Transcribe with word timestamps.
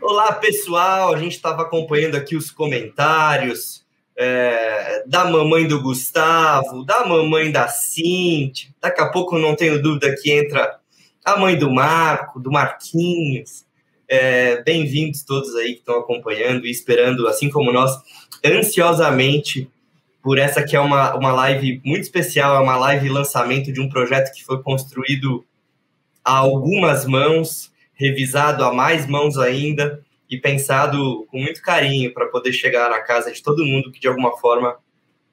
Olá, 0.00 0.32
pessoal. 0.32 1.12
A 1.12 1.18
gente 1.18 1.32
estava 1.32 1.62
acompanhando 1.62 2.16
aqui 2.16 2.36
os 2.36 2.50
comentários 2.50 3.84
é, 4.16 5.02
da 5.06 5.24
mamãe 5.24 5.66
do 5.66 5.82
Gustavo, 5.82 6.84
da 6.84 7.04
mamãe 7.04 7.50
da 7.50 7.66
Cintia. 7.66 8.70
Daqui 8.80 9.00
a 9.00 9.10
pouco, 9.10 9.38
não 9.38 9.56
tenho 9.56 9.82
dúvida 9.82 10.14
que 10.14 10.30
entra 10.30 10.78
a 11.24 11.36
mãe 11.36 11.58
do 11.58 11.70
Marco, 11.70 12.38
do 12.38 12.50
Marquinhos. 12.50 13.66
É, 14.06 14.62
Bem-vindos 14.62 15.24
todos 15.24 15.54
aí 15.56 15.74
que 15.74 15.80
estão 15.80 15.98
acompanhando 15.98 16.64
e 16.64 16.70
esperando, 16.70 17.26
assim 17.26 17.50
como 17.50 17.72
nós, 17.72 17.90
ansiosamente 18.44 19.68
por 20.22 20.38
essa 20.38 20.62
que 20.62 20.76
é 20.76 20.80
uma, 20.80 21.14
uma 21.16 21.32
live 21.32 21.80
muito 21.84 22.02
especial, 22.02 22.56
é 22.56 22.60
uma 22.60 22.76
live 22.76 23.08
lançamento 23.08 23.72
de 23.72 23.80
um 23.80 23.88
projeto 23.88 24.32
que 24.32 24.44
foi 24.44 24.62
construído 24.62 25.44
a 26.24 26.36
algumas 26.36 27.04
mãos, 27.04 27.72
revisado 27.98 28.64
a 28.64 28.72
mais 28.72 29.06
mãos 29.06 29.36
ainda 29.36 30.00
e 30.30 30.38
pensado 30.38 31.26
com 31.30 31.38
muito 31.38 31.60
carinho 31.60 32.12
para 32.12 32.26
poder 32.26 32.52
chegar 32.52 32.88
na 32.90 33.00
casa 33.00 33.32
de 33.32 33.42
todo 33.42 33.64
mundo 33.64 33.90
que 33.90 33.98
de 33.98 34.06
alguma 34.06 34.36
forma 34.38 34.76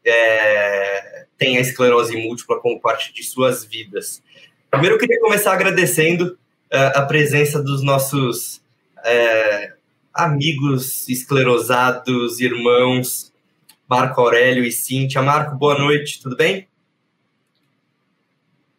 é, 0.03 1.25
tem 1.37 1.57
a 1.57 1.61
esclerose 1.61 2.15
múltipla 2.15 2.59
como 2.59 2.79
parte 2.79 3.13
de 3.13 3.23
suas 3.23 3.63
vidas. 3.63 4.23
Primeiro, 4.69 4.95
eu 4.95 4.99
queria 4.99 5.19
começar 5.19 5.53
agradecendo 5.53 6.37
uh, 6.73 6.97
a 6.99 7.01
presença 7.03 7.61
dos 7.61 7.83
nossos 7.83 8.61
é, 9.03 9.73
amigos 10.13 11.07
esclerosados, 11.07 12.39
irmãos, 12.39 13.33
Marco 13.87 14.21
Aurélio 14.21 14.63
e 14.63 14.71
Cíntia. 14.71 15.21
Marco, 15.21 15.55
boa 15.55 15.77
noite, 15.77 16.21
tudo 16.21 16.35
bem? 16.35 16.67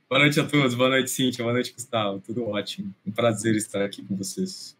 Boa 0.09 0.20
noite 0.20 0.38
a 0.38 0.45
todos, 0.45 0.73
boa 0.77 0.88
noite, 0.88 1.10
Cíntia, 1.10 1.42
boa 1.42 1.52
noite, 1.52 1.73
Gustavo, 1.73 2.20
tudo 2.20 2.48
ótimo. 2.48 2.95
Um 3.05 3.10
prazer 3.10 3.56
estar 3.56 3.83
aqui 3.83 4.05
com 4.05 4.15
vocês. 4.15 4.77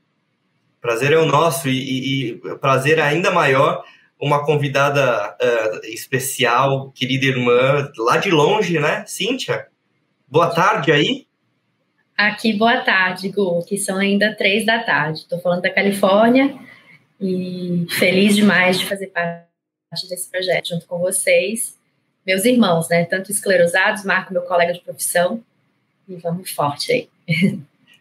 Prazer 0.81 1.13
é 1.13 1.19
o 1.19 1.27
nosso 1.27 1.69
e, 1.69 2.31
e 2.31 2.39
prazer 2.61 3.01
ainda 3.01 3.33
maior 3.33 3.85
uma 4.21 4.47
convidada 4.47 5.35
uh, 5.35 5.85
especial, 5.87 6.93
querida 6.93 7.27
irmã, 7.27 7.91
lá 7.99 8.19
de 8.19 8.31
longe, 8.31 8.79
né, 8.79 9.05
Cíntia? 9.05 9.67
Boa 10.29 10.55
tarde 10.55 10.93
aí. 10.93 11.27
Aqui, 12.17 12.53
boa 12.53 12.83
tarde, 12.83 13.29
Gu, 13.29 13.65
que 13.67 13.77
são 13.77 13.99
ainda 13.99 14.33
três 14.37 14.65
da 14.65 14.85
tarde. 14.85 15.19
Estou 15.19 15.41
falando 15.41 15.63
da 15.63 15.75
Califórnia 15.75 16.57
e 17.21 17.85
feliz 17.91 18.37
demais 18.37 18.79
de 18.79 18.87
fazer 18.87 19.09
parte 19.09 20.09
desse 20.09 20.31
projeto 20.31 20.69
junto 20.69 20.87
com 20.87 21.01
vocês, 21.01 21.76
meus 22.27 22.45
irmãos, 22.45 22.89
né? 22.89 23.05
Tanto 23.05 23.31
esclerosados, 23.31 24.05
Marco, 24.05 24.33
meu 24.33 24.43
colega 24.43 24.73
de 24.73 24.81
profissão, 24.81 25.43
e 26.09 26.17
vamos 26.17 26.51
forte 26.51 26.93
aí. 26.93 27.09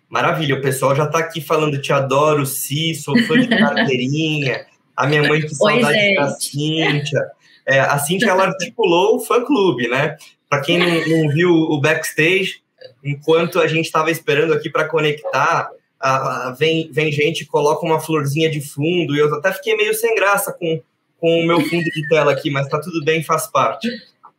Maravilha, 0.09 0.55
o 0.55 0.61
pessoal 0.61 0.95
já 0.95 1.05
está 1.05 1.19
aqui 1.19 1.41
falando, 1.41 1.81
te 1.81 1.91
adoro, 1.91 2.45
Si, 2.45 2.95
sou 2.95 3.17
fã 3.23 3.39
de 3.39 3.47
carteirinha, 3.47 4.65
a 4.95 5.07
minha 5.07 5.23
mãe 5.23 5.41
que 5.41 5.49
saudade 5.55 6.15
da 6.15 6.29
Cíntia. 6.29 7.21
É, 7.65 7.79
a 7.79 7.97
Cíntia, 7.97 8.29
ela 8.29 8.45
articulou 8.45 9.17
o 9.17 9.19
fã-clube, 9.19 9.87
né? 9.87 10.15
Para 10.49 10.61
quem 10.61 10.77
não, 10.77 10.87
não, 11.07 11.29
viu 11.29 11.51
o 11.51 11.81
backstage, 11.81 12.61
enquanto 13.03 13.59
a 13.59 13.67
gente 13.67 13.85
estava 13.85 14.11
esperando 14.11 14.53
aqui 14.53 14.69
para 14.69 14.87
conectar, 14.87 15.69
a, 15.99 16.47
a, 16.47 16.51
vem, 16.51 16.89
vem 16.91 17.11
gente, 17.11 17.45
coloca 17.45 17.85
uma 17.85 17.99
florzinha 17.99 18.49
de 18.49 18.61
fundo, 18.61 19.15
e 19.15 19.19
eu 19.19 19.33
até 19.35 19.51
fiquei 19.51 19.75
meio 19.75 19.93
sem 19.93 20.15
graça 20.15 20.53
com 20.53 20.81
com 21.25 21.41
o 21.41 21.47
meu 21.47 21.59
fundo 21.61 21.83
de 21.83 22.07
tela 22.07 22.31
aqui, 22.31 22.51
mas 22.51 22.67
tá 22.67 22.79
tudo 22.79 23.03
bem, 23.03 23.23
faz 23.23 23.47
parte. 23.47 23.89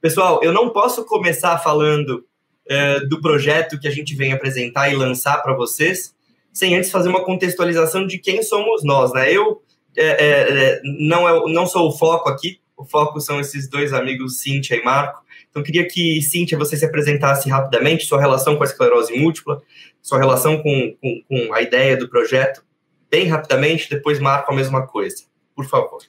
Pessoal, 0.07 0.41
eu 0.41 0.53
não 0.53 0.71
posso 0.71 1.05
começar 1.05 1.59
falando 1.59 2.25
é, 2.69 3.01
do 3.07 3.21
projeto 3.21 3.77
que 3.77 3.89
a 3.89 3.91
gente 3.91 4.15
vem 4.15 4.33
apresentar 4.33 4.89
e 4.89 4.95
lançar 4.95 5.43
para 5.43 5.53
vocês, 5.53 6.15
sem 6.53 6.77
antes 6.77 6.93
fazer 6.93 7.09
uma 7.09 7.25
contextualização 7.25 8.07
de 8.07 8.17
quem 8.21 8.41
somos 8.41 8.85
nós, 8.85 9.13
né? 9.13 9.33
Eu 9.33 9.65
é, 9.97 10.07
é, 10.07 10.81
não, 10.85 11.29
é, 11.29 11.53
não 11.53 11.67
sou 11.67 11.89
o 11.89 11.99
foco 11.99 12.29
aqui, 12.29 12.61
o 12.77 12.85
foco 12.85 13.21
são 13.21 13.41
esses 13.41 13.69
dois 13.69 13.93
amigos, 13.93 14.39
Cíntia 14.39 14.77
e 14.77 14.85
Marco. 14.85 15.25
Então, 15.51 15.61
queria 15.61 15.89
que, 15.89 16.23
Cíntia, 16.23 16.57
você 16.57 16.77
se 16.77 16.85
apresentasse 16.85 17.51
rapidamente, 17.51 18.07
sua 18.07 18.21
relação 18.21 18.55
com 18.55 18.63
a 18.63 18.67
esclerose 18.67 19.13
múltipla, 19.13 19.61
sua 20.01 20.19
relação 20.19 20.63
com, 20.63 20.97
com, 21.03 21.23
com 21.29 21.53
a 21.53 21.63
ideia 21.63 21.97
do 21.97 22.09
projeto, 22.09 22.65
bem 23.11 23.27
rapidamente, 23.27 23.91
depois 23.91 24.21
Marco 24.21 24.53
a 24.53 24.55
mesma 24.55 24.87
coisa. 24.87 25.25
Por 25.53 25.65
favor. 25.65 26.01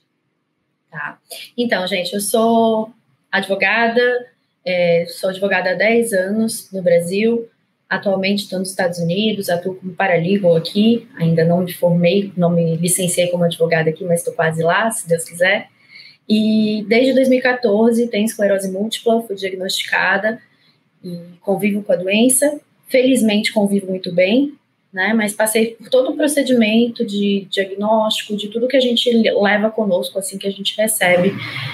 Tá. 0.92 1.18
Então, 1.58 1.88
gente, 1.88 2.14
eu 2.14 2.22
sou 2.22 2.94
advogada, 3.32 4.28
é, 4.66 5.06
sou 5.08 5.30
advogada 5.30 5.72
há 5.72 5.74
10 5.74 6.14
anos 6.14 6.70
no 6.72 6.82
Brasil, 6.82 7.48
atualmente 7.90 8.44
estou 8.44 8.60
nos 8.60 8.70
Estados 8.70 9.00
Unidos, 9.00 9.50
atuo 9.50 9.76
como 9.76 9.94
paralegal 9.94 10.56
aqui, 10.56 11.08
ainda 11.16 11.46
não 11.46 11.62
me 11.62 11.74
formei, 11.74 12.34
não 12.36 12.50
me 12.50 12.76
licenciei 12.76 13.28
como 13.28 13.46
advogada 13.46 13.90
aqui, 13.90 14.04
mas 14.04 14.20
estou 14.20 14.34
quase 14.34 14.62
lá, 14.62 14.92
se 14.92 15.08
Deus 15.08 15.24
quiser. 15.24 15.70
E 16.28 16.86
desde 16.88 17.14
2014 17.14 18.08
tenho 18.08 18.26
esclerose 18.26 18.70
múltipla, 18.70 19.22
fui 19.22 19.36
diagnosticada 19.36 20.42
e 21.04 21.18
convivo 21.40 21.82
com 21.82 21.94
a 21.94 21.96
doença. 21.96 22.60
Felizmente 22.90 23.54
convivo 23.54 23.88
muito 23.88 24.14
bem, 24.14 24.54
né? 24.92 25.14
Mas 25.14 25.34
passei 25.34 25.76
por 25.76 25.90
todo 25.90 26.12
o 26.12 26.18
procedimento 26.18 27.06
de 27.06 27.48
diagnóstico, 27.50 28.36
de 28.36 28.50
tudo 28.50 28.68
que 28.68 28.76
a 28.76 28.82
gente 28.82 29.10
leva 29.10 29.70
conosco 29.70 30.20
assim 30.20 30.38
que 30.38 30.48
a 30.48 30.52
gente 30.52 30.76
recebe 30.78 31.34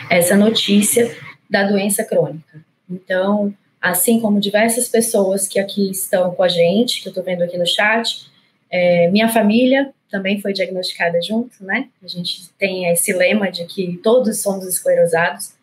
essa 0.09 0.35
notícia 0.35 1.11
da 1.53 1.61
doença 1.61 2.03
crônica. 2.03 2.65
Então, 2.89 3.53
assim 3.79 4.19
como 4.19 4.39
diversas 4.39 4.87
pessoas 4.89 5.47
que 5.47 5.59
aqui 5.59 5.91
estão 5.91 6.33
com 6.33 6.41
a 6.41 6.47
gente, 6.47 6.99
que 6.99 7.07
eu 7.07 7.11
estou 7.11 7.23
vendo 7.23 7.43
aqui 7.43 7.59
no 7.59 7.67
chat, 7.67 8.25
é, 8.71 9.07
minha 9.11 9.29
família 9.29 9.93
também 10.09 10.41
foi 10.41 10.51
diagnosticada 10.51 11.21
junto, 11.21 11.63
né? 11.63 11.89
A 12.03 12.07
gente 12.07 12.49
tem 12.57 12.87
esse 12.91 13.13
lema 13.13 13.51
de 13.51 13.65
que 13.65 13.97
todos 13.97 14.41
somos 14.41 14.65
esclerosados 14.65 15.53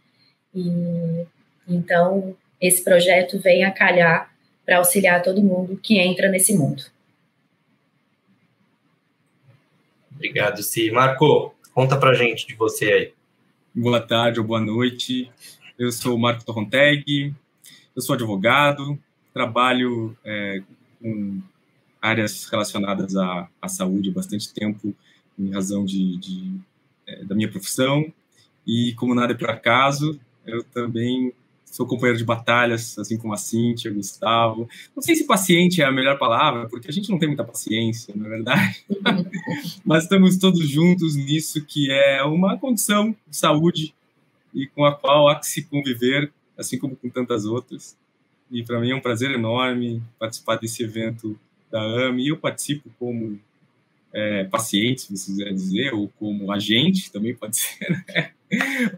e 0.54 1.26
então 1.66 2.36
esse 2.60 2.84
projeto 2.84 3.40
vem 3.40 3.64
a 3.64 3.72
calhar 3.72 4.32
para 4.64 4.78
auxiliar 4.78 5.22
todo 5.22 5.42
mundo 5.42 5.76
que 5.82 5.98
entra 5.98 6.28
nesse 6.28 6.56
mundo. 6.56 6.84
Obrigado, 10.14 10.62
Si. 10.62 10.88
Marco, 10.92 11.52
conta 11.74 11.96
pra 11.96 12.14
gente 12.14 12.46
de 12.46 12.54
você 12.54 12.92
aí. 12.92 13.12
Boa 13.74 14.00
tarde 14.00 14.38
ou 14.38 14.46
boa 14.46 14.60
noite. 14.60 15.28
Eu 15.80 15.90
sou 15.90 16.14
o 16.14 16.18
Marco 16.18 16.44
Torronteg, 16.44 17.34
eu 17.96 18.02
sou 18.02 18.12
advogado, 18.12 18.98
trabalho 19.32 20.14
é, 20.22 20.62
com 21.00 21.40
áreas 22.02 22.44
relacionadas 22.50 23.16
à, 23.16 23.48
à 23.62 23.66
saúde 23.66 24.10
há 24.10 24.12
bastante 24.12 24.52
tempo, 24.52 24.94
em 25.38 25.50
razão 25.50 25.82
de, 25.86 26.18
de 26.18 26.52
é, 27.06 27.24
da 27.24 27.34
minha 27.34 27.50
profissão. 27.50 28.12
E 28.66 28.92
como 28.92 29.14
nada 29.14 29.32
é 29.32 29.34
por 29.34 29.48
acaso, 29.48 30.20
eu 30.44 30.62
também 30.64 31.32
sou 31.64 31.86
companheiro 31.86 32.18
de 32.18 32.26
batalhas, 32.26 32.98
assim 32.98 33.16
como 33.16 33.32
a 33.32 33.38
Cíntia, 33.38 33.90
o 33.90 33.94
Gustavo. 33.94 34.68
Não 34.94 35.02
sei 35.02 35.16
se 35.16 35.24
paciente 35.24 35.80
é 35.80 35.86
a 35.86 35.92
melhor 35.92 36.18
palavra, 36.18 36.68
porque 36.68 36.90
a 36.90 36.92
gente 36.92 37.08
não 37.08 37.18
tem 37.18 37.28
muita 37.28 37.42
paciência, 37.42 38.12
na 38.14 38.26
é 38.26 38.28
verdade. 38.28 38.84
Mas 39.82 40.02
estamos 40.02 40.36
todos 40.36 40.68
juntos 40.68 41.16
nisso 41.16 41.64
que 41.64 41.90
é 41.90 42.22
uma 42.22 42.58
condição 42.58 43.16
de 43.26 43.34
saúde 43.34 43.94
e 44.54 44.66
com 44.66 44.84
a 44.84 44.94
qual 44.94 45.28
há 45.28 45.38
que 45.38 45.46
se 45.46 45.64
conviver, 45.64 46.32
assim 46.58 46.78
como 46.78 46.96
com 46.96 47.08
tantas 47.08 47.44
outras. 47.44 47.96
E 48.50 48.62
para 48.62 48.80
mim 48.80 48.90
é 48.90 48.94
um 48.94 49.00
prazer 49.00 49.30
enorme 49.30 50.02
participar 50.18 50.56
desse 50.56 50.82
evento 50.82 51.38
da 51.70 51.80
AME. 51.80 52.28
Eu 52.28 52.36
participo 52.36 52.90
como 52.98 53.38
é, 54.12 54.44
paciente, 54.44 55.02
se 55.02 55.16
você 55.16 55.30
quiser 55.30 55.52
dizer, 55.52 55.94
ou 55.94 56.08
como 56.18 56.52
agente, 56.52 57.12
também 57.12 57.34
pode 57.34 57.56
ser, 57.58 58.04
né? 58.08 58.32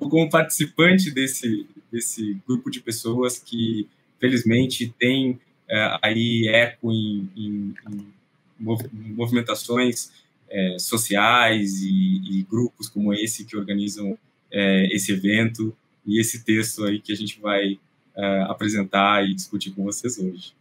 ou 0.01 0.09
como 0.09 0.31
participante 0.31 1.11
desse, 1.11 1.67
desse 1.91 2.39
grupo 2.47 2.71
de 2.71 2.81
pessoas 2.81 3.39
que, 3.39 3.87
felizmente, 4.19 4.93
tem 4.99 5.39
é, 5.69 5.99
aí 6.03 6.49
eco 6.49 6.91
em, 6.91 7.29
em, 7.37 7.75
em 7.91 8.13
movimentações 8.59 10.11
é, 10.49 10.77
sociais 10.79 11.83
e, 11.83 12.41
e, 12.41 12.43
grupos 12.43 12.89
como 12.89 13.13
esse 13.13 13.45
que 13.45 13.57
organizam 13.57 14.19
é, 14.53 14.87
esse 14.95 15.13
evento 15.13 15.75
e 16.07 16.21
esse 16.21 16.45
texto 16.45 16.85
aí 16.85 17.01
que 17.01 17.13
a 17.13 17.17
gente 17.17 17.41
vai 17.41 17.79
é, 18.17 18.43
apresentar 18.49 19.25
e 19.25 19.35
discutir 19.35 19.71
com 19.71 19.85
vocês 19.85 20.19
hoje. 20.19 20.53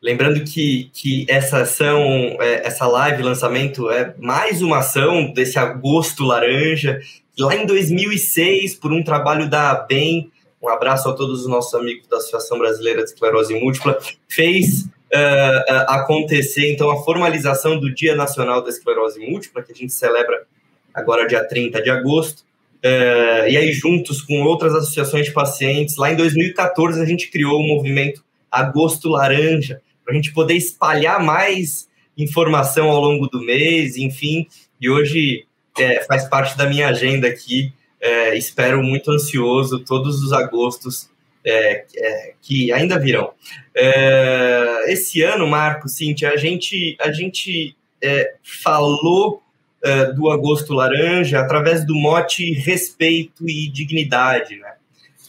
Lembrando 0.00 0.42
que, 0.44 0.90
que 0.92 1.24
essa 1.28 1.62
ação, 1.62 2.02
é, 2.40 2.66
essa 2.66 2.86
live 2.86 3.22
lançamento 3.22 3.88
é 3.90 4.14
mais 4.18 4.60
uma 4.60 4.78
ação 4.78 5.32
desse 5.32 5.58
agosto 5.58 6.24
laranja, 6.24 7.00
lá 7.38 7.54
em 7.54 7.64
2006, 7.66 8.74
por 8.74 8.92
um 8.92 9.02
trabalho 9.02 9.48
da 9.48 9.74
BEM, 9.74 10.30
um 10.60 10.68
abraço 10.68 11.08
a 11.08 11.12
todos 11.12 11.40
os 11.40 11.46
nossos 11.48 11.74
amigos 11.74 12.06
da 12.08 12.16
Associação 12.16 12.58
Brasileira 12.58 13.02
de 13.02 13.10
Esclerose 13.10 13.54
Múltipla, 13.54 13.98
fez 14.28 14.84
uh, 14.84 15.72
acontecer, 15.88 16.72
então, 16.72 16.90
a 16.90 17.02
formalização 17.02 17.78
do 17.78 17.92
Dia 17.92 18.14
Nacional 18.14 18.62
da 18.62 18.70
Esclerose 18.70 19.18
Múltipla, 19.18 19.62
que 19.62 19.72
a 19.72 19.74
gente 19.74 19.92
celebra 19.92 20.46
agora 20.94 21.26
dia 21.26 21.44
30 21.46 21.82
de 21.82 21.90
agosto, 21.90 22.40
uh, 22.84 23.48
e 23.48 23.56
aí 23.56 23.72
juntos 23.72 24.22
com 24.22 24.42
outras 24.42 24.74
associações 24.74 25.26
de 25.26 25.32
pacientes, 25.32 25.96
lá 25.96 26.12
em 26.12 26.16
2014 26.16 27.00
a 27.00 27.04
gente 27.04 27.30
criou 27.30 27.60
o 27.60 27.66
movimento 27.66 28.24
Agosto 28.50 29.08
Laranja, 29.08 29.80
para 30.04 30.12
a 30.12 30.16
gente 30.16 30.32
poder 30.32 30.54
espalhar 30.54 31.22
mais 31.22 31.88
informação 32.16 32.90
ao 32.90 33.00
longo 33.00 33.26
do 33.26 33.40
mês, 33.40 33.96
enfim, 33.96 34.46
e 34.80 34.90
hoje 34.90 35.46
é, 35.78 36.02
faz 36.04 36.28
parte 36.28 36.56
da 36.56 36.66
minha 36.66 36.88
agenda 36.88 37.26
aqui. 37.26 37.72
É, 38.00 38.36
espero 38.36 38.82
muito 38.82 39.10
ansioso 39.10 39.78
todos 39.78 40.22
os 40.22 40.32
agostos 40.32 41.08
é, 41.44 41.84
é, 41.96 42.34
que 42.42 42.72
ainda 42.72 42.98
virão. 42.98 43.32
É, 43.74 44.92
esse 44.92 45.22
ano, 45.22 45.46
Marco, 45.46 45.88
Cintia, 45.88 46.30
a 46.30 46.36
gente, 46.36 46.96
a 47.00 47.12
gente 47.12 47.76
é, 48.02 48.34
falou 48.42 49.42
é, 49.82 50.12
do 50.12 50.30
Agosto 50.30 50.72
Laranja 50.72 51.40
através 51.40 51.84
do 51.84 51.94
mote 51.94 52.52
respeito 52.52 53.48
e 53.48 53.68
dignidade, 53.68 54.56
né? 54.56 54.72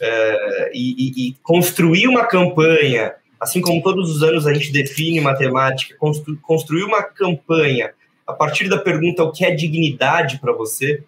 É, 0.00 0.70
e, 0.74 1.28
e, 1.28 1.36
construir 1.42 2.08
uma 2.08 2.26
campanha, 2.26 3.14
assim 3.38 3.60
como 3.60 3.82
todos 3.82 4.10
os 4.10 4.22
anos 4.24 4.46
a 4.46 4.52
gente 4.52 4.72
define 4.72 5.20
matemática, 5.20 5.94
constru, 5.96 6.36
construir 6.42 6.82
uma 6.82 7.02
campanha 7.02 7.92
a 8.26 8.32
partir 8.32 8.68
da 8.68 8.76
pergunta 8.76 9.22
o 9.22 9.30
que 9.30 9.44
é 9.44 9.52
dignidade 9.52 10.38
para 10.40 10.52
você, 10.52 11.02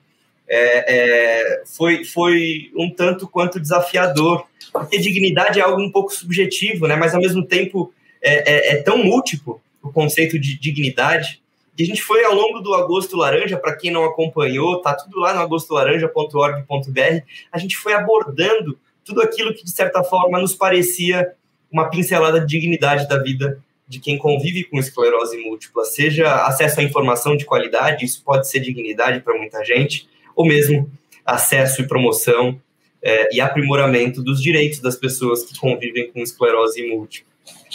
é, 0.49 0.95
é, 0.95 1.63
foi, 1.67 2.05
foi 2.05 2.71
um 2.77 2.89
tanto 2.89 3.27
quanto 3.27 3.59
desafiador, 3.59 4.47
porque 4.73 4.99
dignidade 4.99 5.59
é 5.59 5.63
algo 5.63 5.83
um 5.83 5.91
pouco 5.91 6.13
subjetivo, 6.13 6.87
né? 6.87 6.95
mas 6.95 7.15
ao 7.15 7.21
mesmo 7.21 7.45
tempo 7.45 7.93
é, 8.23 8.53
é, 8.53 8.73
é 8.75 8.83
tão 8.83 9.03
múltiplo 9.03 9.61
o 9.83 9.93
conceito 9.93 10.39
de 10.39 10.59
dignidade, 10.59 11.41
que 11.77 11.83
a 11.83 11.87
gente 11.87 12.03
foi 12.03 12.25
ao 12.25 12.35
longo 12.35 12.61
do 12.61 12.75
Agosto 12.75 13.17
Laranja, 13.17 13.59
para 13.59 13.77
quem 13.77 13.91
não 13.91 14.05
acompanhou, 14.05 14.81
tá 14.81 14.95
tudo 14.95 15.19
lá 15.21 15.35
no 15.35 15.41
agostolaranja.org.br, 15.41 17.21
a 17.53 17.59
gente 17.59 17.77
foi 17.77 17.93
abordando 17.93 18.79
tudo 19.05 19.21
aquilo 19.21 19.55
que, 19.55 19.65
de 19.65 19.71
certa 19.71 20.03
forma, 20.03 20.41
nos 20.41 20.55
parecia 20.55 21.33
uma 21.71 21.91
pincelada 21.91 22.41
de 22.41 22.47
dignidade 22.47 23.07
da 23.09 23.23
vida 23.23 23.63
de 23.87 24.01
quem 24.01 24.19
convive 24.19 24.65
com 24.65 24.79
esclerose 24.79 25.37
múltipla, 25.37 25.85
seja 25.85 26.47
acesso 26.47 26.81
à 26.81 26.83
informação 26.83 27.37
de 27.37 27.45
qualidade, 27.45 28.05
isso 28.05 28.23
pode 28.25 28.49
ser 28.49 28.61
dignidade 28.61 29.21
para 29.21 29.37
muita 29.37 29.65
gente, 29.65 30.09
ou 30.35 30.45
mesmo 30.45 30.91
acesso 31.25 31.83
e 31.83 31.87
promoção 31.87 32.61
é, 33.03 33.35
e 33.35 33.41
aprimoramento 33.41 34.23
dos 34.23 34.43
direitos 34.43 34.81
das 34.81 34.97
pessoas 34.97 35.45
que 35.45 35.59
convivem 35.59 36.11
com 36.11 36.21
esclerose 36.21 36.85
múltipla. 36.89 37.33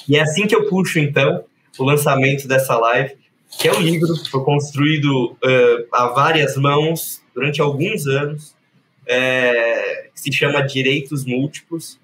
E 0.09 0.17
é 0.17 0.21
assim 0.21 0.47
que 0.47 0.55
eu 0.55 0.67
puxo, 0.67 0.99
então, 0.99 1.45
o 1.79 1.83
lançamento 1.83 2.47
dessa 2.47 2.77
live, 2.77 3.15
que 3.57 3.67
é 3.67 3.73
um 3.73 3.81
livro 3.81 4.13
que 4.21 4.29
foi 4.29 4.43
construído 4.43 5.31
uh, 5.31 5.87
a 5.91 6.07
várias 6.07 6.55
mãos 6.55 7.21
durante 7.33 7.61
alguns 7.61 8.07
anos, 8.07 8.55
é, 9.05 10.09
que 10.13 10.19
se 10.19 10.31
chama 10.31 10.61
Direitos 10.61 11.25
Múltiplos. 11.25 11.99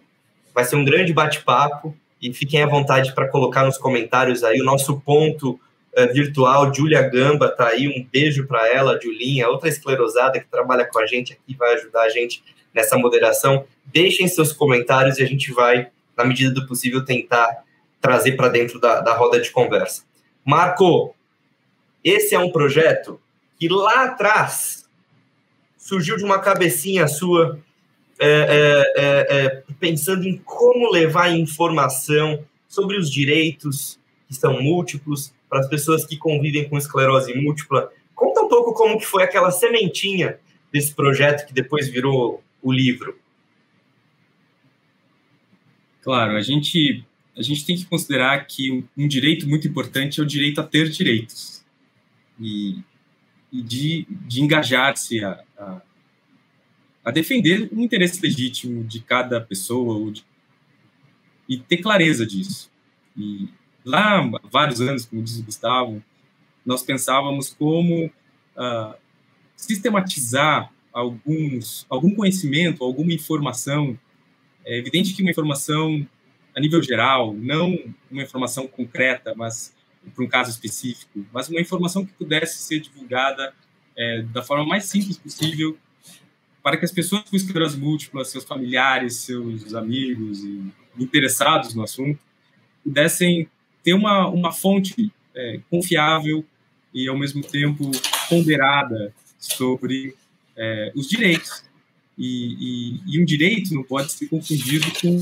Vai 0.54 0.66
ser 0.66 0.76
um 0.76 0.84
grande 0.84 1.14
bate-papo 1.14 1.96
e 2.22 2.34
fiquem 2.34 2.62
à 2.62 2.68
vontade 2.68 3.14
para 3.14 3.28
colocar 3.28 3.64
nos 3.64 3.78
comentários 3.78 4.44
aí 4.44 4.60
o 4.60 4.66
nosso 4.66 5.00
ponto 5.00 5.52
uh, 5.52 6.14
virtual, 6.14 6.74
Julia 6.74 7.02
Gamba, 7.08 7.50
tá 7.50 7.68
aí, 7.68 7.88
um 7.88 8.06
beijo 8.12 8.46
para 8.48 8.68
ela, 8.68 9.00
Julinha, 9.02 9.48
outra 9.48 9.70
esclerosada 9.70 10.40
que 10.40 10.48
trabalha 10.48 10.86
com 10.86 11.00
a 11.00 11.06
gente 11.06 11.34
aqui, 11.34 11.56
vai 11.56 11.76
ajudar 11.76 12.04
a 12.04 12.10
gente 12.10 12.44
nessa 12.74 12.98
moderação. 12.98 13.66
Deixem 13.86 14.28
seus 14.28 14.52
comentários 14.52 15.18
e 15.18 15.24
a 15.24 15.28
gente 15.28 15.52
vai, 15.52 15.88
na 16.16 16.26
medida 16.26 16.54
do 16.54 16.68
possível, 16.68 17.06
tentar 17.06 17.64
trazer 18.02 18.34
para 18.34 18.50
dentro 18.50 18.80
da, 18.80 19.02
da 19.02 19.16
roda 19.16 19.40
de 19.40 19.50
conversa. 19.52 20.04
Marco, 20.46 21.16
esse 22.10 22.36
é 22.36 22.40
um 22.40 22.52
projeto 22.52 23.20
que 23.60 23.68
lá 23.68 24.06
atrás 24.06 24.88
surgiu 25.78 26.18
de 26.18 26.24
uma 26.24 26.40
cabecinha 26.40 27.08
sua, 27.08 27.60
é, 28.20 28.28
é, 28.28 29.04
é, 29.04 29.46
é 29.46 29.64
pensando 29.80 30.28
em 30.28 30.38
como 30.38 30.92
levar 30.92 31.36
informação 31.36 32.44
sobre 32.68 32.98
os 32.98 33.10
direitos 33.10 34.00
que 34.28 34.36
são 34.36 34.62
múltiplos, 34.62 35.34
para 35.50 35.60
as 35.60 35.70
pessoas 35.70 36.06
que 36.06 36.18
convivem 36.18 36.68
com 36.68 36.78
esclerose 36.78 37.34
múltipla. 37.34 37.90
Conta 38.14 38.42
um 38.42 38.50
pouco 38.50 38.74
como 38.74 39.00
que 39.00 39.06
foi 39.06 39.24
aquela 39.24 39.50
sementinha 39.50 40.38
desse 40.72 40.94
projeto 40.94 41.48
que 41.48 41.54
depois 41.54 41.88
virou 41.88 42.44
o 42.62 42.72
livro. 42.72 43.18
Claro, 46.02 46.36
a 46.36 46.42
gente 46.42 47.04
a 47.38 47.42
gente 47.42 47.66
tem 47.66 47.76
que 47.76 47.86
considerar 47.86 48.46
que 48.48 48.72
um, 48.72 48.84
um 48.98 49.08
direito 49.08 49.48
muito 49.48 49.68
importante 49.68 50.20
é 50.20 50.24
o 50.24 50.26
direito 50.26 50.60
a 50.60 50.64
ter 50.64 50.90
direitos 50.90 51.58
e, 52.40 52.80
e 53.52 53.62
de, 53.62 54.08
de 54.10 54.42
engajar-se 54.42 55.24
a, 55.24 55.44
a, 55.58 55.82
a, 57.06 57.12
defender 57.12 57.70
o 57.72 57.82
interesse 57.82 58.22
legítimo 58.22 58.84
de 58.84 59.00
cada 59.00 59.40
pessoa 59.42 60.12
de, 60.12 60.26
e 61.48 61.58
ter 61.58 61.78
clareza 61.78 62.26
disso. 62.26 62.72
E, 63.16 63.48
lá 63.84 64.20
há 64.20 64.40
vários 64.50 64.82
anos, 64.82 65.06
como 65.06 65.22
diz 65.24 65.40
o 65.40 65.44
Gustavo, 65.44 66.04
nós 66.66 66.84
pensávamos 66.84 67.54
como 67.54 68.06
uh, 68.06 68.94
sistematizar 69.56 70.72
alguns, 70.92 71.86
algum 71.90 72.14
conhecimento, 72.14 72.84
alguma 72.84 73.14
informação. 73.14 73.98
É 74.66 74.78
evidente 74.78 75.14
que 75.14 75.22
uma 75.22 75.32
informação 75.32 76.06
a 76.58 76.60
nível 76.60 76.82
geral, 76.82 77.36
não 77.36 77.78
uma 78.10 78.24
informação 78.24 78.68
concreta, 78.68 79.36
mas 79.36 79.77
para 80.14 80.24
um 80.24 80.28
caso 80.28 80.52
específico, 80.52 81.26
mas 81.32 81.50
uma 81.50 81.60
informação 81.60 82.06
que 82.06 82.14
pudesse 82.14 82.60
ser 82.60 82.80
divulgada 82.80 83.54
é, 83.96 84.22
da 84.22 84.42
forma 84.42 84.66
mais 84.66 84.86
simples 84.86 85.18
possível 85.18 85.78
para 86.68 86.76
que 86.76 86.84
as 86.84 86.92
pessoas 86.92 87.24
com 87.24 87.36
esclerose 87.36 87.78
múltipla, 87.78 88.26
seus 88.26 88.44
familiares, 88.44 89.16
seus 89.16 89.74
amigos 89.74 90.44
e 90.44 90.70
interessados 91.00 91.74
no 91.74 91.84
assunto, 91.84 92.20
pudessem 92.84 93.48
ter 93.82 93.94
uma, 93.94 94.28
uma 94.28 94.52
fonte 94.52 95.10
é, 95.34 95.62
confiável 95.70 96.44
e, 96.94 97.08
ao 97.08 97.18
mesmo 97.18 97.42
tempo, 97.42 97.90
ponderada 98.28 99.14
sobre 99.40 100.14
é, 100.58 100.92
os 100.94 101.08
direitos. 101.08 101.64
E, 102.18 102.56
e, 102.60 103.16
e, 103.16 103.22
um 103.22 103.24
direito 103.24 103.74
não 103.74 103.84
pode 103.84 104.12
ser 104.12 104.28
confundido 104.28 104.92
com 105.00 105.22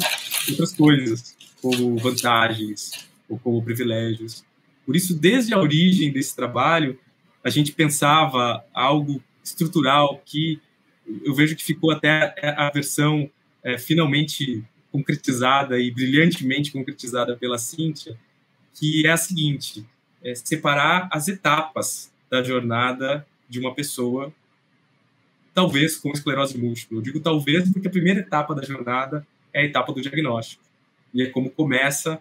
outras 0.50 0.74
coisas, 0.74 1.38
como 1.62 1.96
vantagens 1.98 3.08
ou 3.30 3.38
como 3.38 3.62
privilégios. 3.62 4.44
Por 4.86 4.96
isso, 4.96 5.18
desde 5.18 5.54
a 5.54 5.60
origem 5.60 6.12
desse 6.12 6.36
trabalho, 6.36 7.00
a 7.44 7.50
gente 7.50 7.72
pensava 7.72 8.64
algo 8.74 9.22
estrutural 9.44 10.22
que 10.26 10.60
eu 11.24 11.34
vejo 11.34 11.56
que 11.56 11.64
ficou 11.64 11.92
até 11.92 12.36
a 12.58 12.70
versão 12.70 13.30
é, 13.64 13.78
finalmente 13.78 14.64
concretizada 14.92 15.80
e 15.80 15.92
brilhantemente 15.92 16.72
concretizada 16.72 17.36
pela 17.36 17.58
Cíntia, 17.58 18.18
que 18.74 19.06
é 19.06 19.12
a 19.12 19.18
seguinte: 19.18 19.86
é 20.24 20.34
separar 20.34 21.10
as 21.12 21.28
etapas 21.28 22.12
da 22.30 22.42
jornada 22.42 23.26
de 23.48 23.60
uma 23.60 23.74
pessoa, 23.74 24.34
talvez 25.54 25.98
com 25.98 26.12
esclerose 26.12 26.58
múltipla. 26.58 26.98
Eu 26.98 27.02
digo 27.02 27.20
talvez 27.20 27.72
porque 27.72 27.88
a 27.88 27.92
primeira 27.92 28.20
etapa 28.20 28.56
da 28.56 28.64
jornada 28.64 29.26
é 29.54 29.62
a 29.62 29.66
etapa 29.66 29.94
do 29.94 30.02
diagnóstico 30.02 30.64
e 31.14 31.22
é 31.22 31.28
como 31.28 31.50
começa 31.50 32.20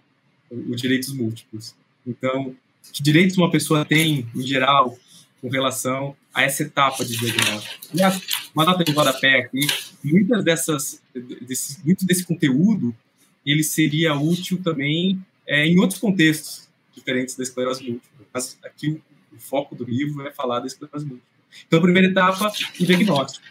os 0.51 0.81
direitos 0.81 1.13
múltiplos. 1.13 1.75
Então, 2.07 2.55
que 2.93 3.03
direitos 3.03 3.37
uma 3.37 3.51
pessoa 3.51 3.85
tem, 3.85 4.27
em 4.35 4.47
geral, 4.47 4.99
com 5.41 5.49
relação 5.49 6.17
a 6.33 6.43
essa 6.43 6.63
etapa 6.63 7.05
de 7.05 7.17
diagnóstico. 7.17 7.87
Aliás, 7.93 8.23
uma 8.55 8.65
nota 8.65 8.83
de 8.83 8.93
rodapé 8.93 9.41
aqui, 9.41 9.67
muitas 10.03 10.45
dessas, 10.45 11.03
desse, 11.43 11.85
muito 11.85 12.07
desse 12.07 12.25
conteúdo, 12.25 12.95
ele 13.45 13.63
seria 13.63 14.15
útil 14.15 14.61
também 14.63 15.23
é, 15.47 15.67
em 15.67 15.79
outros 15.79 16.01
contextos 16.01 16.69
diferentes 16.95 17.37
da 17.37 17.43
esclerose 17.43 17.83
múltipla. 17.83 18.27
Mas 18.33 18.59
aqui 18.65 18.89
o, 18.89 19.03
o 19.37 19.39
foco 19.39 19.75
do 19.75 19.85
livro 19.85 20.27
é 20.27 20.33
falar 20.33 20.61
da 20.61 20.67
esclerose 20.67 21.05
múltipla. 21.05 21.35
Então, 21.67 21.79
a 21.79 21.83
primeira 21.83 22.09
etapa, 22.09 22.53
o 22.81 22.85
diagnóstico. 22.85 23.45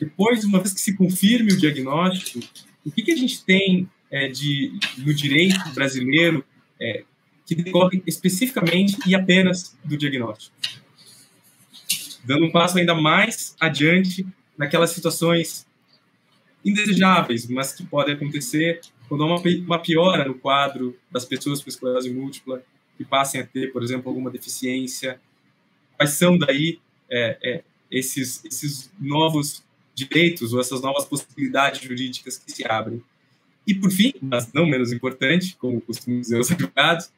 Depois, 0.00 0.44
uma 0.44 0.58
vez 0.58 0.72
que 0.72 0.80
se 0.80 0.96
confirme 0.96 1.52
o 1.52 1.56
diagnóstico, 1.56 2.40
o 2.84 2.90
que, 2.90 3.02
que 3.02 3.12
a 3.12 3.16
gente 3.16 3.44
tem 3.44 3.88
é, 4.10 4.28
de, 4.28 4.72
no 4.96 5.12
direito 5.14 5.68
brasileiro 5.70 6.44
é, 6.80 7.04
que 7.48 7.54
decorre 7.54 8.02
especificamente 8.06 8.98
e 9.06 9.14
apenas 9.14 9.74
do 9.82 9.96
diagnóstico? 9.96 10.54
Dando 12.22 12.44
um 12.44 12.52
passo 12.52 12.76
ainda 12.76 12.94
mais 12.94 13.56
adiante 13.58 14.26
naquelas 14.56 14.90
situações 14.90 15.66
indesejáveis, 16.62 17.48
mas 17.48 17.72
que 17.72 17.86
podem 17.86 18.14
acontecer 18.14 18.82
quando 19.08 19.24
há 19.24 19.36
uma 19.36 19.78
piora 19.78 20.26
no 20.26 20.34
quadro 20.34 20.94
das 21.10 21.24
pessoas 21.24 21.62
com 21.62 21.70
esclerose 21.70 22.10
múltipla, 22.10 22.62
que 22.98 23.04
passem 23.04 23.40
a 23.40 23.46
ter, 23.46 23.72
por 23.72 23.82
exemplo, 23.82 24.10
alguma 24.10 24.30
deficiência. 24.30 25.18
Quais 25.96 26.10
são 26.10 26.36
daí 26.36 26.78
é, 27.08 27.38
é, 27.42 27.62
esses, 27.90 28.44
esses 28.44 28.92
novos 29.00 29.64
direitos 29.94 30.52
ou 30.52 30.60
essas 30.60 30.82
novas 30.82 31.06
possibilidades 31.06 31.80
jurídicas 31.80 32.36
que 32.36 32.52
se 32.52 32.70
abrem? 32.70 33.02
E, 33.66 33.74
por 33.74 33.90
fim, 33.90 34.12
mas 34.20 34.52
não 34.52 34.66
menos 34.66 34.92
importante, 34.92 35.56
como 35.56 35.80
costumam 35.80 36.20
dizer 36.20 36.38
os 36.38 36.50
advogados, 36.50 37.10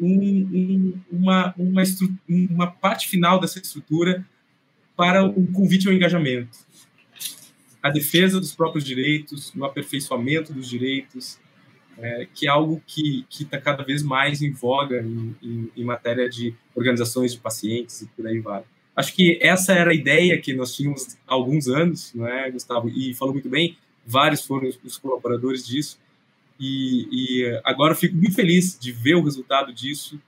um, 0.00 0.08
um, 0.08 1.00
uma, 1.10 1.54
uma, 1.56 1.82
uma 2.28 2.66
parte 2.66 3.08
final 3.08 3.40
dessa 3.40 3.58
estrutura 3.58 4.24
para 4.96 5.24
um 5.24 5.46
convite 5.46 5.88
ao 5.88 5.94
engajamento 5.94 6.64
a 7.84 7.90
defesa 7.90 8.40
dos 8.40 8.54
próprios 8.54 8.82
direitos, 8.82 9.52
no 9.52 9.66
aperfeiçoamento 9.66 10.54
dos 10.54 10.66
direitos, 10.66 11.38
é, 11.98 12.26
que 12.34 12.46
é 12.46 12.50
algo 12.50 12.82
que 12.86 13.26
está 13.30 13.60
cada 13.60 13.84
vez 13.84 14.02
mais 14.02 14.40
em 14.40 14.50
voga 14.50 15.02
em, 15.02 15.36
em, 15.42 15.70
em, 15.76 15.84
matéria 15.84 16.26
de 16.26 16.54
organizações 16.74 17.34
de 17.34 17.40
pacientes 17.40 18.00
e 18.00 18.06
por 18.06 18.26
aí 18.26 18.40
vai. 18.40 18.62
Acho 18.96 19.14
que 19.14 19.38
essa 19.42 19.74
era 19.74 19.90
a 19.90 19.94
ideia 19.94 20.40
que 20.40 20.54
nós 20.54 20.74
tínhamos 20.74 21.14
há 21.26 21.34
alguns 21.34 21.68
anos, 21.68 22.10
não 22.14 22.26
é, 22.26 22.50
Gustavo? 22.50 22.88
E 22.88 23.12
falou 23.12 23.34
muito 23.34 23.50
bem, 23.50 23.76
vários 24.06 24.46
foram 24.46 24.70
os 24.82 24.96
colaboradores 24.96 25.66
disso, 25.66 25.98
e, 26.58 27.08
e 27.10 27.60
agora 27.64 27.94
fico 27.94 28.16
muito 28.16 28.34
feliz 28.34 28.78
de 28.78 28.92
ver 28.92 29.14
o 29.14 29.22
resultado 29.22 29.72
disso 29.72 30.20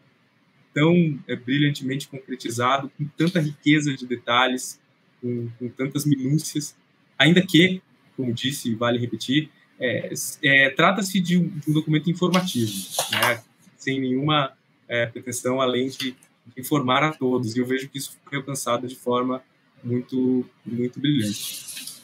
tão 0.76 1.18
é, 1.26 1.34
brilhantemente 1.34 2.06
concretizado, 2.06 2.90
com 2.98 3.06
tanta 3.16 3.40
riqueza 3.40 3.94
de 3.94 4.06
detalhes, 4.06 4.78
com, 5.22 5.48
com 5.58 5.68
tantas 5.70 6.04
minúcias, 6.04 6.76
ainda 7.18 7.40
que, 7.40 7.80
como 8.14 8.30
disse, 8.30 8.74
vale 8.74 8.98
repetir, 8.98 9.48
é, 9.80 10.12
é, 10.42 10.70
trata-se 10.70 11.18
de, 11.18 11.38
um, 11.38 11.48
de 11.48 11.70
um, 11.70 11.72
documento 11.72 12.10
informativo, 12.10 12.72
né, 13.10 13.42
sem 13.78 13.98
nenhuma 13.98 14.52
é, 14.86 15.06
pretensão 15.06 15.62
além 15.62 15.88
de 15.88 16.14
informar 16.56 17.02
a 17.02 17.12
todos. 17.12 17.56
E 17.56 17.58
eu 17.58 17.64
vejo 17.64 17.88
que 17.88 17.96
isso 17.96 18.14
foi 18.28 18.36
alcançado 18.36 18.86
de 18.86 18.96
forma 18.96 19.42
muito, 19.82 20.44
muito 20.64 21.00
brilhante. 21.00 21.95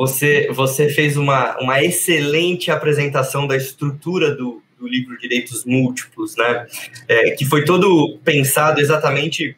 Você, 0.00 0.48
você 0.50 0.88
fez 0.88 1.18
uma, 1.18 1.58
uma 1.58 1.84
excelente 1.84 2.70
apresentação 2.70 3.46
da 3.46 3.54
estrutura 3.54 4.34
do, 4.34 4.62
do 4.78 4.88
livro 4.88 5.18
Direitos 5.18 5.62
Múltiplos, 5.66 6.34
né? 6.36 6.66
É, 7.06 7.32
que 7.32 7.44
foi 7.44 7.66
todo 7.66 8.18
pensado 8.24 8.80
exatamente 8.80 9.54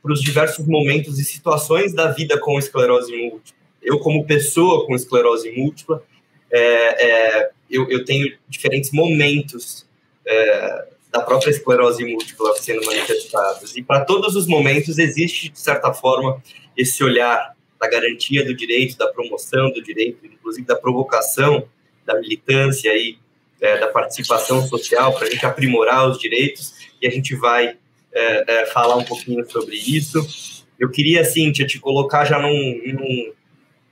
para 0.00 0.12
os 0.12 0.22
diversos 0.22 0.64
momentos 0.64 1.18
e 1.18 1.24
situações 1.24 1.92
da 1.92 2.08
vida 2.12 2.38
com 2.38 2.56
esclerose 2.56 3.10
múltipla. 3.16 3.60
Eu, 3.82 3.98
como 3.98 4.24
pessoa 4.24 4.86
com 4.86 4.94
esclerose 4.94 5.50
múltipla, 5.50 6.04
é, 6.52 6.60
é, 6.60 7.50
eu, 7.68 7.90
eu, 7.90 8.04
tenho 8.04 8.32
diferentes 8.48 8.92
momentos 8.92 9.84
é, 10.24 10.86
da 11.10 11.20
própria 11.20 11.50
esclerose 11.50 12.04
múltipla 12.04 12.54
sendo 12.58 12.86
manifestados. 12.86 13.76
E 13.76 13.82
para 13.82 14.04
todos 14.04 14.36
os 14.36 14.46
momentos 14.46 14.98
existe, 15.00 15.48
de 15.48 15.58
certa 15.58 15.92
forma, 15.92 16.40
esse 16.76 17.02
olhar 17.02 17.56
da 17.80 17.88
garantia 17.88 18.44
do 18.44 18.54
direito, 18.54 18.96
da 18.96 19.08
promoção 19.08 19.70
do 19.70 19.82
direito, 19.82 20.24
inclusive 20.26 20.66
da 20.66 20.76
provocação 20.76 21.66
da 22.04 22.20
militância 22.20 22.94
e 22.94 23.18
é, 23.60 23.78
da 23.78 23.88
participação 23.88 24.66
social 24.66 25.14
para 25.14 25.26
a 25.26 25.30
gente 25.30 25.44
aprimorar 25.44 26.08
os 26.08 26.18
direitos 26.18 26.74
e 27.00 27.06
a 27.06 27.10
gente 27.10 27.34
vai 27.34 27.76
é, 28.12 28.44
é, 28.46 28.66
falar 28.66 28.96
um 28.96 29.04
pouquinho 29.04 29.48
sobre 29.50 29.76
isso. 29.76 30.66
Eu 30.78 30.90
queria, 30.90 31.24
Cíntia, 31.24 31.66
te 31.66 31.78
colocar 31.78 32.24
já 32.24 32.38
num, 32.38 32.80
num 32.86 33.32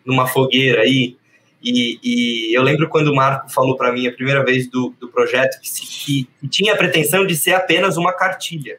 numa 0.04 0.26
fogueira 0.26 0.82
aí 0.82 1.18
e, 1.62 1.98
e, 2.02 2.56
eu 2.56 2.62
lembro 2.62 2.88
quando 2.88 3.08
o 3.08 3.14
Marco 3.14 3.50
falou 3.52 3.76
para 3.76 3.92
mim 3.92 4.06
a 4.06 4.12
primeira 4.12 4.44
vez 4.44 4.68
do, 4.70 4.94
do 4.98 5.08
projeto 5.08 5.60
que, 5.60 5.68
se, 5.68 5.82
que, 5.82 6.28
que, 6.40 6.48
tinha 6.48 6.72
a 6.72 6.76
pretensão 6.76 7.26
de 7.26 7.36
ser 7.36 7.52
apenas 7.52 7.96
uma 7.96 8.12
cartilha 8.12 8.78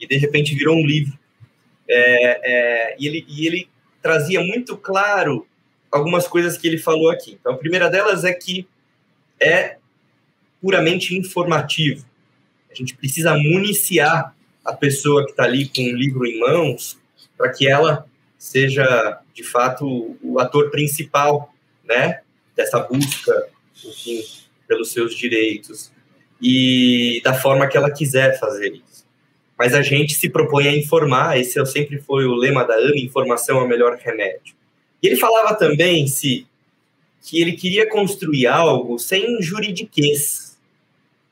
e 0.00 0.06
de 0.06 0.16
repente 0.16 0.54
virou 0.54 0.76
um 0.76 0.86
livro. 0.86 1.18
É, 1.88 2.40
é, 2.44 2.96
e, 2.98 3.06
ele, 3.06 3.26
e 3.28 3.46
ele 3.46 3.68
trazia 4.02 4.40
muito 4.42 4.76
claro 4.76 5.46
algumas 5.90 6.26
coisas 6.26 6.56
que 6.56 6.66
ele 6.66 6.78
falou 6.78 7.10
aqui. 7.10 7.36
Então, 7.40 7.52
a 7.52 7.56
primeira 7.56 7.90
delas 7.90 8.24
é 8.24 8.32
que 8.32 8.66
é 9.40 9.76
puramente 10.60 11.16
informativo. 11.16 12.04
A 12.70 12.74
gente 12.74 12.96
precisa 12.96 13.34
municiar 13.36 14.34
a 14.64 14.72
pessoa 14.72 15.24
que 15.24 15.32
está 15.32 15.44
ali 15.44 15.68
com 15.68 15.82
o 15.82 15.96
livro 15.96 16.26
em 16.26 16.38
mãos 16.38 16.98
para 17.36 17.50
que 17.50 17.66
ela 17.66 18.06
seja, 18.38 19.20
de 19.34 19.42
fato, 19.42 20.16
o 20.22 20.38
ator 20.38 20.70
principal 20.70 21.52
né, 21.84 22.20
dessa 22.54 22.78
busca, 22.78 23.48
enfim, 23.84 24.22
pelos 24.68 24.92
seus 24.92 25.14
direitos 25.14 25.90
e 26.40 27.20
da 27.24 27.34
forma 27.34 27.66
que 27.66 27.76
ela 27.76 27.90
quiser 27.90 28.38
fazer 28.38 28.72
isso. 28.72 28.99
Mas 29.60 29.74
a 29.74 29.82
gente 29.82 30.14
se 30.14 30.30
propõe 30.30 30.68
a 30.68 30.74
informar, 30.74 31.38
esse 31.38 31.62
sempre 31.66 31.98
foi 31.98 32.24
o 32.24 32.34
lema 32.34 32.64
da 32.64 32.76
AME, 32.76 33.04
informação 33.04 33.60
é 33.60 33.62
o 33.62 33.68
melhor 33.68 33.94
remédio. 34.02 34.54
E 35.02 35.06
ele 35.06 35.16
falava 35.16 35.54
também, 35.54 36.06
se 36.06 36.46
que 37.20 37.42
ele 37.42 37.52
queria 37.52 37.86
construir 37.86 38.46
algo 38.46 38.98
sem 38.98 39.42
juridiquês, 39.42 40.56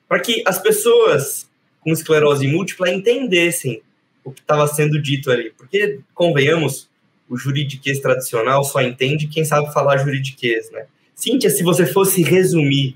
para 0.07 0.21
que 0.21 0.43
as 0.45 0.59
pessoas 0.59 1.49
com 1.81 1.91
esclerose 1.91 2.47
múltipla 2.47 2.91
entendessem 2.91 3.81
o 4.23 4.31
que 4.31 4.43
estava 4.43 4.67
sendo 4.69 5.01
dito 5.01 5.31
ali. 5.31 5.51
Porque, 5.57 6.01
convenhamos, 6.13 6.87
o 7.31 7.39
juridiquês 7.39 7.99
tradicional 7.99 8.63
só 8.63 8.83
entende 8.83 9.27
quem 9.27 9.43
sabe 9.43 9.73
falar 9.73 9.97
juridiquês, 9.97 10.71
né? 10.71 10.85
Cíntia, 11.15 11.49
se 11.49 11.63
você 11.63 11.87
fosse 11.87 12.23
resumir, 12.23 12.95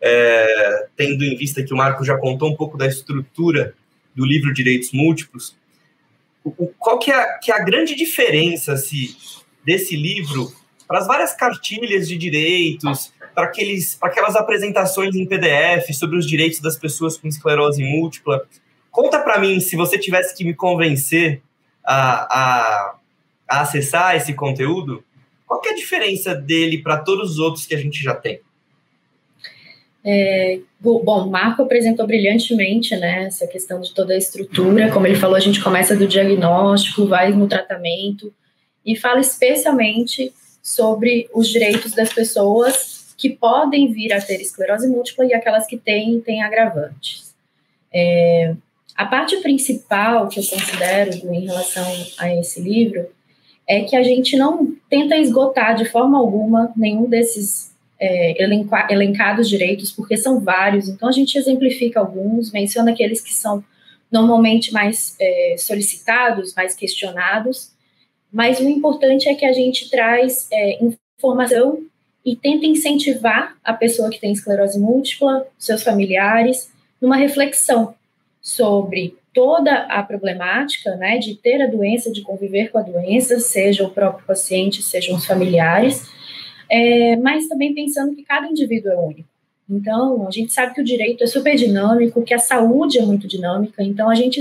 é, 0.00 0.86
tendo 0.96 1.24
em 1.24 1.34
vista 1.36 1.60
que 1.60 1.74
o 1.74 1.76
Marco 1.76 2.04
já 2.04 2.16
contou 2.16 2.48
um 2.48 2.54
pouco 2.54 2.78
da 2.78 2.86
estrutura 2.86 3.74
do 4.14 4.24
livro 4.24 4.52
Direitos 4.52 4.92
Múltiplos, 4.92 5.56
o, 6.44 6.68
qual 6.78 6.98
que 6.98 7.10
é, 7.10 7.38
que 7.38 7.52
é 7.52 7.54
a 7.54 7.64
grande 7.64 7.94
diferença 7.94 8.76
se, 8.76 9.16
desse 9.64 9.94
livro 9.96 10.52
para 10.88 10.98
as 10.98 11.06
várias 11.06 11.34
cartilhas 11.34 12.08
de 12.08 12.16
direitos, 12.16 13.12
para 13.34 13.44
aquelas 14.02 14.36
apresentações 14.36 15.14
em 15.14 15.26
PDF 15.26 15.92
sobre 15.92 16.18
os 16.18 16.26
direitos 16.26 16.60
das 16.60 16.76
pessoas 16.76 17.16
com 17.16 17.28
esclerose 17.28 17.82
múltipla? 17.82 18.46
Conta 18.90 19.20
para 19.20 19.38
mim, 19.38 19.60
se 19.60 19.76
você 19.76 19.98
tivesse 19.98 20.36
que 20.36 20.44
me 20.44 20.54
convencer 20.54 21.42
a, 21.84 22.94
a 22.94 23.00
a 23.50 23.62
acessar 23.62 24.14
esse 24.14 24.32
conteúdo, 24.32 25.02
qual 25.44 25.60
é 25.66 25.70
a 25.70 25.74
diferença 25.74 26.32
dele 26.32 26.78
para 26.78 26.98
todos 26.98 27.32
os 27.32 27.38
outros 27.40 27.66
que 27.66 27.74
a 27.74 27.78
gente 27.78 28.00
já 28.00 28.14
tem? 28.14 28.40
É, 30.04 30.60
bom, 30.80 31.26
Marco 31.28 31.62
apresentou 31.62 32.06
brilhantemente 32.06 32.96
né, 32.96 33.24
essa 33.24 33.46
questão 33.46 33.80
de 33.80 33.92
toda 33.92 34.14
a 34.14 34.18
estrutura. 34.18 34.90
Como 34.90 35.06
ele 35.06 35.16
falou, 35.16 35.36
a 35.36 35.40
gente 35.40 35.62
começa 35.62 35.94
do 35.94 36.06
diagnóstico, 36.06 37.06
vai 37.06 37.32
no 37.32 37.46
tratamento 37.46 38.32
e 38.84 38.96
fala 38.96 39.20
especialmente 39.20 40.32
sobre 40.62 41.28
os 41.34 41.48
direitos 41.48 41.92
das 41.92 42.12
pessoas 42.12 43.14
que 43.16 43.30
podem 43.30 43.92
vir 43.92 44.12
a 44.12 44.20
ter 44.20 44.40
esclerose 44.40 44.88
múltipla 44.88 45.26
e 45.26 45.34
aquelas 45.34 45.66
que 45.66 45.76
têm, 45.76 46.20
têm 46.20 46.42
agravantes. 46.42 47.34
É, 47.92 48.54
a 48.96 49.04
parte 49.04 49.36
principal 49.38 50.28
que 50.28 50.40
eu 50.40 50.44
considero 50.44 51.10
em 51.32 51.46
relação 51.46 51.86
a 52.18 52.34
esse 52.34 52.60
livro 52.60 53.06
é 53.68 53.82
que 53.82 53.94
a 53.94 54.02
gente 54.02 54.36
não 54.36 54.74
tenta 54.88 55.16
esgotar 55.16 55.76
de 55.76 55.84
forma 55.84 56.18
alguma 56.18 56.72
nenhum 56.76 57.08
desses 57.08 57.69
é, 58.00 58.42
elenca, 58.42 58.88
elencados 58.90 59.48
direitos, 59.48 59.92
porque 59.92 60.16
são 60.16 60.40
vários, 60.40 60.88
então 60.88 61.08
a 61.08 61.12
gente 61.12 61.36
exemplifica 61.36 62.00
alguns, 62.00 62.50
menciona 62.50 62.90
aqueles 62.90 63.20
que 63.20 63.34
são 63.34 63.62
normalmente 64.10 64.72
mais 64.72 65.14
é, 65.20 65.56
solicitados, 65.58 66.54
mais 66.54 66.74
questionados, 66.74 67.72
mas 68.32 68.58
o 68.58 68.68
importante 68.68 69.28
é 69.28 69.34
que 69.34 69.44
a 69.44 69.52
gente 69.52 69.90
traz 69.90 70.48
é, 70.50 70.78
informação 70.82 71.80
e 72.24 72.34
tenta 72.36 72.66
incentivar 72.66 73.56
a 73.62 73.72
pessoa 73.72 74.10
que 74.10 74.20
tem 74.20 74.32
esclerose 74.32 74.78
múltipla, 74.78 75.46
seus 75.58 75.82
familiares, 75.82 76.70
numa 77.00 77.16
reflexão 77.16 77.94
sobre 78.40 79.16
toda 79.32 79.72
a 79.84 80.02
problemática 80.02 80.96
né, 80.96 81.18
de 81.18 81.34
ter 81.34 81.62
a 81.62 81.66
doença, 81.66 82.10
de 82.10 82.22
conviver 82.22 82.70
com 82.70 82.78
a 82.78 82.82
doença, 82.82 83.38
seja 83.38 83.84
o 83.84 83.90
próprio 83.90 84.26
paciente, 84.26 84.82
sejam 84.82 85.16
os 85.16 85.24
familiares, 85.24 86.10
é, 86.70 87.16
mas 87.16 87.48
também 87.48 87.74
pensando 87.74 88.14
que 88.14 88.22
cada 88.22 88.46
indivíduo 88.46 88.92
é 88.92 88.96
único. 88.96 89.28
Então, 89.68 90.26
a 90.26 90.30
gente 90.30 90.52
sabe 90.52 90.74
que 90.74 90.80
o 90.80 90.84
direito 90.84 91.22
é 91.22 91.26
super 91.26 91.54
dinâmico, 91.56 92.22
que 92.22 92.34
a 92.34 92.38
saúde 92.38 92.98
é 92.98 93.02
muito 93.02 93.28
dinâmica, 93.28 93.82
então 93.82 94.10
a 94.10 94.14
gente 94.14 94.40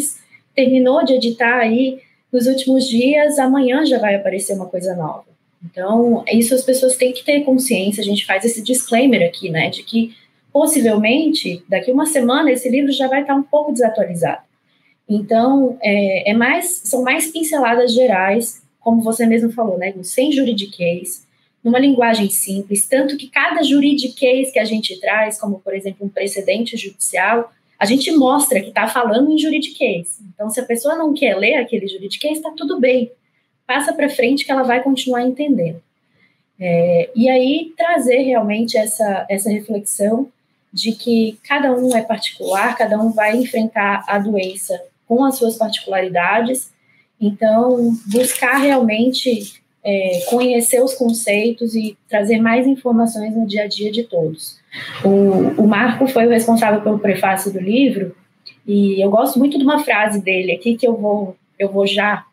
terminou 0.56 1.04
de 1.06 1.14
editar 1.14 1.60
aí 1.60 2.00
nos 2.32 2.48
últimos 2.48 2.88
dias, 2.88 3.38
amanhã 3.38 3.86
já 3.86 4.00
vai 4.00 4.16
aparecer 4.16 4.54
uma 4.54 4.66
coisa 4.66 4.96
nova. 4.96 5.26
Então, 5.64 6.24
isso 6.32 6.56
as 6.56 6.64
pessoas 6.64 6.96
têm 6.96 7.12
que 7.12 7.24
ter 7.24 7.42
consciência, 7.42 8.02
a 8.02 8.06
gente 8.06 8.26
faz 8.26 8.46
esse 8.46 8.62
disclaimer 8.64 9.28
aqui, 9.28 9.50
né, 9.50 9.70
de 9.70 9.84
que 9.84 10.16
possivelmente, 10.52 11.64
daqui 11.70 11.92
uma 11.92 12.08
semana, 12.08 12.52
esse 12.52 12.70
livro 12.70 12.92
já 12.92 13.08
vai 13.08 13.22
estar 13.22 13.36
um 13.36 13.44
pouco 13.44 13.72
desatualizado. 13.72 14.42
Então, 15.08 15.78
é, 15.82 16.32
é 16.32 16.34
mais, 16.34 16.82
são 16.86 17.04
mais 17.04 17.32
pinceladas 17.32 17.94
gerais, 17.94 18.62
como 18.80 19.02
você 19.02 19.26
mesmo 19.26 19.52
falou, 19.52 19.78
né, 19.78 19.94
sem 20.02 20.32
juridiquês, 20.32 21.28
numa 21.64 21.80
linguagem 21.80 22.30
simples, 22.30 22.88
tanto 22.88 23.18
que 23.18 23.28
cada 23.28 23.62
juridiquês 23.64 24.52
que 24.52 24.60
a 24.60 24.66
gente 24.66 25.00
traz, 25.00 25.40
como 25.40 25.60
por 25.60 25.74
exemplo 25.74 26.06
um 26.06 26.10
precedente 26.10 26.78
judicial, 26.78 27.52
a 27.78 27.86
gente 27.86 28.12
mostra 28.12 28.60
que 28.62 28.70
está 28.70 28.88
falando 28.88 29.32
em 29.32 29.38
juridiquês. 29.38 30.20
Então, 30.34 30.50
se 30.50 30.60
a 30.60 30.66
pessoa 30.66 30.96
não 30.96 31.14
quer 31.14 31.36
ler 31.36 31.56
aquele 31.56 31.88
juridiquês, 31.88 32.38
está 32.38 32.52
tudo 32.52 32.80
bem. 32.80 33.12
Passa 33.66 33.94
para 33.94 34.10
frente 34.10 34.46
que 34.46 34.52
ela 34.52 34.64
vai 34.64 34.84
continuar 34.84 35.24
entendendo. 35.24 35.82
É, 36.60 37.10
e 37.16 37.30
aí 37.30 37.74
trazer 37.78 38.18
realmente 38.24 38.78
essa, 38.78 39.26
essa 39.30 39.50
reflexão 39.50 40.30
de 40.74 40.92
que 40.92 41.40
cada 41.48 41.72
um 41.72 41.96
é 41.96 42.02
particular, 42.02 42.78
cada 42.78 43.02
um 43.02 43.12
vai 43.12 43.38
enfrentar 43.38 44.04
a 44.08 44.20
doença 44.20 44.80
com 45.08 45.24
as 45.24 45.38
suas 45.38 45.56
particularidades. 45.56 46.72
Então, 47.20 47.94
buscar 48.08 48.58
realmente 48.58 49.62
é, 49.84 50.22
conhecer 50.30 50.82
os 50.82 50.94
conceitos 50.94 51.76
e 51.76 51.98
trazer 52.08 52.40
mais 52.40 52.68
informações 52.68 53.36
no 53.36 53.48
dia 53.48 53.64
a 53.64 53.68
dia 53.68 53.92
de 53.92 54.04
todos. 54.04 54.60
O, 55.04 55.64
o 55.64 55.68
Marco 55.68 56.08
foi 56.08 56.28
o 56.28 56.30
responsável 56.30 56.82
pelo 56.82 57.00
prefácio 57.00 57.52
do 57.52 57.60
livro 57.60 58.16
e 58.68 59.02
eu 59.02 59.10
gosto 59.10 59.40
muito 59.40 59.58
de 59.58 59.64
uma 59.64 59.84
frase 59.84 60.22
dele 60.22 60.52
aqui 60.52 60.76
que 60.76 60.88
eu 60.88 60.96
vou, 60.96 61.36
eu 61.58 61.72
vou 61.72 61.88
já 61.88 62.26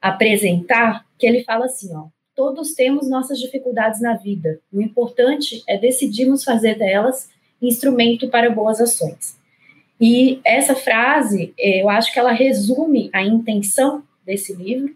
apresentar, 0.00 1.04
que 1.18 1.26
ele 1.26 1.44
fala 1.44 1.66
assim, 1.66 1.94
ó, 1.94 2.06
todos 2.34 2.72
temos 2.74 3.08
nossas 3.08 3.38
dificuldades 3.38 4.00
na 4.00 4.14
vida. 4.14 4.60
O 4.72 4.80
importante 4.80 5.62
é 5.66 5.78
decidirmos 5.78 6.44
fazer 6.44 6.76
delas 6.76 7.28
instrumento 7.60 8.28
para 8.28 8.50
boas 8.50 8.80
ações. 8.80 9.36
E 10.00 10.40
essa 10.44 10.74
frase, 10.74 11.54
eh, 11.58 11.82
eu 11.82 11.88
acho 11.88 12.12
que 12.12 12.18
ela 12.18 12.32
resume 12.32 13.08
a 13.12 13.22
intenção 13.22 14.02
desse 14.26 14.52
livro, 14.52 14.94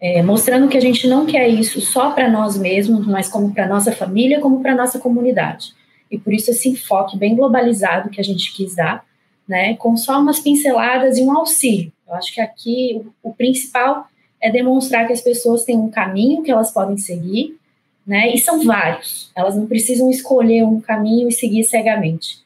é, 0.00 0.22
mostrando 0.22 0.68
que 0.68 0.78
a 0.78 0.80
gente 0.80 1.06
não 1.06 1.26
quer 1.26 1.46
isso 1.48 1.80
só 1.80 2.10
para 2.10 2.28
nós 2.28 2.56
mesmos, 2.56 3.06
mas 3.06 3.28
como 3.28 3.52
para 3.52 3.68
nossa 3.68 3.92
família, 3.92 4.40
como 4.40 4.60
para 4.60 4.74
nossa 4.74 4.98
comunidade. 4.98 5.74
E 6.10 6.18
por 6.18 6.32
isso 6.32 6.50
esse 6.50 6.70
enfoque 6.70 7.18
bem 7.18 7.36
globalizado 7.36 8.08
que 8.08 8.20
a 8.20 8.24
gente 8.24 8.52
quis 8.54 8.74
dar, 8.74 9.04
né, 9.46 9.74
com 9.76 9.96
só 9.96 10.18
umas 10.18 10.40
pinceladas 10.40 11.18
e 11.18 11.22
um 11.22 11.36
auxílio. 11.36 11.92
Eu 12.08 12.14
acho 12.14 12.32
que 12.32 12.40
aqui 12.40 13.02
o, 13.22 13.30
o 13.30 13.34
principal 13.34 14.06
é 14.40 14.50
demonstrar 14.50 15.06
que 15.06 15.12
as 15.12 15.20
pessoas 15.20 15.64
têm 15.64 15.76
um 15.76 15.90
caminho 15.90 16.42
que 16.42 16.50
elas 16.50 16.70
podem 16.70 16.96
seguir, 16.96 17.58
né, 18.06 18.32
e 18.32 18.38
são 18.38 18.64
vários. 18.64 19.30
Elas 19.36 19.54
não 19.54 19.66
precisam 19.66 20.10
escolher 20.10 20.64
um 20.64 20.80
caminho 20.80 21.28
e 21.28 21.32
seguir 21.32 21.62
cegamente. 21.64 22.38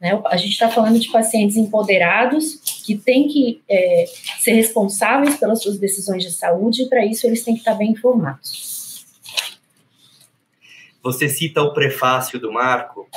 Né? 0.00 0.20
A 0.26 0.36
gente 0.36 0.52
está 0.52 0.70
falando 0.70 0.98
de 0.98 1.10
pacientes 1.10 1.56
empoderados 1.56 2.54
que 2.86 2.96
têm 2.96 3.28
que 3.28 3.62
é, 3.68 4.06
ser 4.38 4.52
responsáveis 4.52 5.36
pelas 5.36 5.62
suas 5.62 5.78
decisões 5.78 6.24
de 6.24 6.30
saúde 6.30 6.82
e, 6.82 6.88
para 6.88 7.04
isso, 7.04 7.26
eles 7.26 7.44
têm 7.44 7.54
que 7.54 7.60
estar 7.60 7.74
bem 7.74 7.90
informados. 7.90 9.04
Você 11.02 11.28
cita 11.28 11.62
o 11.62 11.72
prefácio 11.72 12.38
do 12.38 12.52
Marco 12.52 13.08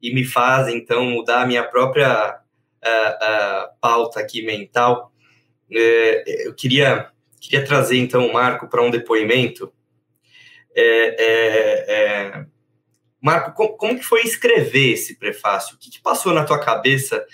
e 0.00 0.14
me 0.14 0.24
faz, 0.24 0.68
então, 0.68 1.04
mudar 1.06 1.42
a 1.42 1.46
minha 1.46 1.64
própria 1.64 2.40
pauta 3.80 4.20
aqui 4.20 4.42
mental. 4.42 5.10
É, 5.72 6.46
eu 6.46 6.54
queria, 6.54 7.08
queria 7.40 7.64
trazer, 7.64 7.98
então, 7.98 8.26
o 8.26 8.32
Marco 8.32 8.68
para 8.68 8.82
um 8.82 8.90
depoimento. 8.90 9.72
É, 10.74 12.34
é 12.38 12.46
Marco, 13.26 13.76
como, 13.76 13.98
que 13.98 14.04
foi 14.04 14.22
escrever 14.22 14.92
esse 14.92 15.16
prefácio? 15.16 15.74
O 15.74 15.78
que, 15.80 15.90
que 15.90 16.00
passou 16.00 16.32
na 16.32 16.44
tua 16.44 16.60
cabeça? 16.60 17.24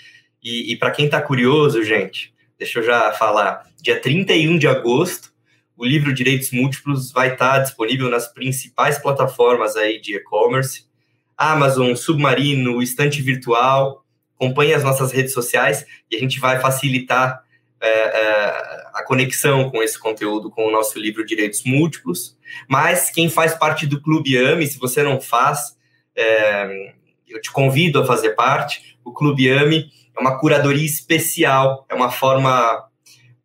E, 0.43 0.73
e 0.73 0.75
para 0.75 0.89
quem 0.89 1.05
está 1.05 1.21
curioso, 1.21 1.83
gente, 1.83 2.33
deixa 2.57 2.79
eu 2.79 2.83
já 2.83 3.11
falar. 3.11 3.67
Dia 3.79 3.99
31 3.99 4.57
de 4.57 4.67
agosto, 4.67 5.31
o 5.77 5.85
livro 5.85 6.11
Direitos 6.11 6.49
Múltiplos 6.49 7.11
vai 7.11 7.33
estar 7.33 7.51
tá 7.51 7.59
disponível 7.59 8.09
nas 8.09 8.27
principais 8.27 8.97
plataformas 8.97 9.75
aí 9.75 10.01
de 10.01 10.15
e-commerce. 10.15 10.87
Amazon, 11.37 11.93
Submarino, 11.93 12.81
Estante 12.81 13.21
Virtual. 13.21 14.03
Acompanhe 14.35 14.73
as 14.73 14.83
nossas 14.83 15.11
redes 15.11 15.31
sociais 15.31 15.85
e 16.09 16.15
a 16.15 16.19
gente 16.19 16.39
vai 16.39 16.59
facilitar 16.59 17.43
é, 17.79 17.87
é, 17.87 18.47
a 18.95 19.03
conexão 19.05 19.69
com 19.69 19.83
esse 19.83 19.99
conteúdo 19.99 20.49
com 20.49 20.65
o 20.65 20.71
nosso 20.71 20.97
livro 20.97 21.23
Direitos 21.23 21.63
Múltiplos. 21.63 22.35
Mas 22.67 23.11
quem 23.11 23.29
faz 23.29 23.53
parte 23.53 23.85
do 23.85 24.01
Clube 24.01 24.35
AME, 24.35 24.65
se 24.65 24.79
você 24.79 25.03
não 25.03 25.21
faz, 25.21 25.77
é, 26.15 26.93
eu 27.27 27.41
te 27.41 27.51
convido 27.51 27.99
a 27.99 28.05
fazer 28.05 28.31
parte. 28.31 28.97
O 29.03 29.11
Clube 29.11 29.49
AME 29.49 29.91
é 30.15 30.19
uma 30.19 30.37
curadoria 30.39 30.85
especial, 30.85 31.85
é 31.89 31.95
uma 31.95 32.11
forma 32.11 32.83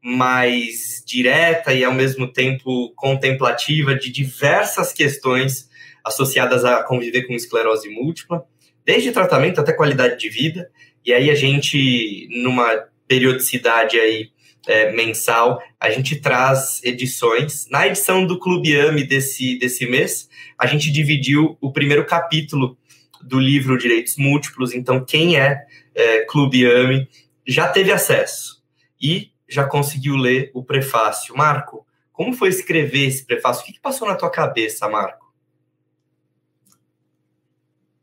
mais 0.02 1.02
direta 1.06 1.72
e 1.72 1.84
ao 1.84 1.92
mesmo 1.92 2.32
tempo 2.32 2.92
contemplativa 2.94 3.94
de 3.94 4.10
diversas 4.10 4.92
questões 4.92 5.68
associadas 6.04 6.64
a 6.64 6.82
conviver 6.82 7.26
com 7.26 7.34
esclerose 7.34 7.88
múltipla, 7.88 8.44
desde 8.84 9.12
tratamento 9.12 9.60
até 9.60 9.72
qualidade 9.72 10.18
de 10.18 10.28
vida. 10.28 10.70
E 11.04 11.12
aí 11.12 11.30
a 11.30 11.34
gente, 11.34 12.28
numa 12.30 12.84
periodicidade 13.06 13.98
aí 13.98 14.30
é, 14.68 14.92
mensal, 14.92 15.62
a 15.80 15.90
gente 15.90 16.20
traz 16.20 16.80
edições. 16.84 17.66
Na 17.70 17.86
edição 17.86 18.26
do 18.26 18.38
Clube 18.38 18.78
AME 18.78 19.02
desse, 19.02 19.58
desse 19.58 19.86
mês, 19.86 20.28
a 20.58 20.66
gente 20.66 20.92
dividiu 20.92 21.56
o 21.58 21.72
primeiro 21.72 22.04
capítulo 22.04 22.76
do 23.22 23.40
livro 23.40 23.78
Direitos 23.78 24.16
Múltiplos. 24.18 24.74
Então, 24.74 25.02
quem 25.02 25.40
é, 25.40 25.64
é 25.94 26.20
Clube 26.26 26.66
AME 26.66 27.08
já 27.46 27.66
teve 27.66 27.90
acesso 27.90 28.62
e 29.00 29.30
já 29.48 29.64
conseguiu 29.64 30.16
ler 30.16 30.50
o 30.52 30.62
prefácio. 30.62 31.34
Marco, 31.34 31.86
como 32.12 32.34
foi 32.34 32.50
escrever 32.50 33.06
esse 33.06 33.24
prefácio? 33.24 33.62
O 33.62 33.64
que, 33.64 33.72
que 33.72 33.80
passou 33.80 34.06
na 34.06 34.16
tua 34.16 34.30
cabeça, 34.30 34.86
Marco? 34.86 35.32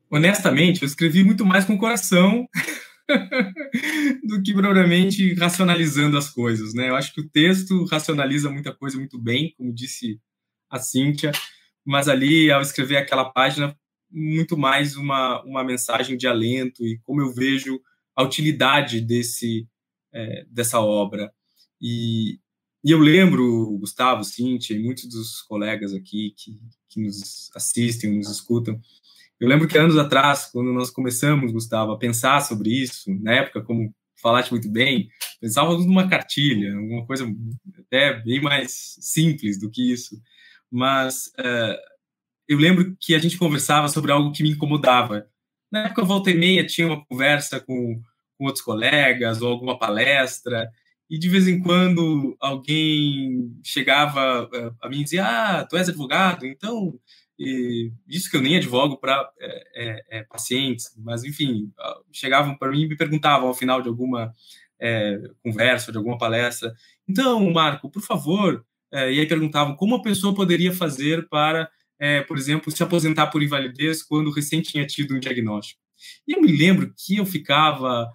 Honestamente, 0.09 0.81
eu 0.81 0.87
escrevi 0.87 1.23
muito 1.23 1.45
mais 1.45 1.63
com 1.63 1.73
o 1.73 1.77
coração 1.77 2.47
do 4.23 4.41
que 4.41 4.53
propriamente 4.53 5.33
racionalizando 5.35 6.17
as 6.17 6.29
coisas, 6.29 6.73
né? 6.73 6.89
Eu 6.89 6.95
acho 6.95 7.13
que 7.13 7.21
o 7.21 7.29
texto 7.29 7.85
racionaliza 7.85 8.49
muita 8.49 8.73
coisa 8.73 8.97
muito 8.97 9.19
bem, 9.19 9.53
como 9.57 9.73
disse 9.73 10.19
a 10.69 10.79
Cíntia, 10.79 11.31
mas 11.85 12.07
ali, 12.07 12.51
ao 12.51 12.61
escrever 12.61 12.97
aquela 12.97 13.25
página, 13.25 13.77
muito 14.09 14.57
mais 14.57 14.95
uma, 14.95 15.43
uma 15.43 15.63
mensagem 15.63 16.17
de 16.17 16.27
alento 16.27 16.85
e 16.85 16.99
como 17.03 17.21
eu 17.21 17.33
vejo 17.33 17.79
a 18.15 18.23
utilidade 18.23 19.01
desse, 19.01 19.67
é, 20.13 20.45
dessa 20.49 20.79
obra. 20.79 21.31
E, 21.81 22.39
e 22.83 22.91
eu 22.91 22.99
lembro, 22.99 23.77
Gustavo, 23.77 24.23
Cíntia 24.23 24.73
e 24.75 24.79
muitos 24.79 25.07
dos 25.07 25.41
colegas 25.41 25.93
aqui 25.93 26.33
que, 26.37 26.59
que 26.89 27.01
nos 27.01 27.51
assistem, 27.55 28.17
nos 28.17 28.29
escutam, 28.29 28.79
eu 29.39 29.47
lembro 29.47 29.67
que 29.67 29.77
anos 29.77 29.97
atrás, 29.97 30.45
quando 30.51 30.71
nós 30.71 30.89
começamos, 30.89 31.51
Gustavo, 31.51 31.91
a 31.91 31.97
pensar 31.97 32.41
sobre 32.41 32.69
isso, 32.69 33.13
na 33.21 33.33
época, 33.33 33.61
como 33.61 33.93
falaste 34.21 34.51
muito 34.51 34.69
bem, 34.69 35.09
pensávamos 35.41 35.85
numa 35.85 36.07
cartilha, 36.07 36.75
alguma 36.75 37.05
coisa 37.05 37.27
até 37.79 38.13
bem 38.21 38.41
mais 38.41 38.95
simples 38.99 39.59
do 39.59 39.69
que 39.69 39.91
isso. 39.91 40.15
Mas 40.71 41.27
uh, 41.39 41.77
eu 42.47 42.57
lembro 42.57 42.95
que 42.99 43.13
a 43.13 43.19
gente 43.19 43.37
conversava 43.37 43.87
sobre 43.89 44.11
algo 44.11 44.31
que 44.31 44.41
me 44.41 44.51
incomodava. 44.51 45.27
Na 45.71 45.85
época, 45.85 46.03
volta 46.03 46.31
e 46.31 46.33
meia, 46.33 46.65
tinha 46.65 46.87
uma 46.87 47.05
conversa 47.05 47.59
com, 47.59 48.01
com 48.37 48.45
outros 48.45 48.63
colegas 48.63 49.41
ou 49.41 49.49
alguma 49.51 49.77
palestra, 49.77 50.69
e 51.09 51.19
de 51.19 51.29
vez 51.29 51.47
em 51.47 51.61
quando 51.61 52.35
alguém 52.39 53.55
chegava 53.63 54.45
uh, 54.45 54.75
a 54.81 54.89
mim 54.89 55.01
e 55.01 55.03
dizia: 55.03 55.25
Ah, 55.25 55.65
tu 55.65 55.77
és 55.77 55.89
advogado, 55.89 56.45
então 56.45 56.99
e 57.37 57.91
isso 58.07 58.29
que 58.29 58.37
eu 58.37 58.41
nem 58.41 58.57
advogo 58.57 58.97
para 58.97 59.29
é, 59.39 59.63
é, 59.75 60.05
é, 60.09 60.23
pacientes, 60.23 60.93
mas 60.97 61.23
enfim, 61.23 61.71
chegavam 62.11 62.57
para 62.57 62.71
mim 62.71 62.83
e 62.83 62.87
me 62.87 62.95
perguntavam 62.95 63.47
ao 63.47 63.53
final 63.53 63.81
de 63.81 63.89
alguma 63.89 64.33
é, 64.79 65.19
conversa, 65.43 65.91
de 65.91 65.97
alguma 65.97 66.17
palestra, 66.17 66.73
então, 67.07 67.51
Marco, 67.51 67.89
por 67.89 68.01
favor, 68.01 68.65
é, 68.91 69.13
e 69.13 69.19
aí 69.19 69.27
perguntavam 69.27 69.75
como 69.75 69.95
a 69.95 70.01
pessoa 70.01 70.33
poderia 70.33 70.71
fazer 70.73 71.27
para, 71.27 71.69
é, 71.99 72.21
por 72.21 72.37
exemplo, 72.37 72.71
se 72.71 72.81
aposentar 72.81 73.27
por 73.27 73.43
invalidez 73.43 74.01
quando 74.01 74.31
recém 74.31 74.61
tinha 74.61 74.85
tido 74.85 75.13
um 75.15 75.19
diagnóstico. 75.19 75.79
E 76.27 76.33
eu 76.33 76.41
me 76.41 76.51
lembro 76.51 76.93
que 76.97 77.17
eu 77.17 77.25
ficava, 77.25 78.09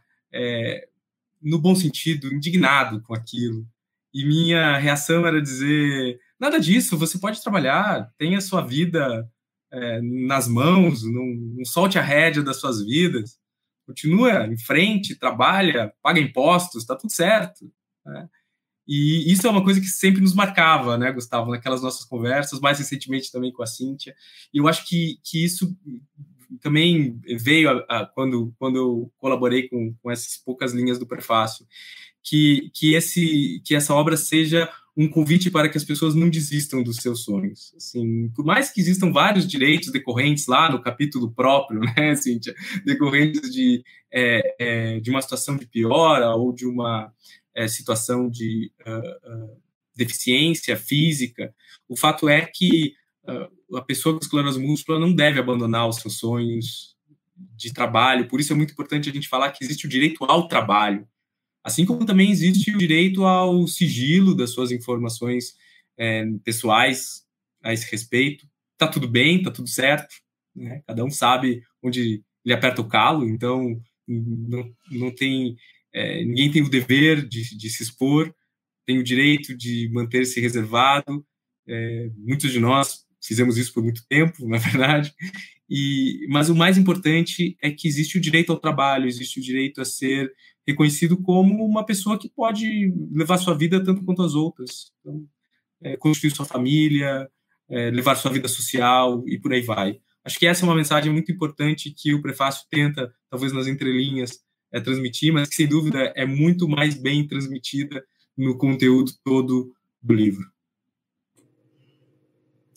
no 1.41 1.59
bom 1.59 1.75
sentido, 1.75 2.33
indignado 2.33 3.01
com 3.03 3.15
aquilo, 3.15 3.67
e 4.13 4.25
minha 4.25 4.77
reação 4.77 5.27
era 5.27 5.41
dizer 5.41 6.19
Nada 6.41 6.59
disso, 6.59 6.97
você 6.97 7.19
pode 7.19 7.43
trabalhar, 7.43 8.11
tenha 8.17 8.39
a 8.39 8.41
sua 8.41 8.63
vida 8.63 9.31
é, 9.71 10.01
nas 10.01 10.49
mãos, 10.49 11.05
não, 11.05 11.27
não, 11.57 11.65
solte 11.67 11.99
a 11.99 12.03
rédea 12.03 12.43
das 12.43 12.57
suas 12.57 12.83
vidas, 12.83 13.39
continua 13.87 14.47
em 14.47 14.59
frente, 14.59 15.19
trabalha, 15.19 15.93
paga 16.03 16.19
impostos, 16.19 16.83
está 16.83 16.97
tudo 16.97 17.13
certo. 17.13 17.71
Né? 18.07 18.29
E 18.89 19.31
isso 19.31 19.47
é 19.47 19.51
uma 19.51 19.63
coisa 19.63 19.81
que 19.81 19.87
sempre 19.87 20.21
nos 20.23 20.35
marcava, 20.35 20.97
né, 20.97 21.13
Gustavo, 21.13 21.51
naquelas 21.51 21.83
nossas 21.83 22.05
conversas, 22.05 22.59
mais 22.59 22.79
recentemente 22.79 23.31
também 23.31 23.53
com 23.53 23.63
a 23.63 23.67
Cíntia. 23.67 24.15
E 24.53 24.59
eu 24.59 24.67
acho 24.67 24.89
que, 24.89 25.19
que 25.23 25.45
isso 25.45 25.77
também 26.61 27.21
veio 27.39 27.71
a, 27.71 27.85
a, 27.89 28.07
quando, 28.07 28.53
quando 28.59 28.77
eu 28.77 29.13
colaborei 29.19 29.69
com, 29.69 29.95
com 30.03 30.11
essas 30.11 30.39
poucas 30.39 30.73
linhas 30.73 30.99
do 30.99 31.07
prefácio, 31.07 31.67
que, 32.23 32.71
que, 32.75 32.95
esse, 32.95 33.63
que 33.65 33.75
essa 33.75 33.95
obra 33.95 34.17
seja 34.17 34.69
um 34.97 35.09
convite 35.09 35.51
para 35.51 35.69
que 35.69 35.79
as 35.79 35.85
pessoas 35.85 36.15
não 36.15 36.29
desistam 36.29 36.83
dos 36.83 36.97
seus 36.97 37.25
sonhos. 37.25 37.73
Assim, 37.77 38.29
por 38.31 38.45
mais 38.45 38.71
que 38.71 38.81
existam 38.81 39.13
vários 39.13 39.47
direitos 39.47 39.91
decorrentes 39.91 40.47
lá 40.47 40.71
no 40.71 40.83
capítulo 40.83 41.31
próprio, 41.31 41.81
né, 41.97 42.15
Cíntia, 42.17 42.55
decorrentes 42.85 43.53
de, 43.53 43.83
é, 44.13 44.57
é, 44.59 45.01
de 45.01 45.11
uma 45.11 45.23
situação 45.23 45.57
de 45.57 45.67
piora 45.67 46.35
ou 46.35 46.53
de 46.53 46.67
uma 46.67 47.13
é, 47.55 47.69
situação 47.69 48.29
de 48.29 48.71
uh, 48.87 49.45
uh, 49.45 49.63
deficiência 49.95 50.77
física, 50.77 51.55
o 51.89 51.97
fato 51.97 52.29
é 52.29 52.43
que 52.43 52.95
uh, 53.25 53.77
a 53.77 53.83
pessoa 53.83 54.15
com 54.15 54.21
esclerose 54.23 54.59
múltipla 54.59 54.99
não 54.99 55.13
deve 55.13 55.39
abandonar 55.39 55.89
os 55.89 55.97
seus 55.97 56.19
sonhos 56.19 56.97
de 57.57 57.73
trabalho, 57.73 58.29
por 58.29 58.41
isso 58.41 58.53
é 58.53 58.57
muito 58.57 58.73
importante 58.73 59.09
a 59.09 59.13
gente 59.13 59.29
falar 59.29 59.51
que 59.51 59.65
existe 59.65 59.87
o 59.87 59.89
direito 59.89 60.25
ao 60.25 60.47
trabalho, 60.47 61.07
Assim 61.63 61.85
como 61.85 62.07
também 62.07 62.31
existe 62.31 62.71
o 62.71 62.79
direito 62.79 63.25
ao 63.25 63.67
sigilo 63.67 64.35
das 64.35 64.51
suas 64.51 64.71
informações 64.71 65.55
é, 65.99 66.25
pessoais, 66.45 67.25
a 67.63 67.73
esse 67.73 67.91
respeito. 67.91 68.47
Tá 68.77 68.89
tudo 68.89 69.07
bem, 69.07 69.43
tá 69.43 69.51
tudo 69.51 69.69
certo, 69.69 70.15
né? 70.55 70.83
Cada 70.87 71.05
um 71.05 71.11
sabe 71.11 71.63
onde 71.83 72.23
ele 72.45 72.55
aperta 72.55 72.81
o 72.81 72.89
calo, 72.89 73.29
então 73.29 73.81
não, 74.09 74.75
não 74.91 75.15
tem 75.15 75.57
é, 75.93 76.25
ninguém 76.25 76.51
tem 76.51 76.63
o 76.63 76.71
dever 76.71 77.27
de, 77.27 77.57
de, 77.57 77.69
se 77.69 77.83
expor, 77.83 78.33
tem 78.87 78.99
o 78.99 79.05
direito 79.05 79.57
de 79.57 79.91
manter-se 79.93 80.41
reservado. 80.41 81.25
É, 81.67 82.11
muitos 82.17 82.53
de 82.53 82.61
nós 82.61 83.05
fizemos 83.23 83.59
isso 83.59 83.73
por 83.73 83.83
muito 83.83 84.07
tempo, 84.09 84.47
na 84.49 84.59
verdade. 84.59 85.13
E, 85.69 86.27
mas 86.29 86.49
o 86.49 86.55
mais 86.55 86.79
importante 86.79 87.57
é 87.63 87.71
que 87.71 87.87
existe 87.87 88.19
o 88.19 88.21
direito 88.21 88.51
ao 88.51 88.59
trabalho, 88.59 89.07
existe 89.07 89.39
o 89.39 89.43
direito 89.43 89.81
a 89.81 89.85
ser 89.85 90.33
reconhecido 90.71 91.17
como 91.17 91.65
uma 91.65 91.85
pessoa 91.85 92.19
que 92.19 92.29
pode 92.29 92.93
levar 93.13 93.39
sua 93.39 93.55
vida 93.55 93.83
tanto 93.83 94.05
quanto 94.05 94.23
as 94.23 94.35
outras. 94.35 94.93
Então, 95.01 95.25
é, 95.83 95.97
construir 95.97 96.31
sua 96.31 96.45
família, 96.45 97.29
é, 97.69 97.91
levar 97.91 98.17
sua 98.17 98.31
vida 98.31 98.49
social 98.49 99.23
e 99.27 99.39
por 99.39 99.53
aí 99.53 99.63
vai. 99.63 99.99
Acho 100.25 100.39
que 100.39 100.47
essa 100.47 100.65
é 100.65 100.69
uma 100.69 100.75
mensagem 100.75 101.13
muito 101.13 101.33
importante 101.33 101.91
que 101.91 102.13
o 102.13 102.21
prefácio 102.21 102.67
tenta, 102.71 103.13
talvez 103.31 103.53
nas 103.53 103.67
entrelinhas, 103.67 104.41
é, 104.73 104.81
transmitir, 104.81 105.33
mas 105.33 105.49
que 105.49 105.55
sem 105.55 105.67
dúvida 105.67 106.13
é 106.15 106.27
muito 106.27 106.69
mais 106.69 106.95
bem 106.95 107.27
transmitida 107.27 108.05
no 108.37 108.57
conteúdo 108.57 109.13
todo 109.25 109.73
do 110.03 110.15
livro. 110.15 110.45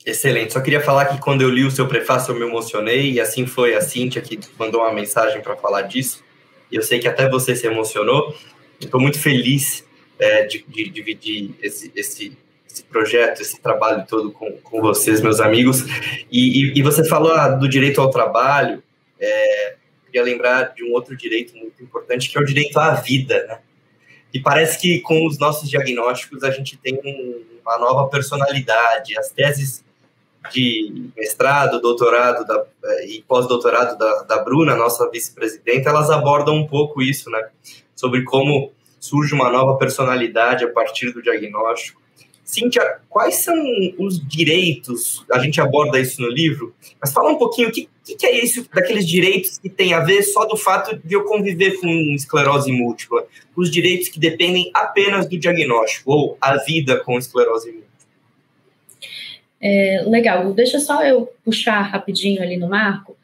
Excelente. 0.05 0.53
Só 0.53 0.59
queria 0.59 0.81
falar 0.81 1.05
que 1.05 1.21
quando 1.21 1.41
eu 1.41 1.49
li 1.49 1.63
o 1.63 1.71
seu 1.71 1.87
prefácio 1.87 2.33
eu 2.33 2.39
me 2.39 2.45
emocionei 2.45 3.13
e 3.13 3.21
assim 3.21 3.45
foi 3.45 3.73
a 3.73 3.81
Cíntia 3.81 4.21
que 4.21 4.37
mandou 4.59 4.81
uma 4.81 4.93
mensagem 4.93 5.41
para 5.41 5.55
falar 5.55 5.83
disso. 5.83 6.23
E 6.71 6.75
eu 6.75 6.81
sei 6.81 6.99
que 6.99 7.07
até 7.07 7.29
você 7.29 7.55
se 7.55 7.67
emocionou. 7.67 8.35
Estou 8.79 8.99
muito 8.99 9.19
feliz 9.19 9.85
é, 10.19 10.45
de, 10.45 10.63
de, 10.67 10.89
dividir 10.89 11.55
esse, 11.61 11.91
esse, 11.95 12.37
esse, 12.69 12.83
projeto, 12.83 13.41
esse 13.41 13.59
trabalho 13.61 14.05
todo 14.07 14.31
com, 14.31 14.51
com 14.57 14.81
vocês, 14.81 15.21
meus 15.21 15.39
amigos. 15.39 15.83
E, 16.31 16.71
e, 16.71 16.79
e 16.79 16.81
você 16.81 17.03
falou 17.07 17.31
ah, 17.31 17.49
do 17.49 17.67
direito 17.67 18.01
ao 18.01 18.09
trabalho. 18.09 18.83
É, 19.19 19.75
queria 20.05 20.23
lembrar 20.23 20.73
de 20.75 20.83
um 20.83 20.93
outro 20.93 21.17
direito 21.17 21.55
muito 21.57 21.81
importante, 21.81 22.29
que 22.29 22.37
é 22.37 22.41
o 22.41 22.45
direito 22.45 22.79
à 22.79 22.93
vida, 22.93 23.45
né? 23.47 23.59
E 24.33 24.39
parece 24.39 24.79
que 24.79 24.99
com 24.99 25.27
os 25.27 25.37
nossos 25.37 25.69
diagnósticos 25.69 26.43
a 26.43 26.49
gente 26.49 26.75
tem 26.77 26.99
uma 27.61 27.77
nova 27.77 28.09
personalidade. 28.09 29.17
As 29.17 29.29
teses 29.29 29.82
de 30.51 31.11
mestrado, 31.15 31.79
doutorado 31.79 32.45
da, 32.45 32.65
eh, 32.85 33.07
e 33.07 33.21
pós-doutorado 33.23 33.97
da, 33.97 34.23
da 34.23 34.43
Bruna, 34.43 34.75
nossa 34.75 35.09
vice-presidenta, 35.09 35.89
elas 35.89 36.09
abordam 36.09 36.55
um 36.55 36.67
pouco 36.67 37.01
isso, 37.01 37.29
né? 37.29 37.49
Sobre 37.95 38.23
como 38.23 38.71
surge 38.99 39.33
uma 39.33 39.49
nova 39.49 39.77
personalidade 39.77 40.63
a 40.63 40.71
partir 40.71 41.11
do 41.11 41.21
diagnóstico. 41.21 42.01
Cíntia, 42.43 42.99
quais 43.09 43.35
são 43.35 43.55
os 43.97 44.19
direitos? 44.27 45.25
A 45.31 45.39
gente 45.39 45.61
aborda 45.61 45.99
isso 45.99 46.21
no 46.21 46.27
livro, 46.27 46.73
mas 47.01 47.13
fala 47.13 47.31
um 47.31 47.37
pouquinho 47.37 47.69
o 47.69 47.71
que, 47.71 47.89
que, 48.03 48.25
é 48.25 48.43
isso 48.43 48.67
daqueles 48.73 49.07
direitos 49.07 49.57
que 49.57 49.69
tem 49.69 49.93
a 49.93 50.01
ver 50.01 50.21
só 50.23 50.45
do 50.45 50.57
fato 50.57 50.99
de 51.03 51.15
eu 51.15 51.23
conviver 51.23 51.79
com 51.79 51.87
esclerose 52.13 52.71
múltipla, 52.71 53.25
os 53.55 53.71
direitos 53.71 54.09
que 54.09 54.19
dependem 54.19 54.69
apenas 54.73 55.27
do 55.27 55.37
diagnóstico 55.37 56.11
ou 56.11 56.37
a 56.39 56.57
vida 56.57 56.99
com 56.99 57.17
esclerose 57.17 57.67
múltipla. 57.67 57.82
É, 59.65 60.03
legal, 60.05 60.51
deixa 60.53 60.77
só 60.79 61.03
eu 61.03 61.31
puxar 61.45 61.81
rapidinho 61.81 62.41
ali 62.41 62.57
no 62.57 62.67
marco 62.67 63.15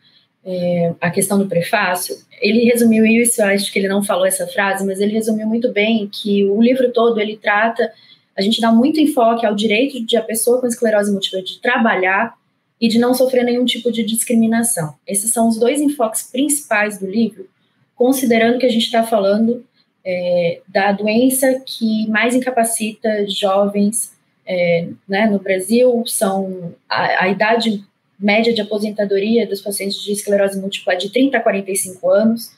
é, 0.46 0.94
a 1.02 1.10
questão 1.12 1.38
do 1.38 1.48
prefácio. 1.48 2.16
Ele 2.42 2.64
resumiu 2.64 3.06
isso, 3.06 3.44
acho 3.44 3.72
que 3.74 3.78
ele 3.78 3.90
não 3.90 4.02
falou 4.02 4.26
essa 4.26 4.48
frase, 4.48 4.86
mas 4.86 5.02
ele 5.02 5.12
resumiu 5.12 5.46
muito 5.46 5.70
bem 5.74 6.08
que 6.08 6.46
o 6.46 6.62
livro 6.62 6.92
todo 6.94 7.20
ele 7.20 7.36
trata 7.36 7.92
a 8.40 8.42
gente 8.42 8.62
dá 8.62 8.72
muito 8.72 9.02
enfoque 9.02 9.46
ao 9.46 9.54
direito 9.54 10.02
de 10.06 10.16
a 10.16 10.22
pessoa 10.22 10.62
com 10.62 10.68
esclerose 10.68 11.12
múltipla 11.12 11.42
de 11.42 11.60
trabalhar 11.60 12.34
e 12.80 12.88
de 12.88 12.98
não 12.98 13.14
sofrer 13.14 13.44
nenhum 13.44 13.66
tipo 13.66 13.92
de 13.92 14.02
discriminação. 14.02 14.96
Esses 15.06 15.34
são 15.34 15.50
os 15.50 15.60
dois 15.60 15.82
enfoques 15.82 16.24
principais 16.32 16.98
do 16.98 17.06
livro, 17.06 17.50
considerando 17.94 18.58
que 18.58 18.66
a 18.66 18.70
gente 18.70 18.86
está 18.86 19.04
falando 19.04 19.66
é, 20.06 20.62
da 20.66 20.94
doença 20.94 21.62
que 21.66 22.08
mais 22.08 22.34
incapacita 22.34 23.28
jovens 23.28 24.14
é, 24.50 24.88
né, 25.08 25.28
no 25.28 25.38
Brasil, 25.38 26.04
são 26.08 26.74
a, 26.90 27.26
a, 27.26 27.30
idade 27.30 27.84
média 28.20 28.52
de 28.52 28.62
aposentadoria 28.62 29.48
dos 29.48 29.62
pacientes 29.62 30.02
de 30.02 30.12
esclerose 30.12 30.60
múltipla 30.60 30.94
é 30.94 30.96
de 30.96 31.12
30 31.12 31.38
a 31.38 31.42
45 31.42 32.10
anos, 32.10 32.52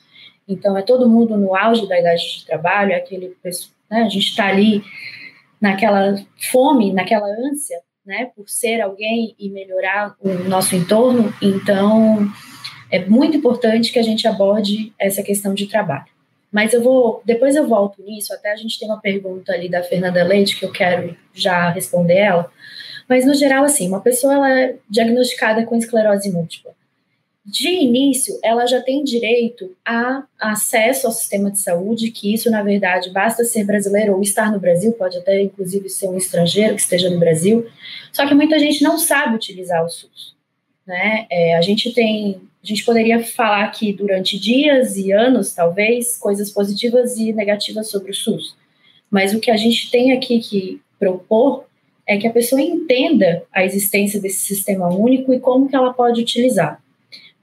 então 0.48 0.76
é 0.76 0.80
todo 0.80 1.08
mundo 1.08 1.36
no 1.36 1.54
auge 1.54 1.86
da 1.86 2.00
idade 2.00 2.38
de 2.38 2.46
trabalho, 2.46 2.92
é 2.92 2.96
aquele, 2.96 3.36
né, 3.90 4.02
a 4.02 4.08
gente 4.08 4.28
está 4.28 4.46
ali 4.46 4.82
naquela 5.60 6.16
fome, 6.50 6.94
naquela 6.94 7.28
ânsia, 7.28 7.78
né, 8.06 8.30
por 8.34 8.48
ser 8.48 8.80
alguém 8.80 9.36
e 9.38 9.50
melhorar 9.50 10.16
o 10.18 10.48
nosso 10.48 10.74
entorno. 10.74 11.32
Então, 11.40 12.26
é 12.90 13.04
muito 13.04 13.36
importante 13.36 13.92
que 13.92 13.98
a 13.98 14.02
gente 14.02 14.26
aborde 14.26 14.92
essa 14.98 15.22
questão 15.22 15.54
de 15.54 15.66
trabalho. 15.66 16.11
Mas 16.52 16.72
eu 16.74 16.82
vou, 16.82 17.22
depois 17.24 17.56
eu 17.56 17.66
volto 17.66 18.02
nisso, 18.02 18.32
até 18.34 18.52
a 18.52 18.56
gente 18.56 18.78
tem 18.78 18.86
uma 18.86 19.00
pergunta 19.00 19.52
ali 19.52 19.68
da 19.68 19.82
Fernanda 19.82 20.22
Leite 20.22 20.58
que 20.58 20.64
eu 20.64 20.70
quero 20.70 21.16
já 21.32 21.70
responder 21.70 22.18
ela. 22.18 22.50
Mas 23.08 23.24
no 23.24 23.34
geral 23.34 23.64
assim, 23.64 23.88
uma 23.88 24.00
pessoa 24.00 24.34
ela 24.34 24.60
é 24.60 24.76
diagnosticada 24.88 25.64
com 25.64 25.76
esclerose 25.76 26.30
múltipla 26.30 26.72
de 27.44 27.68
início, 27.68 28.38
ela 28.42 28.66
já 28.66 28.80
tem 28.80 29.02
direito 29.02 29.74
a 29.84 30.24
acesso 30.38 31.08
ao 31.08 31.12
sistema 31.12 31.50
de 31.50 31.58
saúde, 31.58 32.12
que 32.12 32.32
isso, 32.32 32.48
na 32.50 32.62
verdade, 32.62 33.10
basta 33.10 33.44
ser 33.44 33.64
brasileiro 33.64 34.14
ou 34.14 34.22
estar 34.22 34.50
no 34.52 34.60
Brasil, 34.60 34.92
pode 34.92 35.18
até, 35.18 35.42
inclusive, 35.42 35.88
ser 35.88 36.08
um 36.08 36.16
estrangeiro 36.16 36.76
que 36.76 36.80
esteja 36.80 37.10
no 37.10 37.18
Brasil, 37.18 37.66
só 38.12 38.26
que 38.26 38.34
muita 38.34 38.58
gente 38.58 38.82
não 38.82 38.96
sabe 38.96 39.34
utilizar 39.34 39.84
o 39.84 39.88
SUS. 39.88 40.36
Né? 40.86 41.26
É, 41.30 41.56
a 41.56 41.62
gente 41.62 41.92
tem, 41.92 42.40
a 42.62 42.66
gente 42.66 42.84
poderia 42.84 43.22
falar 43.22 43.64
aqui 43.64 43.92
durante 43.92 44.38
dias 44.38 44.96
e 44.96 45.12
anos, 45.12 45.54
talvez, 45.54 46.16
coisas 46.16 46.50
positivas 46.50 47.16
e 47.16 47.32
negativas 47.32 47.90
sobre 47.90 48.10
o 48.10 48.14
SUS, 48.14 48.56
mas 49.10 49.34
o 49.34 49.40
que 49.40 49.50
a 49.50 49.56
gente 49.56 49.90
tem 49.90 50.12
aqui 50.12 50.40
que 50.40 50.80
propor 50.98 51.66
é 52.06 52.16
que 52.16 52.26
a 52.26 52.32
pessoa 52.32 52.60
entenda 52.60 53.44
a 53.52 53.64
existência 53.64 54.20
desse 54.20 54.40
sistema 54.40 54.88
único 54.88 55.32
e 55.32 55.38
como 55.38 55.68
que 55.68 55.76
ela 55.76 55.92
pode 55.92 56.20
utilizar 56.20 56.82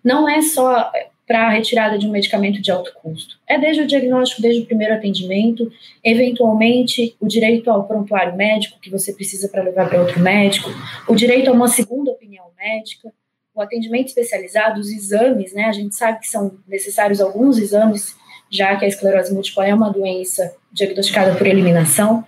não 0.04 0.28
é 0.30 0.41
só 0.41 0.91
para 1.28 1.45
a 1.45 1.49
retirada 1.49 1.99
de 1.99 2.08
um 2.08 2.12
medicamento 2.12 2.60
de 2.60 2.71
alto 2.71 2.91
custo. 2.95 3.38
É 3.47 3.60
desde 3.60 3.84
o 3.84 3.88
diagnóstico, 3.88 4.41
desde 4.41 4.62
o 4.62 4.65
primeiro 4.65 4.95
atendimento, 4.95 5.71
eventualmente 6.04 7.15
o 7.19 7.28
direito 7.28 7.69
ao 7.69 7.84
prontuário 7.84 8.36
médico 8.36 8.80
que 8.82 8.89
você 8.89 9.13
precisa 9.13 9.47
para 9.47 9.62
levar 9.62 9.88
para 9.88 10.02
outro 10.02 10.19
médico, 10.19 10.69
o 11.08 11.13
direito 11.13 11.49
a 11.49 11.54
uma 11.54 11.67
segunda 11.67 12.12
opinião 12.12 12.45
médica, 12.58 13.13
o 13.60 13.62
atendimento 13.62 14.08
especializado, 14.08 14.80
os 14.80 14.89
exames, 14.89 15.54
né? 15.54 15.65
A 15.65 15.74
gente 15.74 15.93
sabe 15.93 16.22
que 16.22 16.28
são 16.28 16.58
necessários 16.65 17.19
alguns 17.19 17.58
exames, 17.58 18.15
já 18.50 18.76
que 18.78 18.86
a 18.86 18.88
esclerose 18.88 19.34
múltipla 19.34 19.67
é 19.67 19.76
uma 19.76 19.91
doença 19.91 20.56
diagnosticada 20.72 21.36
por 21.36 21.45
eliminação. 21.45 22.24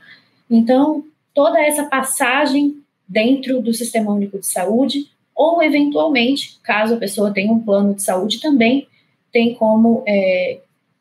Então, 0.49 1.05
toda 1.33 1.57
essa 1.61 1.85
passagem 1.85 2.83
dentro 3.07 3.61
do 3.61 3.73
Sistema 3.73 4.11
Único 4.11 4.39
de 4.39 4.45
Saúde 4.45 5.05
ou 5.33 5.63
eventualmente, 5.63 6.59
caso 6.61 6.95
a 6.95 6.97
pessoa 6.97 7.31
tenha 7.31 7.51
um 7.51 7.61
plano 7.61 7.95
de 7.95 8.03
saúde, 8.03 8.41
também 8.41 8.87
tem 9.31 9.55
como 9.55 10.03
é, 10.05 10.59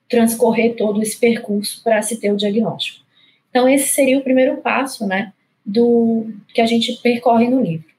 transcorrer 0.08 0.76
todo 0.76 1.02
esse 1.02 1.18
percurso 1.18 1.82
para 1.82 2.00
se 2.02 2.20
ter 2.20 2.32
o 2.32 2.36
diagnóstico. 2.36 3.04
Então, 3.50 3.68
esse 3.68 3.88
seria 3.88 4.18
o 4.18 4.22
primeiro 4.22 4.58
passo, 4.58 5.04
né, 5.08 5.32
do 5.66 6.28
que 6.54 6.60
a 6.60 6.66
gente 6.66 6.92
percorre 7.02 7.48
no 7.48 7.60
livro. 7.60 7.89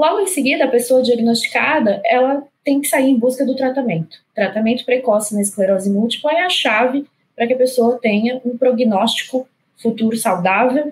Logo 0.00 0.20
em 0.20 0.26
seguida, 0.28 0.64
a 0.64 0.68
pessoa 0.68 1.02
diagnosticada, 1.02 2.00
ela 2.06 2.42
tem 2.64 2.80
que 2.80 2.88
sair 2.88 3.10
em 3.10 3.18
busca 3.18 3.44
do 3.44 3.54
tratamento. 3.54 4.16
Tratamento 4.34 4.82
precoce 4.82 5.34
na 5.34 5.42
esclerose 5.42 5.90
múltipla 5.90 6.32
é 6.32 6.40
a 6.40 6.48
chave 6.48 7.06
para 7.36 7.46
que 7.46 7.52
a 7.52 7.58
pessoa 7.58 7.98
tenha 8.00 8.40
um 8.42 8.56
prognóstico 8.56 9.46
futuro 9.76 10.16
saudável, 10.16 10.90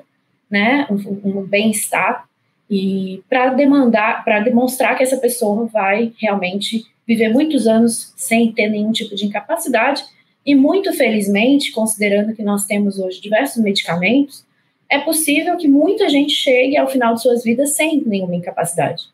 né, 0.50 0.86
um, 0.90 1.40
um 1.40 1.42
bem-estar 1.42 2.28
e 2.70 3.22
para 3.30 3.54
demandar, 3.54 4.22
para 4.26 4.40
demonstrar 4.40 4.94
que 4.94 5.02
essa 5.02 5.16
pessoa 5.16 5.64
vai 5.64 6.12
realmente 6.20 6.84
viver 7.06 7.30
muitos 7.30 7.66
anos 7.66 8.12
sem 8.14 8.52
ter 8.52 8.68
nenhum 8.68 8.92
tipo 8.92 9.16
de 9.16 9.24
incapacidade 9.24 10.04
e 10.44 10.54
muito 10.54 10.92
felizmente, 10.92 11.72
considerando 11.72 12.36
que 12.36 12.42
nós 12.42 12.66
temos 12.66 12.98
hoje 12.98 13.22
diversos 13.22 13.62
medicamentos, 13.62 14.44
é 14.90 14.98
possível 14.98 15.56
que 15.56 15.68
muita 15.68 16.08
gente 16.08 16.32
chegue 16.32 16.76
ao 16.76 16.88
final 16.88 17.14
de 17.14 17.22
suas 17.22 17.44
vidas 17.44 17.72
sem 17.72 18.02
nenhuma 18.04 18.34
incapacidade. 18.34 19.04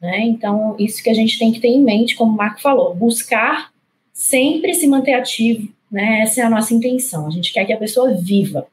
Né? 0.00 0.20
Então, 0.20 0.76
isso 0.78 1.02
que 1.02 1.08
a 1.08 1.14
gente 1.14 1.38
tem 1.38 1.52
que 1.52 1.60
ter 1.60 1.68
em 1.68 1.82
mente, 1.82 2.16
como 2.16 2.32
o 2.32 2.36
Marco 2.36 2.60
falou, 2.60 2.94
buscar 2.94 3.72
sempre 4.12 4.74
se 4.74 4.86
manter 4.86 5.14
ativo, 5.14 5.68
né? 5.90 6.20
Essa 6.20 6.40
é 6.40 6.44
a 6.44 6.50
nossa 6.50 6.74
intenção. 6.74 7.26
A 7.26 7.30
gente 7.30 7.52
quer 7.52 7.64
que 7.64 7.72
a 7.72 7.78
pessoa 7.78 8.14
viva, 8.14 8.66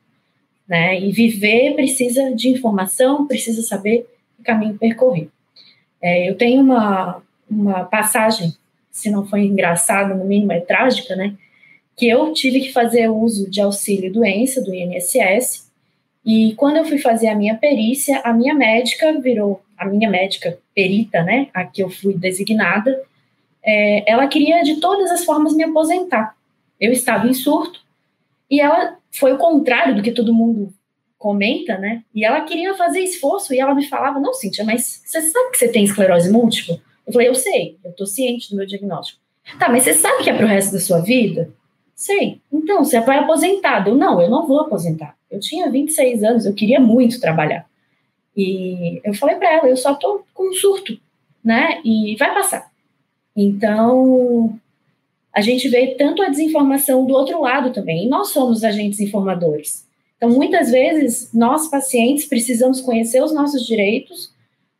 né? 0.68 1.00
E 1.00 1.12
viver 1.12 1.76
precisa 1.76 2.34
de 2.34 2.50
informação, 2.50 3.28
precisa 3.28 3.62
saber 3.62 4.06
caminho 4.44 4.78
percorrido. 4.78 5.32
É, 6.02 6.30
eu 6.30 6.36
tenho 6.36 6.62
uma, 6.62 7.22
uma 7.50 7.86
passagem, 7.86 8.54
se 8.92 9.10
não 9.10 9.26
foi 9.26 9.46
engraçada, 9.46 10.14
no 10.14 10.26
mínimo 10.26 10.52
é 10.52 10.60
trágica, 10.60 11.16
né? 11.16 11.36
Que 11.96 12.08
eu 12.08 12.34
tive 12.34 12.60
que 12.60 12.74
fazer 12.74 13.10
uso 13.10 13.50
de 13.50 13.62
auxílio 13.62 14.12
doença 14.12 14.62
do 14.62 14.74
INSS 14.74 15.63
E 16.26 16.54
quando 16.56 16.78
eu 16.78 16.86
fui 16.86 16.98
fazer 16.98 17.28
a 17.28 17.36
minha 17.36 17.56
perícia, 17.56 18.22
a 18.24 18.32
minha 18.34 18.54
médica 18.54 19.20
virou, 19.20 19.62
a 19.78 19.86
minha 19.86 20.10
médica 20.10 20.58
perita, 20.74 21.22
né, 21.22 21.48
a 21.54 21.66
que 21.66 21.84
eu 21.84 21.90
fui 21.90 22.14
designada, 22.18 23.02
é, 23.64 24.10
ela 24.10 24.28
queria 24.28 24.62
de 24.64 24.78
todas 24.78 25.12
as 25.12 25.26
formas 25.26 25.54
me 25.54 25.64
aposentar. 25.64 26.36
Eu 26.80 26.92
estava 26.92 27.28
em 27.28 27.34
surto 27.34 27.82
e 28.50 28.60
ela 28.60 28.98
foi 29.12 29.34
o 29.34 29.38
contrário 29.38 29.96
do 29.96 30.02
que 30.02 30.12
todo 30.12 30.34
mundo 30.34 30.74
comenta, 31.18 31.78
né? 31.78 32.04
E 32.14 32.26
ela 32.26 32.42
queria 32.42 32.76
fazer 32.76 33.00
esforço 33.00 33.54
e 33.54 33.60
ela 33.60 33.74
me 33.74 33.88
falava: 33.88 34.20
Não, 34.20 34.34
Cíntia, 34.34 34.66
mas 34.66 35.02
você 35.06 35.22
sabe 35.22 35.52
que 35.52 35.58
você 35.58 35.70
tem 35.70 35.86
esclerose 35.86 36.30
múltipla? 36.30 36.78
Eu 37.08 37.14
falei: 37.14 37.30
Eu 37.30 37.36
sei, 37.36 37.78
eu 37.84 37.94
tô 37.94 38.06
ciente 38.06 38.50
do 38.50 38.58
meu 38.58 38.66
diagnóstico. 38.66 39.22
Tá, 39.58 39.70
mas 39.70 39.84
você 39.84 39.94
sabe 39.94 40.24
que 40.24 40.30
é 40.30 40.34
pro 40.34 40.48
resto 40.48 40.74
da 40.74 40.80
sua 40.80 41.00
vida? 41.00 41.50
Sei. 41.96 42.42
Então, 42.52 42.84
você 42.84 43.00
vai 43.00 43.20
aposentado. 43.20 43.90
Eu, 43.90 43.96
não, 43.96 44.22
eu 44.22 44.30
não 44.30 44.48
vou 44.48 44.62
aposentar. 44.62 45.16
Eu 45.34 45.40
tinha 45.40 45.70
26 45.70 46.24
anos, 46.24 46.46
eu 46.46 46.54
queria 46.54 46.80
muito 46.80 47.20
trabalhar. 47.20 47.66
E 48.38 49.02
eu 49.04 49.14
falei 49.16 49.36
para 49.36 49.52
ela: 49.52 49.68
Eu 49.68 49.76
só 49.76 49.96
tô 49.96 50.24
com 50.34 50.50
um 50.50 50.54
surto, 50.54 50.98
né? 51.44 51.82
E 51.84 52.16
vai 52.18 52.34
passar. 52.34 52.72
Então, 53.36 54.60
a 55.34 55.42
gente 55.42 55.68
vê 55.70 55.96
tanto 55.96 56.22
a 56.22 56.30
desinformação 56.30 57.06
do 57.06 57.14
outro 57.14 57.42
lado 57.42 57.74
também. 57.74 58.06
E 58.06 58.10
nós 58.10 58.30
somos 58.30 58.64
agentes 58.64 59.00
informadores. 59.00 59.88
Então, 60.16 60.30
muitas 60.30 60.70
vezes, 60.70 61.34
nós 61.34 61.68
pacientes 61.68 62.26
precisamos 62.26 62.80
conhecer 62.80 63.22
os 63.24 63.34
nossos 63.34 63.66
direitos 63.66 64.32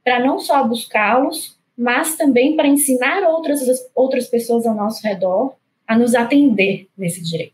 para 0.04 0.20
não 0.20 0.38
só 0.38 0.64
buscá-los, 0.64 1.58
mas 1.76 2.16
também 2.16 2.56
para 2.56 2.68
ensinar 2.68 3.24
outras, 3.24 3.62
outras 3.96 4.28
pessoas 4.28 4.68
ao 4.68 4.76
nosso 4.76 5.06
redor 5.06 5.56
a 5.88 5.98
nos 5.98 6.14
atender 6.14 6.88
nesse 6.98 7.22
direito. 7.22 7.53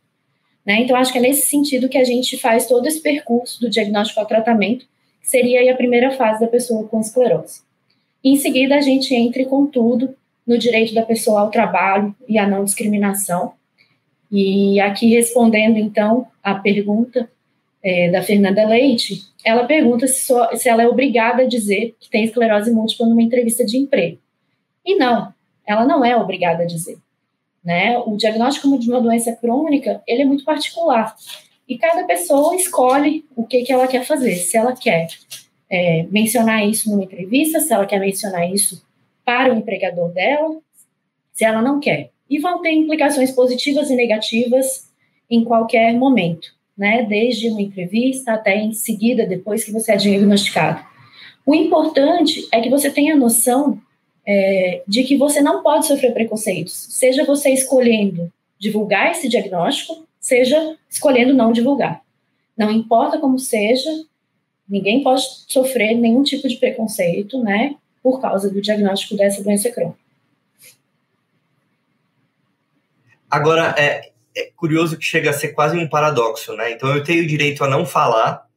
Né? 0.69 0.81
Então, 0.81 0.95
acho 0.95 1.11
que 1.11 1.17
é 1.17 1.21
nesse 1.21 1.47
sentido 1.47 1.89
que 1.89 1.97
a 1.97 2.03
gente 2.03 2.37
faz 2.37 2.67
todo 2.67 2.85
esse 2.85 3.01
percurso 3.01 3.59
do 3.59 3.71
diagnóstico 3.71 4.19
ao 4.19 4.27
tratamento, 4.27 4.85
que 5.19 5.27
seria 5.27 5.73
a 5.73 5.75
primeira 5.75 6.11
fase 6.11 6.39
da 6.39 6.45
pessoa 6.45 6.87
com 6.87 6.99
esclerose. 7.01 7.61
em 8.23 8.35
seguida, 8.35 8.75
a 8.75 8.81
gente 8.81 9.15
entra 9.15 9.43
com 9.45 9.65
tudo 9.65 10.15
no 10.45 10.59
direito 10.59 10.93
da 10.93 11.01
pessoa 11.01 11.41
ao 11.41 11.49
trabalho 11.49 12.15
e 12.27 12.37
à 12.37 12.47
não 12.47 12.63
discriminação. 12.63 13.53
E 14.31 14.79
aqui 14.79 15.09
respondendo, 15.09 15.79
então, 15.79 16.27
a 16.43 16.53
pergunta 16.53 17.27
é, 17.81 18.11
da 18.11 18.21
Fernanda 18.21 18.63
Leite, 18.67 19.23
ela 19.43 19.65
pergunta 19.65 20.05
se, 20.05 20.31
se 20.55 20.69
ela 20.69 20.83
é 20.83 20.87
obrigada 20.87 21.41
a 21.41 21.47
dizer 21.47 21.95
que 21.99 22.11
tem 22.11 22.25
esclerose 22.25 22.69
múltipla 22.69 23.07
numa 23.07 23.23
entrevista 23.23 23.65
de 23.65 23.75
emprego. 23.75 24.19
E 24.85 24.95
não, 24.97 25.33
ela 25.65 25.83
não 25.83 26.05
é 26.05 26.15
obrigada 26.15 26.61
a 26.61 26.67
dizer. 26.67 26.99
Né? 27.63 27.97
O 27.99 28.15
diagnóstico 28.15 28.77
de 28.77 28.89
uma 28.89 29.01
doença 29.01 29.35
crônica, 29.35 30.01
ele 30.07 30.21
é 30.21 30.25
muito 30.25 30.43
particular. 30.43 31.15
E 31.67 31.77
cada 31.77 32.03
pessoa 32.05 32.55
escolhe 32.55 33.25
o 33.35 33.45
que, 33.45 33.63
que 33.63 33.71
ela 33.71 33.87
quer 33.87 34.05
fazer. 34.05 34.35
Se 34.35 34.57
ela 34.57 34.75
quer 34.75 35.07
é, 35.69 36.03
mencionar 36.09 36.67
isso 36.67 36.89
numa 36.89 37.03
entrevista, 37.03 37.59
se 37.59 37.71
ela 37.71 37.85
quer 37.85 37.99
mencionar 37.99 38.49
isso 38.51 38.83
para 39.23 39.53
o 39.53 39.57
empregador 39.57 40.09
dela, 40.11 40.57
se 41.31 41.45
ela 41.45 41.61
não 41.61 41.79
quer. 41.79 42.11
E 42.29 42.39
vão 42.39 42.61
ter 42.61 42.71
implicações 42.71 43.31
positivas 43.31 43.89
e 43.89 43.95
negativas 43.95 44.89
em 45.29 45.43
qualquer 45.43 45.93
momento 45.93 46.59
né, 46.79 47.03
desde 47.03 47.49
uma 47.49 47.61
entrevista 47.61 48.31
até 48.31 48.55
em 48.55 48.71
seguida, 48.71 49.27
depois 49.27 49.65
que 49.65 49.71
você 49.71 49.91
é 49.91 49.97
diagnosticado. 49.97 50.81
O 51.45 51.53
importante 51.53 52.47
é 52.53 52.61
que 52.61 52.69
você 52.69 52.89
tenha 52.89 53.17
noção 53.17 53.77
é, 54.31 54.83
de 54.87 55.03
que 55.05 55.17
você 55.17 55.41
não 55.41 55.63
pode 55.63 55.87
sofrer 55.87 56.13
preconceitos, 56.13 56.71
seja 56.91 57.25
você 57.25 57.49
escolhendo 57.49 58.31
divulgar 58.59 59.09
esse 59.09 59.27
diagnóstico, 59.27 60.05
seja 60.19 60.77
escolhendo 60.87 61.33
não 61.33 61.51
divulgar. 61.51 62.03
Não 62.55 62.69
importa 62.69 63.17
como 63.17 63.39
seja, 63.39 63.89
ninguém 64.69 65.01
pode 65.01 65.23
sofrer 65.47 65.95
nenhum 65.95 66.21
tipo 66.21 66.47
de 66.47 66.57
preconceito, 66.57 67.41
né, 67.41 67.75
por 68.03 68.21
causa 68.21 68.51
do 68.51 68.61
diagnóstico 68.61 69.17
dessa 69.17 69.41
doença 69.41 69.71
crônica. 69.71 69.97
Agora, 73.31 73.73
é, 73.79 74.11
é 74.37 74.51
curioso 74.55 74.95
que 74.95 75.05
chega 75.05 75.31
a 75.31 75.33
ser 75.33 75.49
quase 75.49 75.75
um 75.75 75.89
paradoxo, 75.89 76.53
né? 76.53 76.71
Então 76.71 76.95
eu 76.95 77.03
tenho 77.03 77.23
o 77.23 77.27
direito 77.27 77.63
a 77.63 77.67
não 77.67 77.83
falar, 77.83 78.47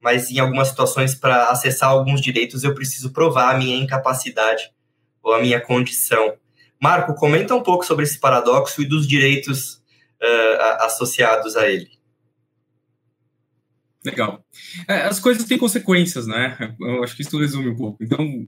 mas 0.00 0.32
em 0.32 0.40
algumas 0.40 0.68
situações, 0.68 1.14
para 1.14 1.46
acessar 1.48 1.90
alguns 1.90 2.20
direitos, 2.20 2.64
eu 2.64 2.74
preciso 2.74 3.12
provar 3.12 3.54
a 3.54 3.58
minha 3.58 3.76
incapacidade 3.76 4.74
ou 5.26 5.34
a 5.34 5.40
minha 5.40 5.60
condição. 5.60 6.36
Marco, 6.80 7.12
comenta 7.16 7.52
um 7.52 7.62
pouco 7.62 7.84
sobre 7.84 8.04
esse 8.04 8.20
paradoxo 8.20 8.80
e 8.80 8.86
dos 8.86 9.08
direitos 9.08 9.82
uh, 10.22 10.82
associados 10.82 11.56
a 11.56 11.68
ele. 11.68 11.90
Legal. 14.04 14.46
É, 14.86 15.02
as 15.02 15.18
coisas 15.18 15.44
têm 15.44 15.58
consequências, 15.58 16.28
né? 16.28 16.76
Eu 16.80 17.02
acho 17.02 17.16
que 17.16 17.22
isso 17.22 17.36
resume 17.40 17.70
um 17.70 17.76
pouco. 17.76 18.04
Então, 18.04 18.46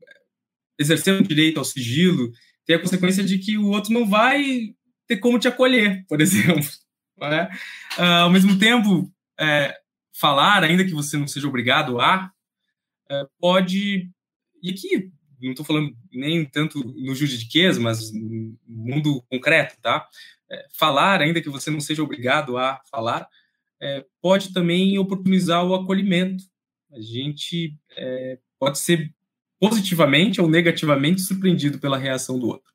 exercer 0.78 1.20
o 1.20 1.26
direito 1.26 1.58
ao 1.58 1.64
sigilo 1.64 2.30
tem 2.64 2.76
a 2.76 2.80
consequência 2.80 3.24
de 3.24 3.38
que 3.38 3.58
o 3.58 3.70
outro 3.70 3.92
não 3.92 4.08
vai 4.08 4.72
ter 5.08 5.16
como 5.16 5.38
te 5.38 5.48
acolher, 5.48 6.04
por 6.06 6.20
exemplo. 6.22 6.64
Né? 7.18 7.48
Uh, 7.98 8.22
ao 8.22 8.30
mesmo 8.30 8.56
tempo, 8.56 9.12
é, 9.40 9.74
falar, 10.16 10.62
ainda 10.62 10.84
que 10.84 10.92
você 10.92 11.16
não 11.16 11.26
seja 11.26 11.48
obrigado 11.48 12.00
a, 12.00 12.30
é, 13.10 13.24
pode. 13.40 14.08
E 14.62 14.70
aqui, 14.70 15.10
não 15.40 15.50
estou 15.50 15.64
falando 15.64 15.94
nem 16.12 16.44
tanto 16.44 16.82
no 16.84 17.14
juridiquês, 17.14 17.78
mas 17.78 18.12
no 18.12 18.56
mundo 18.66 19.22
concreto, 19.30 19.76
tá? 19.80 20.06
É, 20.50 20.66
falar, 20.72 21.20
ainda 21.20 21.40
que 21.40 21.50
você 21.50 21.70
não 21.70 21.80
seja 21.80 22.02
obrigado 22.02 22.56
a 22.56 22.80
falar, 22.90 23.28
é, 23.80 24.04
pode 24.20 24.52
também 24.52 24.98
oportunizar 24.98 25.64
o 25.64 25.74
acolhimento. 25.74 26.44
A 26.92 27.00
gente 27.00 27.76
é, 27.96 28.38
pode 28.58 28.78
ser 28.78 29.12
positivamente 29.60 30.40
ou 30.40 30.48
negativamente 30.48 31.20
surpreendido 31.20 31.78
pela 31.78 31.98
reação 31.98 32.38
do 32.38 32.48
outro. 32.48 32.72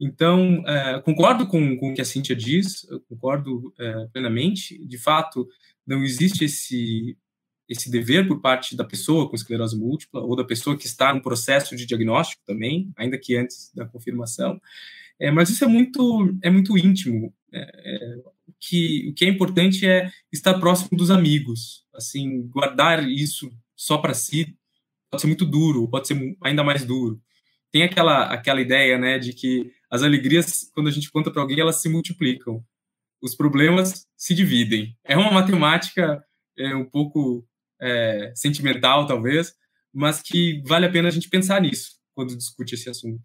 Então, 0.00 0.62
é, 0.66 1.00
concordo 1.00 1.46
com, 1.46 1.76
com 1.76 1.90
o 1.90 1.94
que 1.94 2.02
a 2.02 2.04
Cíntia 2.04 2.36
diz, 2.36 2.86
concordo 3.08 3.72
é, 3.78 4.06
plenamente. 4.12 4.84
De 4.86 4.98
fato, 4.98 5.48
não 5.86 6.02
existe 6.02 6.44
esse, 6.44 7.16
esse 7.68 7.90
dever 7.90 8.28
por 8.28 8.40
parte 8.40 8.76
da 8.76 8.84
pessoa 8.84 9.28
com 9.28 9.34
esclerose 9.34 9.76
múltipla 9.76 10.20
ou 10.20 10.36
da 10.36 10.44
pessoa 10.44 10.76
que 10.76 10.86
está 10.86 11.12
no 11.12 11.22
processo 11.22 11.74
de 11.76 11.86
diagnóstico 11.86 12.42
também, 12.46 12.92
ainda 12.96 13.18
que 13.18 13.36
antes 13.36 13.72
da 13.74 13.86
confirmação. 13.86 14.60
É, 15.18 15.30
mas 15.30 15.48
isso 15.48 15.64
é 15.64 15.68
muito, 15.68 16.34
é 16.42 16.50
muito 16.50 16.76
íntimo. 16.78 17.32
É, 17.52 17.60
é, 17.60 18.16
que, 18.60 19.08
o 19.10 19.14
que 19.14 19.24
é 19.24 19.28
importante 19.28 19.86
é 19.86 20.10
estar 20.32 20.54
próximo 20.54 20.96
dos 20.96 21.10
amigos. 21.10 21.84
Assim, 21.94 22.46
guardar 22.48 23.08
isso 23.08 23.50
só 23.74 23.98
para 23.98 24.14
si 24.14 24.56
pode 25.10 25.22
ser 25.22 25.26
muito 25.26 25.44
duro, 25.44 25.88
pode 25.88 26.08
ser 26.08 26.36
ainda 26.42 26.62
mais 26.62 26.84
duro. 26.84 27.20
Tem 27.72 27.82
aquela, 27.82 28.24
aquela 28.32 28.60
ideia 28.60 28.98
né, 28.98 29.18
de 29.18 29.32
que 29.32 29.70
as 29.90 30.02
alegrias, 30.02 30.70
quando 30.74 30.88
a 30.88 30.90
gente 30.90 31.10
conta 31.10 31.30
para 31.30 31.42
alguém, 31.42 31.60
elas 31.60 31.80
se 31.80 31.88
multiplicam. 31.88 32.62
Os 33.20 33.34
problemas 33.34 34.06
se 34.16 34.34
dividem. 34.34 34.96
É 35.04 35.16
uma 35.16 35.30
matemática 35.30 36.22
é, 36.58 36.74
um 36.74 36.84
pouco 36.84 37.46
é, 37.80 38.32
sentimental, 38.34 39.06
talvez, 39.06 39.54
mas 39.92 40.20
que 40.20 40.62
vale 40.66 40.86
a 40.86 40.90
pena 40.90 41.08
a 41.08 41.10
gente 41.10 41.28
pensar 41.28 41.60
nisso 41.60 41.96
quando 42.14 42.36
discute 42.36 42.74
esse 42.74 42.88
assunto. 42.88 43.22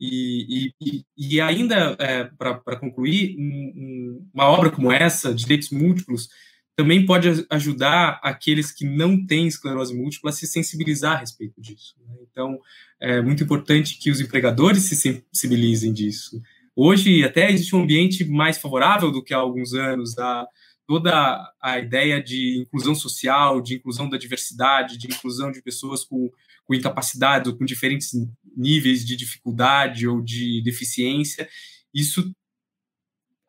E, 0.00 0.72
e, 0.80 1.04
e 1.16 1.40
ainda, 1.40 1.96
é, 1.98 2.24
para 2.24 2.76
concluir, 2.78 3.36
um, 3.38 4.28
uma 4.34 4.46
obra 4.46 4.70
como 4.70 4.90
essa, 4.90 5.34
Direitos 5.34 5.70
Múltiplos, 5.70 6.28
também 6.76 7.06
pode 7.06 7.46
ajudar 7.50 8.20
aqueles 8.22 8.72
que 8.72 8.84
não 8.84 9.24
têm 9.24 9.46
esclerose 9.46 9.94
múltipla 9.94 10.30
a 10.30 10.32
se 10.32 10.46
sensibilizar 10.46 11.16
a 11.16 11.20
respeito 11.20 11.60
disso. 11.60 11.94
Né? 12.00 12.16
Então, 12.30 12.58
é 13.00 13.22
muito 13.22 13.44
importante 13.44 13.96
que 13.98 14.10
os 14.10 14.20
empregadores 14.20 14.82
se 14.82 14.96
sensibilizem 14.96 15.92
disso. 15.92 16.40
Hoje, 16.74 17.22
até 17.22 17.50
existe 17.50 17.76
um 17.76 17.82
ambiente 17.82 18.24
mais 18.24 18.58
favorável 18.58 19.12
do 19.12 19.22
que 19.22 19.32
há 19.32 19.36
alguns 19.36 19.72
anos, 19.72 20.18
a, 20.18 20.46
toda 20.86 21.52
a 21.60 21.78
ideia 21.78 22.22
de 22.22 22.58
inclusão 22.58 22.94
social, 22.94 23.60
de 23.60 23.74
inclusão 23.76 24.08
da 24.08 24.18
diversidade, 24.18 24.98
de 24.98 25.06
inclusão 25.06 25.50
de 25.50 25.62
pessoas 25.62 26.04
com, 26.04 26.30
com 26.64 26.74
incapacidade 26.74 27.48
ou 27.48 27.56
com 27.56 27.64
diferentes 27.64 28.10
níveis 28.56 29.04
de 29.04 29.16
dificuldade 29.16 30.06
ou 30.06 30.20
de 30.20 30.62
deficiência, 30.62 31.48
isso, 31.92 32.34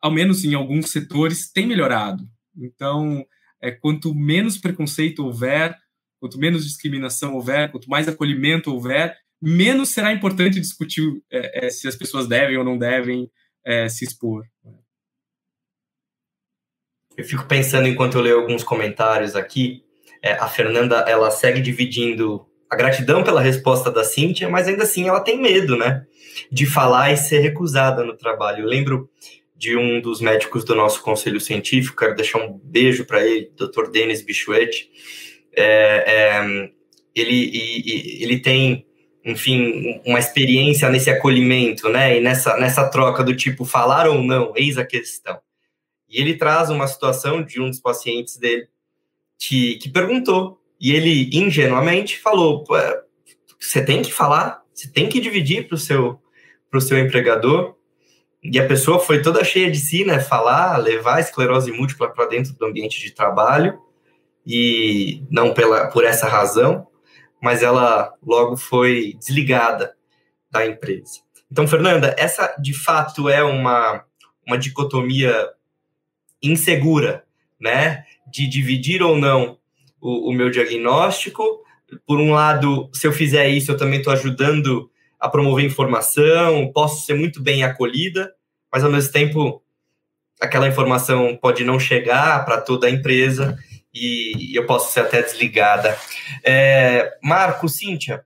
ao 0.00 0.10
menos 0.10 0.44
em 0.44 0.54
alguns 0.54 0.90
setores, 0.90 1.50
tem 1.50 1.66
melhorado. 1.66 2.28
Então, 2.56 3.24
é, 3.60 3.70
quanto 3.70 4.14
menos 4.14 4.56
preconceito 4.56 5.24
houver, 5.24 5.76
quanto 6.18 6.38
menos 6.38 6.64
discriminação 6.66 7.34
houver, 7.34 7.70
quanto 7.70 7.90
mais 7.90 8.08
acolhimento 8.08 8.72
houver, 8.72 9.16
menos 9.40 9.90
será 9.90 10.12
importante 10.12 10.60
discutir 10.60 11.22
é, 11.30 11.66
é, 11.66 11.70
se 11.70 11.86
as 11.86 11.96
pessoas 11.96 12.26
devem 12.26 12.56
ou 12.56 12.64
não 12.64 12.78
devem 12.78 13.30
é, 13.64 13.88
se 13.88 14.04
expor. 14.04 14.46
Eu 17.16 17.24
fico 17.24 17.46
pensando 17.46 17.88
enquanto 17.88 18.18
eu 18.18 18.22
leio 18.22 18.40
alguns 18.40 18.62
comentários 18.62 19.34
aqui, 19.34 19.82
é, 20.22 20.32
a 20.32 20.48
Fernanda 20.48 20.96
ela 21.08 21.30
segue 21.30 21.60
dividindo 21.60 22.46
a 22.68 22.76
gratidão 22.76 23.22
pela 23.22 23.40
resposta 23.40 23.90
da 23.90 24.04
Cíntia, 24.04 24.48
mas 24.48 24.68
ainda 24.68 24.82
assim 24.82 25.08
ela 25.08 25.20
tem 25.20 25.40
medo, 25.40 25.76
né, 25.76 26.04
de 26.50 26.66
falar 26.66 27.12
e 27.12 27.16
ser 27.16 27.38
recusada 27.38 28.04
no 28.04 28.16
trabalho. 28.16 28.64
Eu 28.64 28.68
lembro 28.68 29.08
de 29.56 29.76
um 29.76 30.00
dos 30.00 30.20
médicos 30.20 30.64
do 30.64 30.74
nosso 30.74 31.02
conselho 31.02 31.40
científico, 31.40 31.96
quero 31.96 32.14
deixar 32.14 32.38
um 32.38 32.60
beijo 32.62 33.06
para 33.06 33.24
ele, 33.24 33.50
Dr. 33.56 33.90
Denis 33.90 34.20
Bichuete. 34.20 34.90
É, 35.56 36.04
é, 36.06 36.70
ele, 37.14 38.20
ele 38.20 38.38
tem, 38.40 38.84
enfim, 39.24 40.02
uma 40.04 40.18
experiência 40.18 40.90
nesse 40.90 41.08
acolhimento, 41.08 41.88
né? 41.88 42.18
E 42.18 42.20
nessa, 42.20 42.58
nessa 42.58 42.86
troca 42.90 43.24
do 43.24 43.34
tipo 43.34 43.64
falar 43.64 44.06
ou 44.06 44.22
não, 44.22 44.52
eis 44.54 44.76
a 44.76 44.84
questão. 44.84 45.38
E 46.08 46.20
ele 46.20 46.36
traz 46.36 46.70
uma 46.70 46.86
situação 46.86 47.42
de 47.42 47.60
um 47.60 47.68
dos 47.68 47.80
pacientes 47.80 48.36
dele 48.36 48.68
que, 49.38 49.76
que 49.76 49.88
perguntou, 49.88 50.60
e 50.80 50.92
ele 50.92 51.30
ingenuamente 51.32 52.18
falou: 52.18 52.64
você 53.58 53.84
tem 53.84 54.02
que 54.02 54.12
falar, 54.12 54.62
você 54.72 54.88
tem 54.88 55.08
que 55.08 55.20
dividir 55.20 55.66
para 55.66 55.74
o 55.74 55.78
seu, 55.78 56.20
seu 56.80 56.98
empregador. 56.98 57.74
E 58.42 58.60
a 58.60 58.66
pessoa 58.66 59.00
foi 59.00 59.22
toda 59.22 59.42
cheia 59.42 59.70
de 59.70 59.78
si, 59.78 60.04
né? 60.04 60.20
Falar, 60.20 60.76
levar 60.76 61.16
a 61.16 61.20
esclerose 61.20 61.72
múltipla 61.72 62.08
para 62.08 62.26
dentro 62.26 62.54
do 62.54 62.64
ambiente 62.64 63.00
de 63.00 63.10
trabalho, 63.10 63.80
e 64.46 65.24
não 65.28 65.52
pela, 65.52 65.88
por 65.88 66.04
essa 66.04 66.28
razão, 66.28 66.86
mas 67.42 67.62
ela 67.62 68.14
logo 68.22 68.56
foi 68.56 69.14
desligada 69.18 69.96
da 70.50 70.64
empresa. 70.64 71.20
Então, 71.50 71.66
Fernanda, 71.66 72.14
essa 72.16 72.54
de 72.60 72.72
fato 72.72 73.28
é 73.28 73.42
uma, 73.42 74.04
uma 74.46 74.56
dicotomia 74.56 75.50
insegura, 76.42 77.24
né? 77.60 78.04
De 78.30 78.46
dividir 78.46 79.02
ou 79.02 79.16
não 79.16 79.58
o, 80.00 80.30
o 80.30 80.32
meu 80.32 80.50
diagnóstico. 80.50 81.42
Por 82.06 82.18
um 82.18 82.32
lado, 82.32 82.90
se 82.92 83.06
eu 83.06 83.12
fizer 83.12 83.48
isso, 83.48 83.72
eu 83.72 83.76
também 83.76 83.98
estou 83.98 84.12
ajudando 84.12 84.90
a 85.18 85.28
promover 85.28 85.64
informação, 85.64 86.70
posso 86.72 87.04
ser 87.06 87.14
muito 87.14 87.42
bem 87.42 87.64
acolhida, 87.64 88.34
mas 88.72 88.84
ao 88.84 88.90
mesmo 88.90 89.12
tempo 89.12 89.62
aquela 90.40 90.68
informação 90.68 91.36
pode 91.36 91.64
não 91.64 91.80
chegar 91.80 92.44
para 92.44 92.60
toda 92.60 92.86
a 92.86 92.90
empresa 92.90 93.58
e 93.94 94.54
eu 94.54 94.66
posso 94.66 94.92
ser 94.92 95.00
até 95.00 95.22
desligada. 95.22 95.96
É, 96.44 97.16
Marco, 97.22 97.68
Cíntia, 97.68 98.24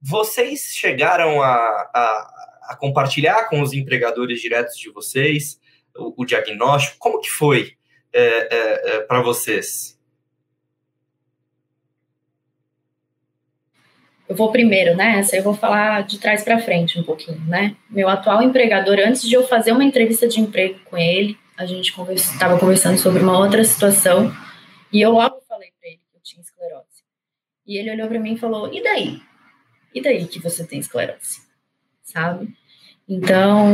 vocês 0.00 0.70
chegaram 0.74 1.42
a, 1.42 1.48
a, 1.48 2.30
a, 2.70 2.76
compartilhar 2.76 3.48
com 3.48 3.60
os 3.60 3.72
empregadores 3.72 4.40
diretos 4.40 4.78
de 4.78 4.90
vocês 4.90 5.58
o, 5.98 6.14
o 6.16 6.24
diagnóstico? 6.24 6.96
Como 6.98 7.20
que 7.20 7.28
foi 7.28 7.76
é, 8.12 8.20
é, 8.20 8.96
é 8.96 9.00
para 9.00 9.20
vocês? 9.22 9.98
Eu 14.28 14.36
vou 14.36 14.52
primeiro 14.52 14.94
nessa, 14.94 15.36
eu 15.36 15.42
vou 15.42 15.54
falar 15.54 16.02
de 16.02 16.18
trás 16.18 16.44
para 16.44 16.60
frente 16.60 17.00
um 17.00 17.02
pouquinho, 17.02 17.40
né? 17.46 17.74
Meu 17.88 18.08
atual 18.08 18.42
empregador, 18.42 18.98
antes 18.98 19.22
de 19.22 19.32
eu 19.32 19.46
fazer 19.46 19.72
uma 19.72 19.84
entrevista 19.84 20.28
de 20.28 20.38
emprego 20.38 20.78
com 20.84 20.98
ele, 20.98 21.38
a 21.56 21.64
gente 21.64 21.94
estava 22.14 22.58
conversando 22.58 22.98
sobre 22.98 23.22
uma 23.22 23.38
outra 23.38 23.64
situação 23.64 24.30
e 24.92 25.00
eu 25.00 25.12
logo 25.12 25.40
falei 25.48 25.70
para 25.80 25.88
ele 25.88 26.00
que 26.10 26.16
eu 26.16 26.20
tinha 26.22 26.42
esclerose. 26.42 27.02
E 27.66 27.78
ele 27.78 27.90
olhou 27.90 28.06
para 28.06 28.20
mim 28.20 28.34
e 28.34 28.38
falou: 28.38 28.72
"E 28.72 28.82
daí? 28.82 29.22
E 29.94 30.02
daí 30.02 30.26
que 30.26 30.38
você 30.38 30.66
tem 30.66 30.78
esclerose?" 30.78 31.40
Sabe? 32.02 32.54
Então, 33.08 33.66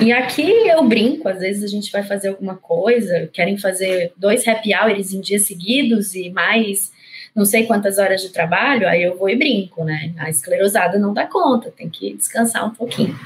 e 0.00 0.10
aqui 0.10 0.50
eu 0.66 0.82
brinco, 0.84 1.28
às 1.28 1.40
vezes 1.40 1.62
a 1.62 1.66
gente 1.66 1.92
vai 1.92 2.02
fazer 2.02 2.28
alguma 2.28 2.56
coisa, 2.56 3.28
querem 3.32 3.58
fazer 3.58 4.12
dois 4.16 4.46
happy 4.48 4.74
hours 4.74 5.12
em 5.12 5.20
dias 5.20 5.42
seguidos 5.42 6.14
e 6.14 6.30
mais 6.30 6.90
não 7.34 7.44
sei 7.44 7.66
quantas 7.66 7.98
horas 7.98 8.22
de 8.22 8.30
trabalho, 8.30 8.88
aí 8.88 9.02
eu 9.02 9.16
vou 9.16 9.28
e 9.28 9.36
brinco, 9.36 9.84
né? 9.84 10.12
A 10.18 10.28
esclerosada 10.28 10.98
não 10.98 11.14
dá 11.14 11.26
conta, 11.26 11.70
tem 11.70 11.88
que 11.88 12.14
descansar 12.14 12.66
um 12.66 12.74
pouquinho. 12.74 13.16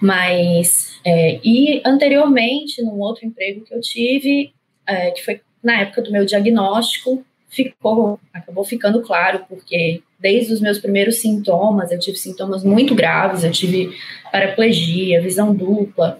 Mas, 0.00 1.00
é, 1.04 1.40
e 1.42 1.82
anteriormente, 1.84 2.82
num 2.82 3.00
outro 3.00 3.26
emprego 3.26 3.64
que 3.64 3.74
eu 3.74 3.80
tive, 3.80 4.52
é, 4.86 5.10
que 5.10 5.24
foi 5.24 5.40
na 5.62 5.80
época 5.80 6.02
do 6.02 6.12
meu 6.12 6.24
diagnóstico, 6.24 7.24
ficou, 7.54 8.18
acabou 8.32 8.64
ficando 8.64 9.00
claro, 9.00 9.44
porque 9.48 10.02
desde 10.18 10.52
os 10.52 10.60
meus 10.60 10.78
primeiros 10.78 11.20
sintomas, 11.20 11.92
eu 11.92 11.98
tive 11.98 12.16
sintomas 12.16 12.64
muito 12.64 12.94
graves, 12.94 13.44
eu 13.44 13.50
tive 13.50 13.94
paraplegia, 14.32 15.22
visão 15.22 15.54
dupla, 15.54 16.18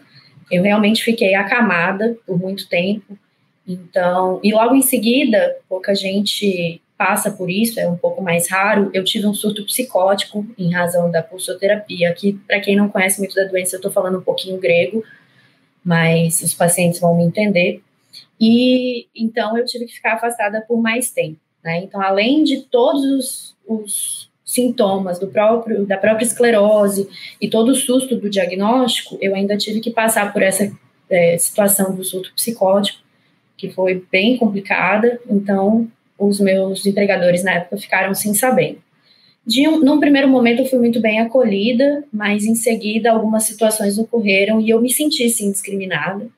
eu 0.50 0.62
realmente 0.62 1.02
fiquei 1.02 1.34
acamada 1.34 2.16
por 2.26 2.38
muito 2.38 2.68
tempo. 2.68 3.18
Então, 3.66 4.40
e 4.42 4.52
logo 4.52 4.74
em 4.74 4.82
seguida, 4.82 5.56
pouca 5.68 5.94
gente 5.94 6.80
passa 6.96 7.30
por 7.30 7.50
isso, 7.50 7.80
é 7.80 7.88
um 7.88 7.96
pouco 7.96 8.22
mais 8.22 8.48
raro. 8.48 8.90
Eu 8.94 9.02
tive 9.02 9.26
um 9.26 9.34
surto 9.34 9.64
psicótico 9.64 10.46
em 10.56 10.72
razão 10.72 11.10
da 11.10 11.22
pulsoterapia, 11.22 12.12
que, 12.12 12.34
para 12.46 12.60
quem 12.60 12.76
não 12.76 12.88
conhece 12.88 13.18
muito 13.18 13.34
da 13.34 13.44
doença, 13.44 13.74
eu 13.74 13.78
estou 13.78 13.90
falando 13.90 14.18
um 14.18 14.22
pouquinho 14.22 14.58
grego, 14.58 15.02
mas 15.84 16.40
os 16.40 16.54
pacientes 16.54 17.00
vão 17.00 17.16
me 17.16 17.24
entender. 17.24 17.82
E 18.40 19.06
então 19.14 19.56
eu 19.56 19.64
tive 19.64 19.86
que 19.86 19.94
ficar 19.94 20.14
afastada 20.14 20.60
por 20.66 20.80
mais 20.80 21.10
tempo. 21.10 21.38
Né? 21.62 21.82
Então, 21.84 22.00
além 22.00 22.44
de 22.44 22.62
todos 22.62 23.02
os, 23.04 23.56
os 23.66 24.30
sintomas 24.44 25.18
do 25.18 25.28
próprio 25.28 25.86
da 25.86 25.96
própria 25.96 26.24
esclerose 26.24 27.08
e 27.40 27.48
todo 27.48 27.70
o 27.70 27.74
susto 27.74 28.16
do 28.16 28.28
diagnóstico, 28.28 29.16
eu 29.20 29.34
ainda 29.34 29.56
tive 29.56 29.80
que 29.80 29.90
passar 29.90 30.32
por 30.32 30.42
essa 30.42 30.70
é, 31.08 31.38
situação 31.38 31.94
do 31.94 32.04
surto 32.04 32.32
psicótico, 32.34 33.00
que 33.56 33.70
foi 33.70 34.04
bem 34.10 34.36
complicada. 34.36 35.20
Então, 35.28 35.88
os 36.18 36.38
meus 36.40 36.84
empregadores 36.86 37.42
na 37.42 37.54
época 37.54 37.76
ficaram 37.78 38.14
sem 38.14 38.34
saber. 38.34 38.78
De 39.46 39.68
um, 39.68 39.80
num 39.80 40.00
primeiro 40.00 40.28
momento 40.28 40.62
eu 40.62 40.66
fui 40.66 40.78
muito 40.78 41.00
bem 41.00 41.20
acolhida, 41.20 42.04
mas 42.12 42.44
em 42.44 42.54
seguida 42.54 43.10
algumas 43.10 43.44
situações 43.44 43.98
ocorreram 43.98 44.60
e 44.60 44.70
eu 44.70 44.80
me 44.80 44.90
senti 44.90 45.28
sim 45.28 45.50
discriminada. 45.50 46.28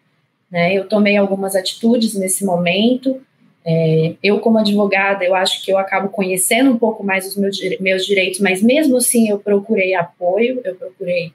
Né? 0.51 0.75
Eu 0.75 0.89
tomei 0.89 1.17
algumas 1.17 1.57
atitudes 1.57 2.15
nesse 2.15 2.45
momento. 2.45 3.21
É, 3.65 4.15
eu 4.23 4.39
como 4.39 4.59
advogada 4.59 5.25
eu 5.25 5.35
acho 5.35 5.65
que 5.65 5.73
eu 5.73 5.79
acabo 5.79 6.09
conhecendo 6.09 6.71
um 6.71 6.79
pouco 6.79 7.03
mais 7.03 7.27
os 7.27 7.37
meus, 7.37 7.59
meus 7.81 8.07
direitos, 8.07 8.39
mas 8.39 8.63
mesmo 8.63 8.97
assim 8.97 9.29
eu 9.29 9.41
procurei 9.41 9.93
apoio, 9.93 10.61
eu 10.65 10.77
procurei 10.77 11.33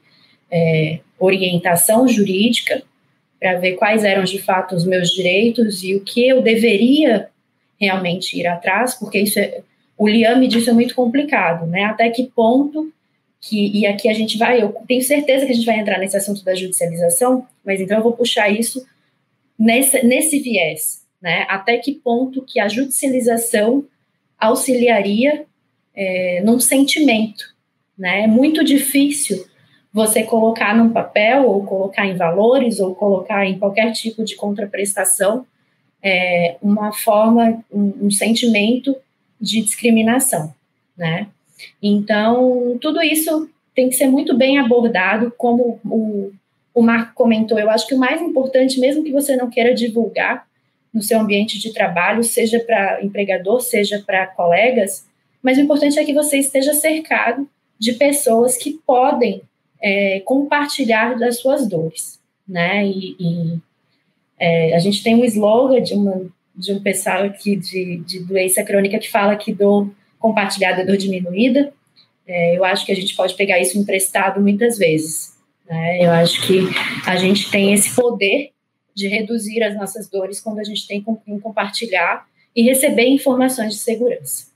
é, 0.50 1.00
orientação 1.18 2.08
jurídica 2.08 2.82
para 3.38 3.58
ver 3.58 3.72
quais 3.72 4.02
eram 4.02 4.24
de 4.24 4.40
fato 4.40 4.74
os 4.74 4.86
meus 4.86 5.10
direitos 5.10 5.82
e 5.82 5.94
o 5.94 6.00
que 6.00 6.26
eu 6.26 6.40
deveria 6.40 7.28
realmente 7.78 8.38
ir 8.38 8.46
atrás, 8.46 8.94
porque 8.94 9.18
isso 9.18 9.38
é, 9.38 9.60
o 9.98 10.08
liame 10.08 10.48
disso 10.48 10.70
é 10.70 10.72
muito 10.72 10.94
complicado, 10.94 11.66
né? 11.66 11.84
Até 11.84 12.08
que 12.08 12.30
ponto 12.34 12.92
que, 13.40 13.76
e 13.76 13.84
aqui 13.84 14.08
a 14.08 14.14
gente 14.14 14.38
vai, 14.38 14.62
eu 14.62 14.74
tenho 14.86 15.02
certeza 15.02 15.44
que 15.44 15.52
a 15.52 15.54
gente 15.54 15.66
vai 15.66 15.78
entrar 15.80 15.98
nesse 15.98 16.16
assunto 16.16 16.44
da 16.44 16.54
judicialização, 16.54 17.46
mas 17.64 17.80
então 17.80 17.96
eu 17.96 18.02
vou 18.02 18.12
puxar 18.12 18.48
isso 18.48 18.86
nesse, 19.62 20.04
nesse 20.04 20.40
viés, 20.40 21.06
né? 21.20 21.46
Até 21.48 21.78
que 21.78 21.92
ponto 21.92 22.42
que 22.42 22.58
a 22.58 22.66
judicialização 22.66 23.84
auxiliaria 24.36 25.44
é, 25.94 26.42
num 26.44 26.58
sentimento, 26.58 27.54
né? 27.96 28.24
É 28.24 28.26
muito 28.26 28.64
difícil 28.64 29.46
você 29.92 30.24
colocar 30.24 30.74
num 30.74 30.90
papel, 30.90 31.46
ou 31.46 31.64
colocar 31.64 32.06
em 32.06 32.16
valores, 32.16 32.80
ou 32.80 32.94
colocar 32.94 33.46
em 33.46 33.58
qualquer 33.58 33.92
tipo 33.92 34.24
de 34.24 34.34
contraprestação, 34.34 35.46
é, 36.02 36.56
uma 36.60 36.92
forma, 36.92 37.62
um, 37.70 38.06
um, 38.06 38.10
sentimento 38.10 38.96
de 39.40 39.60
discriminação, 39.60 40.52
né? 40.96 41.28
Então, 41.80 42.76
tudo 42.80 43.00
isso 43.00 43.48
tem 43.76 43.88
que 43.88 43.94
ser 43.94 44.08
muito 44.08 44.36
bem 44.36 44.58
abordado, 44.58 45.32
como 45.36 45.78
o, 45.84 46.32
o 46.74 46.82
Marco 46.82 47.14
comentou. 47.14 47.58
Eu 47.58 47.70
acho 47.70 47.86
que 47.86 47.94
o 47.94 47.98
mais 47.98 48.20
importante, 48.20 48.80
mesmo 48.80 49.04
que 49.04 49.12
você 49.12 49.36
não 49.36 49.50
queira 49.50 49.74
divulgar 49.74 50.46
no 50.92 51.02
seu 51.02 51.18
ambiente 51.20 51.58
de 51.58 51.72
trabalho, 51.72 52.22
seja 52.22 52.60
para 52.60 53.02
empregador, 53.02 53.60
seja 53.60 54.02
para 54.04 54.26
colegas, 54.26 55.06
mas 55.42 55.58
o 55.58 55.62
importante 55.62 55.98
é 55.98 56.04
que 56.04 56.12
você 56.12 56.38
esteja 56.38 56.74
cercado 56.74 57.48
de 57.78 57.94
pessoas 57.94 58.56
que 58.56 58.78
podem 58.86 59.42
é, 59.82 60.20
compartilhar 60.20 61.18
das 61.18 61.38
suas 61.38 61.66
dores, 61.66 62.20
né? 62.46 62.86
E, 62.86 63.16
e 63.18 63.58
é, 64.38 64.76
a 64.76 64.78
gente 64.78 65.02
tem 65.02 65.16
um 65.16 65.24
slogan 65.24 65.82
de, 65.82 65.94
uma, 65.94 66.26
de 66.54 66.72
um 66.72 66.80
pessoal 66.80 67.24
aqui 67.24 67.56
de, 67.56 67.96
de 68.06 68.20
doença 68.20 68.62
crônica 68.62 68.98
que 68.98 69.10
fala 69.10 69.34
que 69.34 69.52
dor 69.52 69.90
compartilhada 70.18 70.82
é 70.82 70.84
dor 70.84 70.96
diminuída. 70.96 71.72
É, 72.26 72.56
eu 72.56 72.64
acho 72.64 72.86
que 72.86 72.92
a 72.92 72.96
gente 72.96 73.16
pode 73.16 73.34
pegar 73.34 73.58
isso 73.58 73.76
emprestado 73.76 74.40
muitas 74.40 74.78
vezes. 74.78 75.31
Né? 75.72 76.04
Eu 76.04 76.10
acho 76.10 76.46
que 76.46 76.68
a 77.06 77.16
gente 77.16 77.50
tem 77.50 77.72
esse 77.72 77.94
poder 77.94 78.52
de 78.94 79.08
reduzir 79.08 79.62
as 79.62 79.74
nossas 79.74 80.06
dores 80.06 80.38
quando 80.38 80.58
a 80.58 80.64
gente 80.64 80.86
tem 80.86 81.02
em 81.26 81.40
compartilhar 81.40 82.26
e 82.54 82.62
receber 82.62 83.06
informações 83.06 83.72
de 83.72 83.78
segurança. 83.78 84.52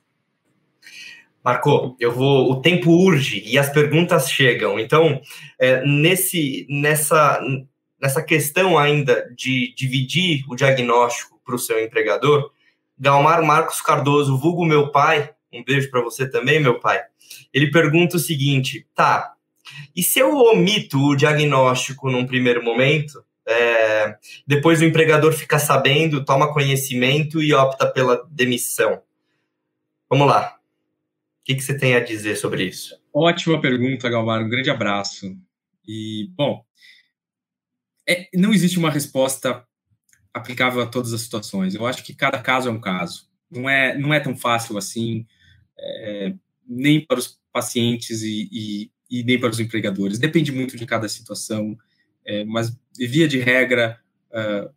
Marco, 1.43 1.97
eu 1.99 2.13
vou. 2.13 2.51
O 2.51 2.61
tempo 2.61 2.91
urge 2.91 3.43
e 3.47 3.57
as 3.57 3.71
perguntas 3.71 4.31
chegam. 4.31 4.79
Então, 4.79 5.19
é, 5.59 5.83
nesse, 5.87 6.67
nessa, 6.69 7.41
nessa 7.99 8.23
questão 8.23 8.77
ainda 8.77 9.27
de 9.35 9.73
dividir 9.75 10.45
o 10.51 10.55
diagnóstico 10.55 11.41
para 11.43 11.55
o 11.55 11.59
seu 11.59 11.83
empregador, 11.83 12.51
Galmar 12.99 13.43
Marcos 13.43 13.81
Cardoso, 13.81 14.37
vulgo 14.37 14.67
meu 14.67 14.93
pai, 14.93 15.31
um 15.51 15.65
beijo 15.65 15.91
para 15.91 16.03
você 16.03 16.29
também, 16.29 16.61
meu 16.61 16.79
pai. 16.79 17.01
Ele 17.55 17.71
pergunta 17.71 18.17
o 18.17 18.21
seguinte: 18.21 18.87
tá, 18.95 19.36
e 19.95 20.03
se 20.03 20.19
eu 20.19 20.35
omito 20.37 20.99
o 20.99 21.17
diagnóstico 21.17 22.11
num 22.11 22.27
primeiro 22.27 22.63
momento, 22.63 23.25
é, 23.47 24.17
depois 24.47 24.81
o 24.81 24.85
empregador 24.85 25.33
fica 25.33 25.59
sabendo, 25.59 26.25
toma 26.25 26.53
conhecimento 26.53 27.43
e 27.43 27.55
opta 27.55 27.87
pela 27.87 28.27
demissão. 28.31 29.03
Vamos 30.11 30.27
lá. 30.27 30.57
O 31.41 31.45
que, 31.45 31.55
que 31.55 31.63
você 31.63 31.77
tem 31.77 31.95
a 31.95 32.01
dizer 32.01 32.37
sobre 32.37 32.65
isso? 32.65 33.01
Ótima 33.13 33.61
pergunta, 33.61 34.11
Galmar. 34.11 34.43
Um 34.43 34.49
grande 34.49 34.69
abraço. 34.69 35.37
E, 35.87 36.29
bom, 36.35 36.65
é, 38.09 38.29
não 38.35 38.53
existe 38.53 38.79
uma 38.79 38.91
resposta 38.91 39.65
aplicável 40.35 40.83
a 40.83 40.87
todas 40.87 41.13
as 41.13 41.23
situações. 41.23 41.75
Eu 41.75 41.87
acho 41.87 42.05
que 42.05 42.15
cada 42.15 42.39
caso 42.39 42.69
é 42.69 42.73
um 42.73 42.81
caso. 42.81 43.29
Não 43.51 43.71
é, 43.71 43.97
não 43.97 44.13
é 44.13 44.21
tão 44.21 44.37
fácil 44.37 44.77
assim, 44.77 45.27
é, 45.79 46.35
nem 46.67 47.01
para 47.01 47.19
os 47.19 47.41
pacientes 47.53 48.23
e, 48.23 48.49
e, 48.53 48.91
e, 49.11 49.23
nem 49.23 49.39
para 49.39 49.51
os 49.51 49.61
empregadores. 49.61 50.19
Depende 50.19 50.53
muito 50.53 50.77
de 50.77 50.87
cada 50.87 51.09
situação, 51.09 51.77
é, 52.25 52.45
mas 52.45 52.77
via 52.99 53.29
de 53.29 53.39
regra, 53.39 54.01
uh, 54.31 54.71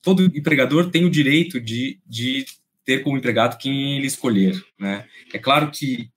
todo 0.00 0.24
empregador 0.24 0.90
tem 0.90 1.04
o 1.04 1.10
direito 1.10 1.60
de, 1.60 2.00
de 2.06 2.44
ter 2.84 3.02
como 3.02 3.16
empregado 3.16 3.58
quem 3.58 3.96
ele 3.96 4.06
escolher. 4.06 4.62
Né? 4.78 5.06
É 5.32 5.38
claro 5.38 5.70
que 5.70 6.10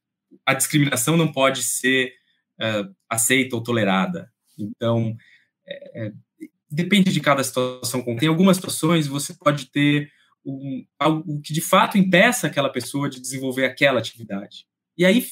a 0.45 0.53
discriminação 0.53 1.15
não 1.15 1.31
pode 1.31 1.63
ser 1.63 2.13
uh, 2.59 2.93
aceita 3.09 3.55
ou 3.55 3.63
tolerada. 3.63 4.31
Então, 4.57 5.15
é, 5.67 6.05
é, 6.05 6.11
depende 6.69 7.11
de 7.11 7.19
cada 7.19 7.43
situação. 7.43 8.03
Tem 8.17 8.27
algumas 8.27 8.57
situações 8.57 9.07
você 9.07 9.33
pode 9.33 9.67
ter 9.67 10.11
um, 10.45 10.85
algo 10.99 11.41
que 11.41 11.53
de 11.53 11.61
fato 11.61 11.97
impeça 11.97 12.47
aquela 12.47 12.69
pessoa 12.69 13.09
de 13.09 13.19
desenvolver 13.19 13.65
aquela 13.65 13.99
atividade. 13.99 14.65
E 14.97 15.05
aí 15.05 15.25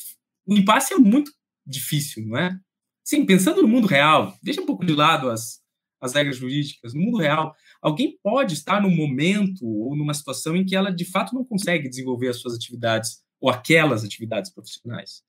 o 0.45 0.55
impasse 0.55 0.93
é 0.93 0.97
muito 0.97 1.31
difícil, 1.65 2.25
não 2.25 2.37
é? 2.37 2.57
Sim, 3.03 3.25
pensando 3.25 3.61
no 3.61 3.67
mundo 3.67 3.87
real, 3.87 4.37
deixa 4.41 4.61
um 4.61 4.65
pouco 4.65 4.85
de 4.85 4.93
lado 4.93 5.29
as, 5.29 5.61
as 5.99 6.13
regras 6.13 6.37
jurídicas. 6.37 6.93
No 6.93 7.01
mundo 7.01 7.17
real, 7.17 7.55
alguém 7.81 8.17
pode 8.23 8.53
estar 8.53 8.81
num 8.81 8.95
momento 8.95 9.65
ou 9.65 9.95
numa 9.95 10.13
situação 10.13 10.55
em 10.55 10.65
que 10.65 10.75
ela 10.75 10.89
de 10.89 11.05
fato 11.05 11.35
não 11.35 11.43
consegue 11.43 11.89
desenvolver 11.89 12.29
as 12.29 12.37
suas 12.37 12.55
atividades 12.55 13.21
ou 13.41 13.49
aquelas 13.49 14.03
atividades 14.03 14.53
profissionais. 14.53 15.21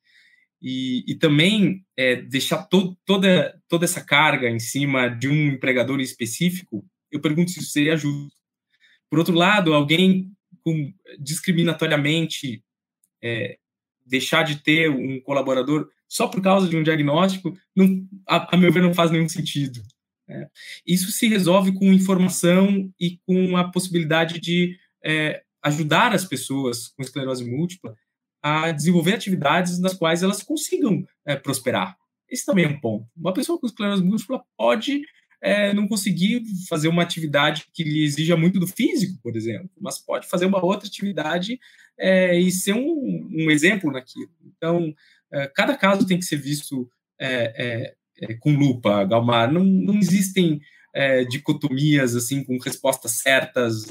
E, 0.63 1.05
e 1.07 1.15
também 1.17 1.85
é, 1.97 2.17
deixar 2.17 2.63
to, 2.65 2.97
toda, 3.05 3.61
toda 3.69 3.85
essa 3.85 4.01
carga 4.01 4.49
em 4.49 4.59
cima 4.59 5.09
de 5.09 5.29
um 5.29 5.49
empregador 5.49 6.01
específico, 6.01 6.87
eu 7.11 7.21
pergunto 7.21 7.51
se 7.51 7.61
isso 7.61 7.71
seria 7.71 7.97
justo. 7.97 8.33
Por 9.11 9.19
outro 9.19 9.35
lado, 9.35 9.75
alguém 9.75 10.33
com, 10.63 10.93
discriminatoriamente 11.19 12.65
é, 13.23 13.59
deixar 14.07 14.43
de 14.43 14.63
ter 14.63 14.91
um 14.91 15.21
colaborador 15.21 15.89
só 16.15 16.29
por 16.29 16.41
causa 16.41 16.69
de 16.69 16.77
um 16.77 16.83
diagnóstico, 16.85 17.59
não, 17.75 18.07
a, 18.29 18.55
a 18.55 18.57
meu 18.57 18.73
ver, 18.73 18.81
não 18.81 18.95
faz 18.95 19.11
nenhum 19.11 19.29
sentido. 19.29 19.83
Né? 20.29 20.49
Isso 20.87 21.11
se 21.11 21.27
resolve 21.27 21.73
com 21.73 21.93
informação 21.93 22.89
e 23.01 23.19
com 23.27 23.57
a 23.57 23.69
possibilidade 23.69 24.39
de 24.39 24.79
é, 25.05 25.43
ajudar 25.61 26.15
as 26.15 26.25
pessoas 26.25 26.87
com 26.87 27.03
esclerose 27.03 27.45
múltipla 27.45 27.97
a 28.41 28.71
desenvolver 28.71 29.15
atividades 29.15 29.81
nas 29.81 29.95
quais 29.95 30.23
elas 30.23 30.41
consigam 30.41 31.05
é, 31.27 31.35
prosperar. 31.35 31.97
Esse 32.31 32.47
também 32.47 32.65
é 32.65 32.69
um 32.69 32.79
ponto. 32.79 33.09
Uma 33.17 33.35
pessoa 33.35 33.59
com 33.59 33.67
esclerose 33.67 34.05
múltipla 34.05 34.45
pode 34.57 35.03
é, 35.43 35.75
não 35.75 35.89
conseguir 35.89 36.45
fazer 36.69 36.87
uma 36.87 37.03
atividade 37.03 37.67
que 37.75 37.83
lhe 37.83 38.05
exija 38.05 38.37
muito 38.37 38.61
do 38.61 38.69
físico, 38.69 39.19
por 39.21 39.37
exemplo, 39.37 39.69
mas 39.81 39.99
pode 39.99 40.29
fazer 40.29 40.47
uma 40.47 40.65
outra 40.65 40.87
atividade 40.87 41.59
é, 41.99 42.39
e 42.39 42.51
ser 42.51 42.73
um, 42.75 43.29
um, 43.31 43.51
exemplo 43.51 43.93
naquilo. 43.93 44.31
Então, 44.45 44.95
cada 45.55 45.77
caso 45.77 46.07
tem 46.07 46.19
que 46.19 46.25
ser 46.25 46.37
visto 46.37 46.89
é, 47.21 47.95
é, 48.21 48.35
com 48.35 48.55
lupa, 48.55 49.05
Galmar. 49.05 49.53
Não, 49.53 49.65
não 49.65 49.99
existem 49.99 50.61
dicotomias 51.29 52.15
assim 52.15 52.45
com 52.45 52.57
respostas 52.59 53.13
certas 53.13 53.87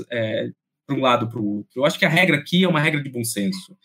para 0.86 0.96
um 0.96 1.02
lado 1.02 1.28
para 1.30 1.40
o 1.40 1.58
outro. 1.58 1.72
Eu 1.76 1.86
acho 1.86 2.00
que 2.00 2.06
a 2.06 2.10
regra 2.10 2.38
aqui 2.38 2.64
é 2.64 2.68
uma 2.68 2.80
regra 2.80 3.02
de 3.02 3.10
bom 3.10 3.24
senso. 3.24 3.78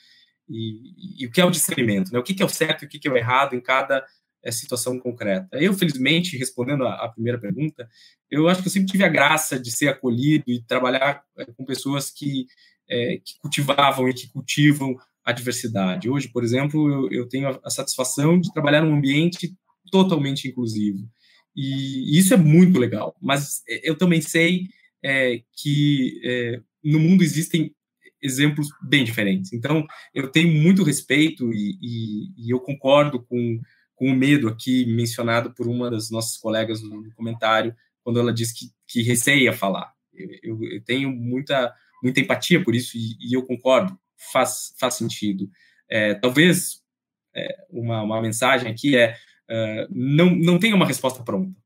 E, 0.49 1.23
e, 1.23 1.27
o 1.27 1.31
que 1.31 1.41
é 1.41 1.45
o 1.45 1.51
discernimento, 1.51 2.11
né? 2.11 2.19
O 2.19 2.23
que, 2.23 2.43
é 2.43 2.45
o 2.45 2.49
certo 2.49 2.83
e 2.83 2.87
o 2.87 2.89
que, 2.89 3.07
é 3.07 3.11
o 3.11 3.17
errado 3.17 3.55
em 3.55 3.61
cada 3.61 4.05
é, 4.43 4.51
situação 4.51 4.99
concreta. 4.99 5.59
Eu, 5.59 5.75
felizmente, 5.75 6.39
respondendo 6.39 6.87
à 6.87 7.09
primeira 7.09 7.39
pergunta, 7.39 7.89
eu 8.31 8.49
acho 8.49 8.63
que 8.63 8.69
eu 8.69 8.73
sempre 8.73 8.91
tive 8.91 9.05
a 9.05 9.09
graça 9.09 9.59
de 9.59 9.71
ser 9.71 9.89
acolhido 9.89 10.45
e 10.49 10.63
trabalhar 10.63 11.23
é, 11.37 11.45
com 11.45 11.65
pessoas 11.65 12.11
que, 12.11 12.47
é, 12.89 13.19
que 13.19 13.39
cultivavam 13.41 14.09
e 14.09 14.15
que 14.15 14.29
cultivam 14.29 14.97
a 15.29 15.33
diversidade. 15.33 16.09
Hoje, 16.09 16.26
por 16.26 16.43
exemplo, 16.43 16.91
eu, 16.91 17.20
eu 17.20 17.29
tenho 17.29 17.61
a, 17.62 17.68
satisfação 17.68 18.41
de 18.41 18.51
trabalhar 18.51 18.81
num 18.81 18.97
ambiente 18.97 19.55
totalmente 19.91 20.49
inclusivo. 20.49 21.07
E, 21.55 22.14
e 22.14 22.18
isso 22.18 22.33
é 22.33 22.37
muito 22.39 22.79
legal. 22.79 23.14
Mas 23.20 23.62
eu 23.83 23.95
também 23.95 24.22
sei 24.22 24.68
é, 25.05 25.43
que 25.55 26.18
é, 26.24 26.62
no 26.83 26.99
mundo 26.99 27.22
existem 27.22 27.74
exemplos 28.22 28.68
bem 28.83 29.05
diferentes. 29.05 29.53
Então, 29.53 29.87
eu 30.14 30.29
tenho 30.29 30.51
muito 30.51 30.83
respeito 30.83 31.53
e, 31.53 31.79
e, 31.83 32.47
e 32.47 32.51
eu 32.51 32.59
concordo 32.59 33.22
com, 33.22 33.61
com 33.95 34.07
o 34.07 34.16
medo 34.16 34.49
aqui 34.49 34.87
mencionado 34.87 35.53
por 35.53 35.68
uma 35.68 35.91
das 35.91 36.11
nossas 36.11 36.39
colegas 36.39 36.83
no 36.83 37.12
comentário, 37.14 37.76
quando 38.03 38.18
ela 38.18 38.33
disse 38.33 38.55
que, 38.55 38.70
que 38.87 39.03
receia 39.03 39.53
falar. 39.53 39.93
Eu, 40.43 40.64
eu, 40.64 40.83
tenho 40.85 41.11
muita, 41.11 41.70
muita 42.03 42.18
empatia 42.18 42.64
por 42.64 42.74
isso 42.74 42.97
e, 42.97 43.14
e 43.20 43.37
eu 43.37 43.43
concordo, 43.43 43.95
faz, 44.33 44.75
faz 44.79 44.95
sentido. 44.95 45.49
É, 45.91 46.14
talvez 46.14 46.83
é, 47.35 47.49
uma, 47.71 48.03
uma 48.03 48.21
mensagem 48.21 48.71
aqui 48.71 48.97
é 48.97 49.14
uh, 49.51 49.89
não, 49.91 50.31
não 50.31 50.59
tenha 50.59 50.75
uma 50.75 50.87
resposta 50.87 51.23
pronta. 51.23 51.57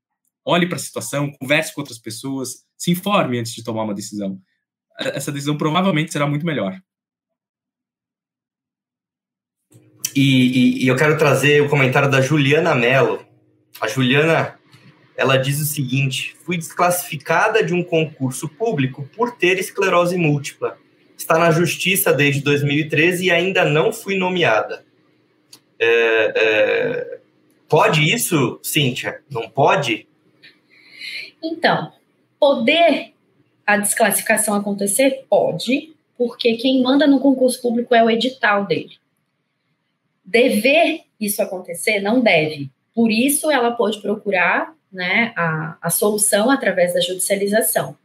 Olhe 0.45 0.67
para 0.67 0.77
a 0.77 0.81
situação, 0.81 1.33
converse 1.33 1.75
com 1.75 1.81
outras 1.81 1.99
pessoas, 1.99 2.65
se 2.77 2.91
informe 2.91 3.39
antes 3.39 3.55
de 3.55 3.63
tomar 3.63 3.85
uma 3.85 3.95
decisão 3.95 4.41
essa 4.99 5.33
decisão 5.33 5.57
provavelmente 5.57 6.13
será 6.13 6.27
muito 6.27 6.47
melhor. 6.47 6.81
E, 10.15 10.21
e, 10.21 10.85
e 10.85 10.89
eu 10.89 10.97
quero 10.97 11.17
trazer 11.17 11.63
o 11.63 11.69
comentário 11.69 12.11
da 12.11 12.21
Juliana 12.21 12.75
Mello. 12.75 13.25
A 13.81 13.89
Juliana, 13.89 14.59
ela 15.17 15.39
diz 15.39 15.59
o 15.59 15.65
seguinte: 15.65 16.37
fui 16.45 16.59
desclassificada 16.59 17.65
de 17.65 17.73
um 17.73 17.83
concurso 17.83 18.49
público 18.49 19.09
por 19.17 19.37
ter 19.37 19.59
esclerose 19.59 20.17
múltipla. 20.17 20.79
Está 21.17 21.39
na 21.39 21.51
justiça 21.51 22.13
desde 22.13 22.41
2013 22.43 23.27
e 23.27 23.31
ainda 23.31 23.65
não 23.65 23.93
fui 23.93 24.17
nomeada. 24.17 24.85
É, 25.79 26.33
é, 26.37 27.19
pode 27.69 28.03
isso, 28.13 28.59
Cíntia? 28.63 29.21
Não 29.31 29.49
pode? 29.49 30.07
Então, 31.43 31.93
poder 32.39 33.13
a 33.67 33.77
desclassificação 33.77 34.55
acontecer? 34.55 35.25
Pode, 35.29 35.95
porque 36.17 36.55
quem 36.55 36.83
manda 36.83 37.07
no 37.07 37.21
concurso 37.21 37.61
público 37.61 37.95
é 37.95 38.05
o 38.05 38.11
edital 38.11 38.67
dele. 38.67 38.97
Dever 40.25 41.03
isso 41.21 41.43
acontecer? 41.43 42.01
Não 42.01 42.21
deve. 42.21 42.71
Por 42.95 43.11
isso, 43.11 43.51
ela 43.51 43.73
pode 43.73 44.01
procurar 44.01 44.75
né, 44.93 45.33
a, 45.37 45.77
a 45.81 45.91
solução 45.91 46.51
através 46.51 46.95
da 46.95 47.01
judicialização. 47.01 47.97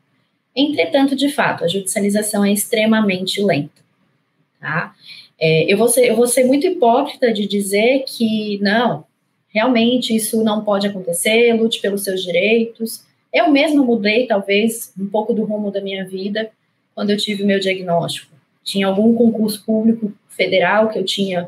Entretanto, 0.58 1.16
de 1.16 1.30
fato, 1.30 1.64
a 1.64 1.68
judicialização 1.68 2.44
é 2.44 2.52
extremamente 2.52 3.40
lenta. 3.44 3.80
Tá? 4.60 4.96
É, 5.40 5.72
eu, 5.72 5.78
vou 5.78 5.88
ser, 5.88 6.08
eu 6.08 6.16
vou 6.16 6.26
ser 6.26 6.46
muito 6.46 6.66
hipócrita 6.66 7.32
de 7.32 7.48
dizer 7.48 8.04
que 8.08 8.58
não, 8.60 9.06
realmente 9.50 10.16
isso 10.16 10.44
não 10.44 10.64
pode 10.64 10.88
acontecer, 10.88 11.54
lute 11.54 11.80
pelos 11.80 12.04
seus 12.04 12.24
direitos. 12.24 13.06
Eu 13.32 13.52
mesma 13.52 13.84
mudei, 13.84 14.26
talvez, 14.26 14.92
um 15.00 15.08
pouco 15.08 15.32
do 15.32 15.44
rumo 15.44 15.70
da 15.70 15.80
minha 15.80 16.04
vida 16.04 16.50
quando 16.96 17.12
eu 17.12 17.18
tive 17.18 17.44
meu 17.44 17.60
diagnóstico. 17.60 18.36
Tinha 18.64 18.88
algum 18.88 19.14
concurso 19.14 19.64
público 19.64 20.12
federal 20.28 20.90
que 20.90 20.98
eu 20.98 21.06
tinha 21.06 21.48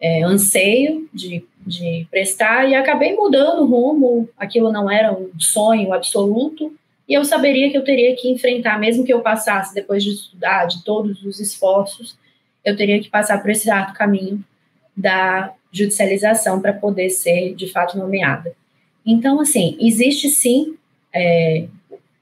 é, 0.00 0.22
anseio 0.22 1.06
de, 1.12 1.44
de 1.66 2.06
prestar 2.10 2.66
e 2.66 2.74
acabei 2.74 3.14
mudando 3.14 3.60
o 3.60 3.66
rumo. 3.66 4.26
Aquilo 4.38 4.72
não 4.72 4.90
era 4.90 5.12
um 5.12 5.28
sonho 5.38 5.92
absoluto 5.92 6.72
e 7.08 7.14
eu 7.14 7.24
saberia 7.24 7.70
que 7.70 7.78
eu 7.78 7.84
teria 7.84 8.14
que 8.14 8.30
enfrentar, 8.30 8.78
mesmo 8.78 9.04
que 9.04 9.12
eu 9.12 9.20
passasse 9.20 9.74
depois 9.74 10.04
de 10.04 10.10
estudar, 10.10 10.66
de 10.66 10.84
todos 10.84 11.24
os 11.24 11.40
esforços, 11.40 12.18
eu 12.64 12.76
teria 12.76 13.00
que 13.00 13.08
passar 13.08 13.40
por 13.40 13.50
esse 13.50 13.70
arco 13.70 13.94
caminho 13.94 14.44
da 14.94 15.54
judicialização 15.72 16.60
para 16.60 16.72
poder 16.72 17.08
ser 17.08 17.54
de 17.54 17.66
fato 17.68 17.96
nomeada. 17.96 18.54
Então, 19.06 19.40
assim, 19.40 19.76
existe 19.80 20.28
sim 20.28 20.76
é, 21.14 21.66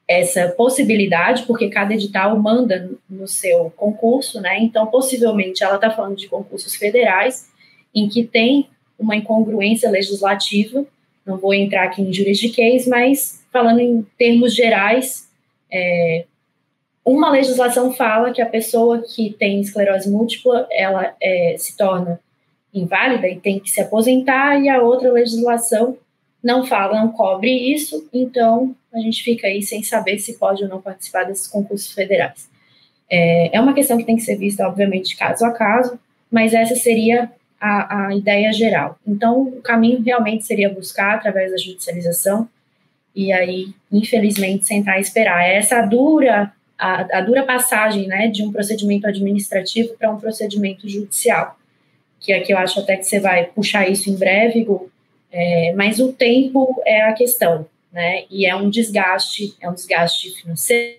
essa 0.07 0.49
possibilidade, 0.51 1.43
porque 1.45 1.69
cada 1.69 1.95
edital 1.95 2.39
manda 2.39 2.91
no 3.11 3.27
seu 3.27 3.71
concurso, 3.77 4.41
né? 4.41 4.59
Então, 4.61 4.87
possivelmente, 4.87 5.65
ela 5.65 5.77
está 5.77 5.91
falando 5.91 6.17
de 6.17 6.29
concursos 6.29 6.77
federais, 6.77 7.51
em 7.93 8.09
que 8.09 8.25
tem 8.25 8.69
uma 8.97 9.17
incongruência 9.17 9.91
legislativa. 9.91 10.87
Não 11.25 11.39
vou 11.39 11.53
entrar 11.53 11.85
aqui 11.85 12.03
em 12.03 12.13
juridiquês, 12.13 12.87
mas 12.87 13.45
falando 13.53 13.81
em 13.81 14.07
termos 14.19 14.55
gerais, 14.55 15.29
é, 15.71 16.25
uma 17.05 17.31
legislação 17.31 17.93
fala 17.93 18.33
que 18.33 18.43
a 18.43 18.47
pessoa 18.47 19.01
que 19.03 19.33
tem 19.39 19.61
esclerose 19.61 20.11
múltipla, 20.11 20.67
ela 20.73 21.15
é, 21.23 21.55
se 21.59 21.77
torna 21.77 22.21
inválida 22.75 23.29
e 23.29 23.39
tem 23.39 23.59
que 23.59 23.71
se 23.71 23.81
aposentar, 23.81 24.61
e 24.61 24.69
a 24.69 24.83
outra 24.83 25.11
legislação 25.13 25.97
não 26.43 26.65
fala, 26.65 27.01
não 27.01 27.13
cobre 27.13 27.51
isso, 27.51 28.09
então 28.13 28.75
a 28.93 28.99
gente 28.99 29.23
fica 29.23 29.47
aí 29.47 29.63
sem 29.63 29.83
saber 29.83 30.19
se 30.19 30.39
pode 30.39 30.63
ou 30.63 30.69
não 30.69 30.81
participar 30.81 31.25
desses 31.25 31.47
concursos 31.47 31.93
federais. 31.93 32.49
É, 33.11 33.57
é 33.57 33.61
uma 33.61 33.75
questão 33.75 33.97
que 33.97 34.05
tem 34.05 34.17
que 34.17 34.23
ser 34.23 34.37
vista, 34.37 34.67
obviamente, 34.67 35.17
caso 35.17 35.45
a 35.45 35.53
caso, 35.53 35.99
mas 36.31 36.55
essa 36.55 36.75
seria 36.75 37.31
a, 37.61 38.09
a 38.09 38.15
ideia 38.15 38.53
geral. 38.53 38.99
Então, 39.07 39.43
o 39.43 39.63
caminho 39.63 40.03
realmente 40.03 40.45
seria 40.45 40.69
buscar 40.69 41.15
através 41.15 41.51
da 41.51 41.57
judicialização 41.57 42.49
e 43.17 43.33
aí, 43.33 43.69
infelizmente, 43.91 44.67
sentar 44.67 44.99
e 44.99 45.01
esperar. 45.01 45.43
É 45.43 45.57
essa 45.57 45.81
dura, 45.81 46.53
a, 46.79 47.19
a 47.19 47.21
dura 47.23 47.45
passagem, 47.45 48.07
né, 48.07 48.29
de 48.29 48.43
um 48.43 48.53
procedimento 48.53 49.07
administrativo 49.07 49.97
para 49.97 50.13
um 50.13 50.21
procedimento 50.21 50.87
judicial, 50.87 51.59
que 52.21 52.31
aqui 52.31 52.53
eu 52.53 52.59
acho 52.59 52.79
até 52.79 52.95
que 52.95 53.05
você 53.05 53.19
vai 53.19 53.47
puxar 53.47 53.89
isso 53.89 54.11
em 54.11 54.17
breve, 54.17 54.63
Gu, 54.65 54.91
é, 55.33 55.73
mas 55.75 55.99
o 55.99 56.13
tempo 56.13 56.83
é 56.85 57.05
a 57.05 57.15
questão, 57.15 57.67
né, 57.91 58.25
e 58.31 58.45
é 58.45 58.55
um 58.55 58.69
desgaste, 58.69 59.57
é 59.63 59.71
um 59.71 59.73
desgaste 59.73 60.31
financeiro, 60.39 60.99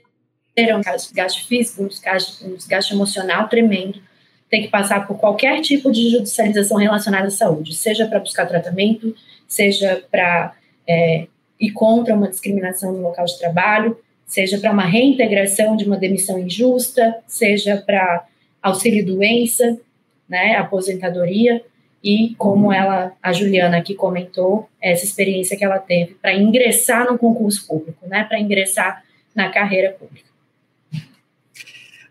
é 0.56 0.76
um 0.76 0.82
desgaste 0.82 1.46
físico, 1.46 1.84
um 1.84 1.88
desgaste, 1.88 2.44
um 2.44 2.56
desgaste 2.56 2.94
emocional 2.96 3.48
tremendo, 3.48 4.02
tem 4.50 4.64
que 4.64 4.70
passar 4.70 5.06
por 5.06 5.20
qualquer 5.20 5.62
tipo 5.62 5.92
de 5.92 6.10
judicialização 6.10 6.78
relacionada 6.78 7.28
à 7.28 7.32
saúde, 7.32 7.76
seja 7.76 8.08
para 8.08 8.20
buscar 8.20 8.48
tratamento, 8.48 9.16
seja 9.48 10.04
para 10.10 10.56
é, 10.88 11.28
ir 11.60 11.72
contra 11.72 12.14
uma 12.14 12.30
discriminação 12.30 12.94
no 12.94 13.02
local 13.02 13.26
de 13.26 13.38
trabalho, 13.40 13.98
seja 14.26 14.60
para 14.60 14.72
uma 14.72 14.86
reintegração 14.86 15.76
de 15.76 15.86
uma 15.86 15.98
demissão 15.98 16.38
injusta, 16.38 17.18
seja 17.26 17.78
para 17.78 18.26
auxílio-doença, 18.62 19.80
né, 20.28 20.56
aposentadoria, 20.56 21.64
e 22.04 22.36
como 22.38 22.72
ela, 22.72 23.14
a 23.22 23.34
Juliana 23.34 23.78
aqui 23.78 23.96
comentou, 23.96 24.70
essa 24.82 25.06
experiência 25.06 25.58
que 25.58 25.64
ela 25.64 25.80
teve 25.80 26.16
para 26.16 26.34
ingressar 26.34 27.06
no 27.06 27.18
concurso 27.18 27.66
público, 27.68 28.06
né, 28.08 28.24
para 28.26 28.40
ingressar 28.40 29.04
na 29.34 29.50
carreira 29.50 29.92
pública. 29.92 30.28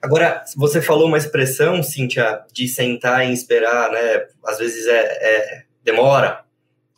Agora, 0.03 0.44
você 0.57 0.80
falou 0.80 1.09
uma 1.09 1.18
expressão, 1.18 1.82
Cíntia, 1.82 2.44
de 2.53 2.68
sentar 2.68 3.28
e 3.28 3.32
esperar, 3.32 3.90
né? 3.90 4.26
Às 4.44 4.59
vezes 4.59 4.86
é, 4.86 5.01
é 5.01 5.62
demora 5.82 6.44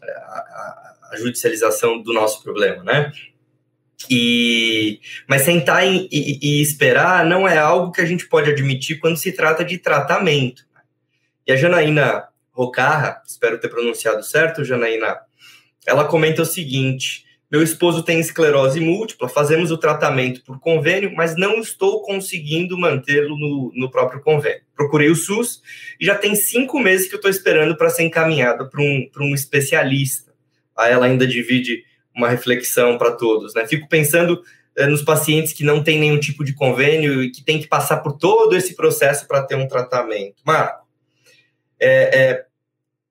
a, 0.03 0.88
a, 1.13 1.17
judicialização 1.17 2.03
do 2.03 2.13
nosso 2.13 2.43
problema, 2.43 2.83
né? 2.83 3.13
E, 4.09 5.01
mas 5.29 5.43
sentar 5.43 5.87
e, 5.87 6.09
e, 6.11 6.39
e, 6.41 6.63
esperar 6.63 7.25
não 7.25 7.49
é 7.49 7.59
algo 7.59 7.93
que 7.93 8.01
a 8.01 8.07
gente 8.07 8.29
pode 8.29 8.51
admitir 8.51 9.01
quando 9.01 9.17
se 9.17 9.33
trata 9.33 9.65
de 9.65 9.79
tratamento. 9.79 10.65
E 11.47 11.53
a 11.53 11.57
Janaína 11.57 12.29
Rocarra, 12.53 13.23
espero 13.27 13.59
ter 13.59 13.69
pronunciado 13.69 14.23
certo, 14.23 14.65
Janaína, 14.65 15.17
ela 15.87 16.05
comenta 16.05 16.43
o 16.43 16.47
seguinte: 16.47 17.25
meu 17.51 17.63
esposo 17.63 18.03
tem 18.03 18.21
esclerose 18.21 18.79
múltipla, 18.79 19.27
fazemos 19.27 19.71
o 19.71 19.79
tratamento 19.79 20.45
por 20.45 20.61
convênio, 20.61 21.15
mas 21.15 21.35
não 21.35 21.61
estou 21.61 22.03
conseguindo 22.03 22.77
mantê-lo 22.77 23.39
no, 23.39 23.73
no, 23.75 23.91
próprio 23.91 24.21
convênio. 24.21 24.61
Procurei 24.77 25.09
o 25.09 25.17
SUS 25.17 25.63
e 25.99 26.05
já 26.05 26.15
tem 26.15 26.35
cinco 26.35 26.79
meses 26.79 27.09
que 27.09 27.15
eu 27.15 27.19
estou 27.19 27.31
esperando 27.31 27.75
para 27.75 27.89
ser 27.89 28.03
encaminhada 28.03 28.69
para 28.69 28.83
um, 28.83 29.09
um 29.21 29.35
especialista. 29.35 30.28
Aí 30.79 30.93
ela 30.93 31.07
ainda 31.07 31.27
divide 31.27 31.83
uma 32.15 32.29
reflexão 32.29 32.97
para 32.99 33.13
todos. 33.13 33.55
Né? 33.55 33.67
Fico 33.67 33.89
pensando 33.89 34.43
é, 34.77 34.87
nos 34.87 35.03
pacientes 35.03 35.53
que 35.53 35.65
não 35.65 35.83
têm 35.83 35.99
nenhum 35.99 36.19
tipo 36.19 36.45
de 36.45 36.55
convênio 36.55 37.23
e 37.23 37.31
que 37.31 37.45
tem 37.45 37.61
que 37.61 37.67
passar 37.67 37.99
por 37.99 38.13
todo 38.13 38.57
esse 38.57 38.75
processo 38.75 39.27
para 39.27 39.43
ter 39.43 39.57
um 39.57 39.69
tratamento. 39.69 40.37
Marco, 40.45 40.87
é, 41.81 42.21
é, 42.21 42.45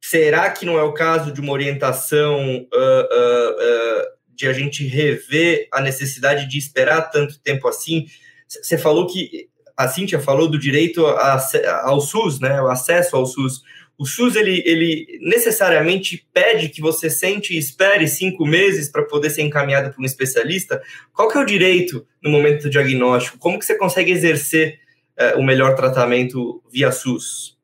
será 0.01 0.49
que 0.49 0.65
não 0.65 0.77
é 0.77 0.83
o 0.83 0.93
caso 0.93 1.31
de 1.31 1.41
uma 1.41 1.51
orientação 1.51 2.39
uh, 2.57 2.77
uh, 2.77 3.51
uh, 3.51 4.17
de 4.37 4.47
a 4.47 4.53
gente 4.53 4.85
rever 4.85 5.67
a 5.73 5.81
necessidade 5.81 6.47
de 6.47 6.59
esperar 6.59 7.09
tanto 7.09 7.39
tempo 7.39 7.67
assim. 7.67 8.05
Você 8.47 8.77
falou 8.77 9.07
que 9.07 9.49
a 9.75 9.87
Cíntia 9.87 10.19
falou 10.19 10.47
do 10.47 10.59
direito 10.59 11.05
ao 11.05 11.99
SUS, 11.99 12.39
né, 12.39 12.61
o 12.61 12.67
acesso 12.67 13.15
ao 13.15 13.25
SUS. 13.25 13.63
O 13.97 14.05
SUS 14.05 14.35
ele, 14.35 14.61
ele 14.65 15.19
necessariamente 15.21 16.27
pede 16.31 16.69
que 16.69 16.81
você 16.81 17.09
sente 17.09 17.53
e 17.53 17.57
espere 17.57 18.07
cinco 18.07 18.45
meses 18.45 18.89
para 18.89 19.03
poder 19.03 19.31
ser 19.31 19.41
encaminhado 19.41 19.91
para 19.91 20.01
um 20.01 20.05
especialista. 20.05 20.81
Qual 21.13 21.27
que 21.27 21.37
é 21.37 21.41
o 21.41 21.45
direito 21.45 22.05
no 22.21 22.29
momento 22.29 22.63
do 22.63 22.69
diagnóstico? 22.69 23.39
Como 23.39 23.57
que 23.57 23.65
você 23.65 23.75
consegue 23.75 24.11
exercer 24.11 24.79
é, 25.17 25.35
o 25.35 25.43
melhor 25.43 25.75
tratamento 25.75 26.61
via 26.71 26.91
SUS? 26.91 27.57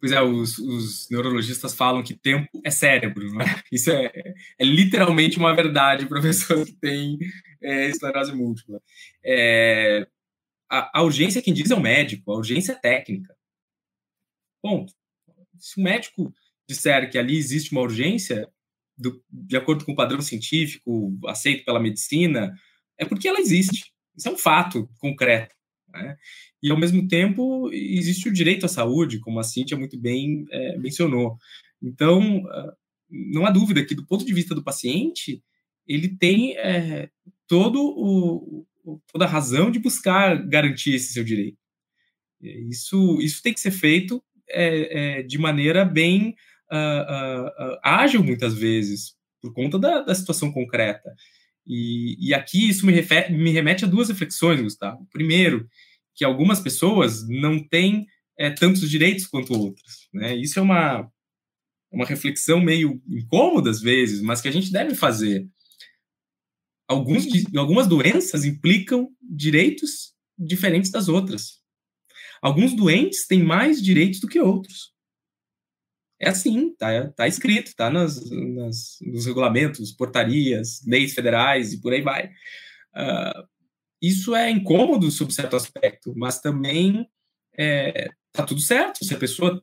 Pois 0.00 0.12
é, 0.12 0.22
os, 0.22 0.58
os, 0.58 1.10
neurologistas 1.10 1.74
falam 1.74 2.02
que 2.02 2.14
tempo 2.14 2.48
é 2.64 2.70
cérebro, 2.70 3.32
né? 3.34 3.44
Isso 3.70 3.90
é, 3.90 4.12
é 4.58 4.64
literalmente 4.64 5.38
uma 5.38 5.54
verdade 5.54 6.06
para 6.08 6.22
pessoa 6.22 6.64
que 6.64 6.72
tem 6.72 7.18
é, 7.60 7.88
esclerose 7.88 8.32
múltipla. 8.32 8.80
É, 9.24 10.06
a, 10.70 11.00
a, 11.00 11.02
urgência, 11.02 11.42
quem 11.42 11.52
diz 11.52 11.70
é 11.70 11.74
o 11.74 11.80
médico, 11.80 12.30
a 12.30 12.36
urgência 12.36 12.72
é 12.72 12.76
técnica. 12.76 13.34
Bom, 14.62 14.86
se 15.58 15.80
o 15.80 15.82
médico 15.82 16.32
disser 16.68 17.10
que 17.10 17.18
ali 17.18 17.36
existe 17.36 17.72
uma 17.72 17.80
urgência, 17.80 18.48
do, 18.96 19.22
de 19.30 19.56
acordo 19.56 19.84
com 19.84 19.92
o 19.92 19.96
padrão 19.96 20.20
científico 20.20 21.16
aceito 21.26 21.64
pela 21.64 21.80
medicina, 21.80 22.52
é 22.98 23.04
porque 23.04 23.28
ela 23.28 23.40
existe. 23.40 23.92
Isso 24.16 24.28
é 24.28 24.32
um 24.32 24.36
fato 24.36 24.88
concreto. 24.98 25.54
Né? 25.88 26.16
E, 26.62 26.70
ao 26.70 26.78
mesmo 26.78 27.06
tempo, 27.06 27.70
existe 27.72 28.28
o 28.28 28.32
direito 28.32 28.66
à 28.66 28.68
saúde, 28.68 29.20
como 29.20 29.38
a 29.38 29.44
Cíntia 29.44 29.76
muito 29.76 29.98
bem 29.98 30.44
é, 30.50 30.76
mencionou. 30.76 31.38
Então, 31.80 32.44
ah, 32.48 32.74
não 33.08 33.46
há 33.46 33.50
dúvida 33.50 33.84
que, 33.84 33.94
do 33.94 34.06
ponto 34.06 34.24
de 34.24 34.34
vista 34.34 34.54
do 34.54 34.64
paciente, 34.64 35.42
ele 35.86 36.08
tem 36.08 36.56
é, 36.58 37.08
todo 37.46 37.80
o, 37.80 38.66
toda 39.12 39.24
a 39.24 39.28
razão 39.28 39.70
de 39.70 39.78
buscar 39.78 40.36
garantir 40.46 40.94
esse 40.94 41.12
seu 41.12 41.24
direito. 41.24 41.58
Isso, 42.40 43.18
isso 43.20 43.42
tem 43.42 43.52
que 43.52 43.60
ser 43.60 43.70
feito 43.70 44.22
é, 44.50 45.18
é, 45.18 45.22
de 45.22 45.38
maneira 45.38 45.84
bem 45.84 46.34
uh, 46.72 46.76
uh, 46.76 47.72
uh, 47.72 47.78
ágil, 47.82 48.22
muitas 48.22 48.54
vezes, 48.54 49.14
por 49.40 49.52
conta 49.52 49.78
da, 49.78 50.00
da 50.02 50.14
situação 50.14 50.52
concreta. 50.52 51.14
E, 51.66 52.16
e 52.18 52.34
aqui 52.34 52.68
isso 52.68 52.86
me, 52.86 52.92
refer, 52.92 53.30
me 53.30 53.50
remete 53.50 53.84
a 53.84 53.88
duas 53.88 54.08
reflexões, 54.08 54.60
Gustavo. 54.60 55.06
Primeiro, 55.12 55.68
que 56.14 56.24
algumas 56.24 56.60
pessoas 56.60 57.28
não 57.28 57.62
têm 57.62 58.06
é, 58.38 58.50
tantos 58.50 58.88
direitos 58.88 59.26
quanto 59.26 59.52
outras. 59.52 60.08
Né? 60.12 60.34
Isso 60.34 60.58
é 60.58 60.62
uma, 60.62 61.10
uma 61.92 62.06
reflexão 62.06 62.60
meio 62.60 63.02
incômoda 63.06 63.70
às 63.70 63.80
vezes, 63.80 64.22
mas 64.22 64.40
que 64.40 64.48
a 64.48 64.52
gente 64.52 64.72
deve 64.72 64.94
fazer. 64.94 65.46
Alguns, 66.88 67.26
algumas 67.54 67.86
doenças 67.86 68.46
implicam 68.46 69.10
direitos 69.20 70.14
diferentes 70.38 70.90
das 70.90 71.08
outras. 71.08 71.57
Alguns 72.40 72.74
doentes 72.74 73.26
têm 73.26 73.42
mais 73.42 73.82
direitos 73.82 74.20
do 74.20 74.28
que 74.28 74.40
outros. 74.40 74.92
É 76.20 76.28
assim, 76.30 76.74
tá, 76.76 77.08
tá 77.12 77.28
escrito, 77.28 77.74
tá 77.76 77.88
nas, 77.90 78.28
nas, 78.30 78.98
nos 79.00 79.26
regulamentos, 79.26 79.92
portarias, 79.92 80.82
leis 80.84 81.14
federais 81.14 81.72
e 81.72 81.80
por 81.80 81.92
aí 81.92 82.02
vai. 82.02 82.26
Uh, 82.94 83.46
isso 84.02 84.34
é 84.34 84.50
incômodo 84.50 85.10
sob 85.10 85.32
certo 85.32 85.56
aspecto, 85.56 86.12
mas 86.16 86.40
também 86.40 87.08
é, 87.56 88.10
tá 88.32 88.44
tudo 88.44 88.60
certo. 88.60 89.04
Se 89.04 89.14
a 89.14 89.18
pessoa 89.18 89.62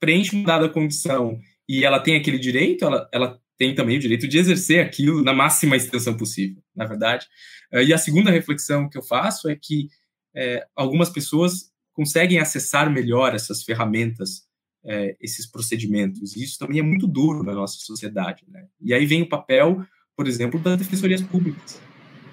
preenche 0.00 0.34
uma 0.34 0.46
dada 0.46 0.68
condição 0.68 1.38
e 1.68 1.84
ela 1.84 2.00
tem 2.00 2.16
aquele 2.16 2.38
direito, 2.38 2.84
ela, 2.84 3.08
ela 3.12 3.40
tem 3.58 3.74
também 3.74 3.96
o 3.96 4.00
direito 4.00 4.28
de 4.28 4.38
exercer 4.38 4.84
aquilo 4.84 5.22
na 5.22 5.32
máxima 5.32 5.76
extensão 5.76 6.16
possível, 6.16 6.62
na 6.74 6.86
verdade. 6.86 7.26
É, 7.72 7.82
e 7.82 7.92
a 7.92 7.98
segunda 7.98 8.30
reflexão 8.30 8.88
que 8.88 8.96
eu 8.96 9.02
faço 9.02 9.48
é 9.48 9.56
que 9.56 9.88
é, 10.34 10.66
algumas 10.76 11.10
pessoas 11.10 11.70
conseguem 11.98 12.38
acessar 12.38 12.88
melhor 12.88 13.34
essas 13.34 13.64
ferramentas, 13.64 14.44
é, 14.84 15.16
esses 15.20 15.50
procedimentos. 15.50 16.36
E 16.36 16.44
isso 16.44 16.56
também 16.56 16.78
é 16.78 16.82
muito 16.82 17.08
duro 17.08 17.42
na 17.42 17.52
nossa 17.52 17.76
sociedade. 17.80 18.44
Né? 18.48 18.66
E 18.80 18.94
aí 18.94 19.04
vem 19.04 19.22
o 19.22 19.28
papel, 19.28 19.84
por 20.16 20.28
exemplo, 20.28 20.60
das 20.60 20.78
defensorias 20.78 21.20
públicas 21.20 21.82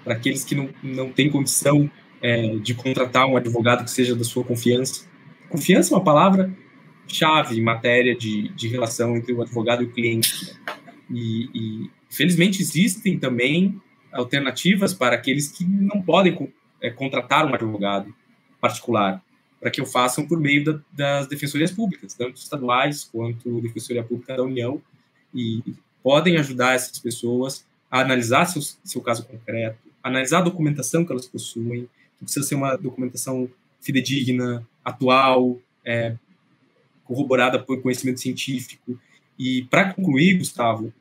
para 0.04 0.14
aqueles 0.14 0.44
que 0.44 0.54
não, 0.54 0.70
não 0.84 1.12
têm 1.12 1.32
condição 1.32 1.90
é, 2.22 2.58
de 2.58 2.76
contratar 2.76 3.26
um 3.26 3.36
advogado 3.36 3.84
que 3.84 3.90
seja 3.90 4.16
da 4.16 4.24
sua 4.24 4.44
confiança. 4.44 5.08
Confiança 5.50 5.96
é 5.96 5.98
uma 5.98 6.04
palavra 6.04 6.56
chave 7.08 7.58
em 7.58 7.64
matéria 7.64 8.16
de, 8.16 8.50
de 8.50 8.68
relação 8.68 9.18
entre 9.18 9.34
o 9.34 9.42
advogado 9.42 9.82
e 9.82 9.88
o 9.88 9.92
cliente. 9.92 10.56
E, 11.10 11.50
e 11.56 11.92
felizmente 12.08 12.62
existem 12.62 13.18
também 13.18 13.82
alternativas 14.14 14.94
para 14.94 15.16
aqueles 15.16 15.48
que 15.48 15.66
não 15.66 16.04
podem 16.04 16.54
é, 16.80 16.92
contratar 16.92 17.48
um 17.48 17.56
advogado 17.56 18.14
particular, 18.62 19.25
para 19.60 19.72
que 19.72 19.82
o 19.82 19.86
façam 19.86 20.28
por 20.28 20.40
meio 20.40 20.64
da, 20.64 20.80
das 20.92 21.28
defensorias 21.28 21.72
públicas, 21.72 22.14
tanto 22.14 22.38
estaduais 22.38 23.04
quanto 23.04 23.62
Defensoria 23.62 24.04
Pública 24.04 24.36
da 24.36 24.44
União, 24.44 24.82
e 25.34 25.62
podem 26.04 26.38
ajudar 26.38 26.76
essas 26.76 27.00
pessoas 27.00 27.66
a 27.90 28.02
analisar 28.02 28.46
seu, 28.46 28.62
seu 28.84 29.02
caso 29.02 29.26
concreto, 29.26 29.78
analisar 30.04 30.40
a 30.40 30.44
documentação 30.44 31.04
que 31.06 31.12
elas 31.12 31.26
possuem, 31.26 31.90
que 32.18 32.26
precisa 32.26 32.46
ser 32.46 32.56
uma 32.56 32.76
documentação 32.76 33.50
fidedigna, 33.82 34.66
atual, 34.84 35.60
é, 35.84 36.16
corroborada 37.04 37.60
por 37.60 37.82
conhecimento 37.82 38.20
científico, 38.20 39.00
E 39.38 39.64
para 39.64 39.94
concluir, 39.94 40.38
Gustavo, 40.38 40.94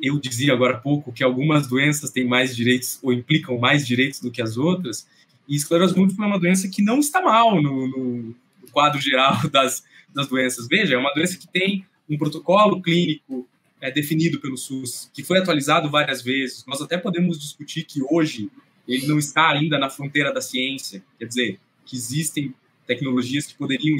eu 0.00 0.18
dizia 0.18 0.52
agora 0.52 0.74
há 0.74 0.80
pouco 0.80 1.12
que 1.12 1.22
algumas 1.22 1.66
doenças 1.66 2.10
têm 2.10 2.24
mais 2.24 2.54
direitos 2.54 2.98
ou 3.02 3.12
implicam 3.12 3.58
mais 3.58 3.86
direitos 3.86 4.20
do 4.20 4.30
que 4.30 4.40
as 4.40 4.56
outras, 4.56 5.06
e 5.48 5.56
esclerose 5.56 5.96
múltipla 5.96 6.26
é 6.26 6.28
uma 6.28 6.38
doença 6.38 6.68
que 6.68 6.82
não 6.82 6.98
está 6.98 7.22
mal 7.22 7.60
no, 7.60 7.88
no 7.88 8.34
quadro 8.70 9.00
geral 9.00 9.34
das, 9.50 9.82
das 10.14 10.28
doenças. 10.28 10.68
Veja, 10.68 10.94
é 10.94 10.98
uma 10.98 11.12
doença 11.14 11.38
que 11.38 11.48
tem 11.48 11.86
um 12.08 12.18
protocolo 12.18 12.82
clínico 12.82 13.48
é, 13.80 13.90
definido 13.90 14.40
pelo 14.40 14.56
SUS, 14.56 15.10
que 15.14 15.22
foi 15.22 15.38
atualizado 15.38 15.90
várias 15.90 16.22
vezes. 16.22 16.64
Nós 16.66 16.80
até 16.80 16.98
podemos 16.98 17.38
discutir 17.38 17.84
que 17.84 18.00
hoje 18.10 18.50
ele 18.86 19.06
não 19.06 19.18
está 19.18 19.50
ainda 19.50 19.78
na 19.78 19.90
fronteira 19.90 20.32
da 20.32 20.40
ciência, 20.40 21.02
quer 21.18 21.26
dizer, 21.26 21.60
que 21.84 21.96
existem 21.96 22.54
tecnologias 22.86 23.46
que 23.46 23.54
poderiam 23.54 23.96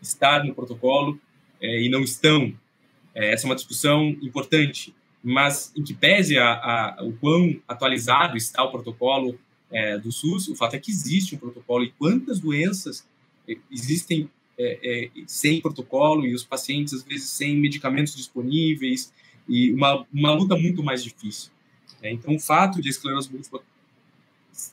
estar 0.00 0.44
no 0.44 0.54
protocolo 0.54 1.20
é, 1.60 1.82
e 1.82 1.88
não 1.88 2.02
estão. 2.02 2.54
É, 3.14 3.32
essa 3.32 3.46
é 3.46 3.48
uma 3.48 3.56
discussão 3.56 4.10
importante, 4.22 4.94
mas 5.22 5.72
em 5.76 5.82
que 5.82 5.92
pese 5.92 6.38
a, 6.38 6.52
a, 6.52 7.02
o 7.02 7.12
quão 7.14 7.60
atualizado 7.66 8.36
está 8.36 8.62
o 8.62 8.70
protocolo 8.70 9.38
é, 9.70 9.98
do 9.98 10.10
SUS, 10.10 10.48
o 10.48 10.54
fato 10.54 10.74
é 10.74 10.78
que 10.78 10.90
existe 10.90 11.34
um 11.34 11.38
protocolo 11.38 11.84
e 11.84 11.90
quantas 11.92 12.40
doenças 12.40 13.06
existem 13.70 14.30
é, 14.58 14.78
é, 14.82 15.10
sem 15.26 15.60
protocolo 15.60 16.26
e 16.26 16.34
os 16.34 16.42
pacientes, 16.42 16.92
às 16.92 17.02
vezes, 17.02 17.30
sem 17.30 17.56
medicamentos 17.56 18.14
disponíveis 18.16 19.12
e 19.48 19.72
uma, 19.72 20.04
uma 20.12 20.34
luta 20.34 20.56
muito 20.56 20.82
mais 20.82 21.02
difícil. 21.02 21.50
É, 22.02 22.10
então, 22.10 22.34
o 22.34 22.40
fato 22.40 22.82
de 22.82 22.88
a 22.88 22.90
esclerose 22.90 23.30
múltipla 23.32 23.62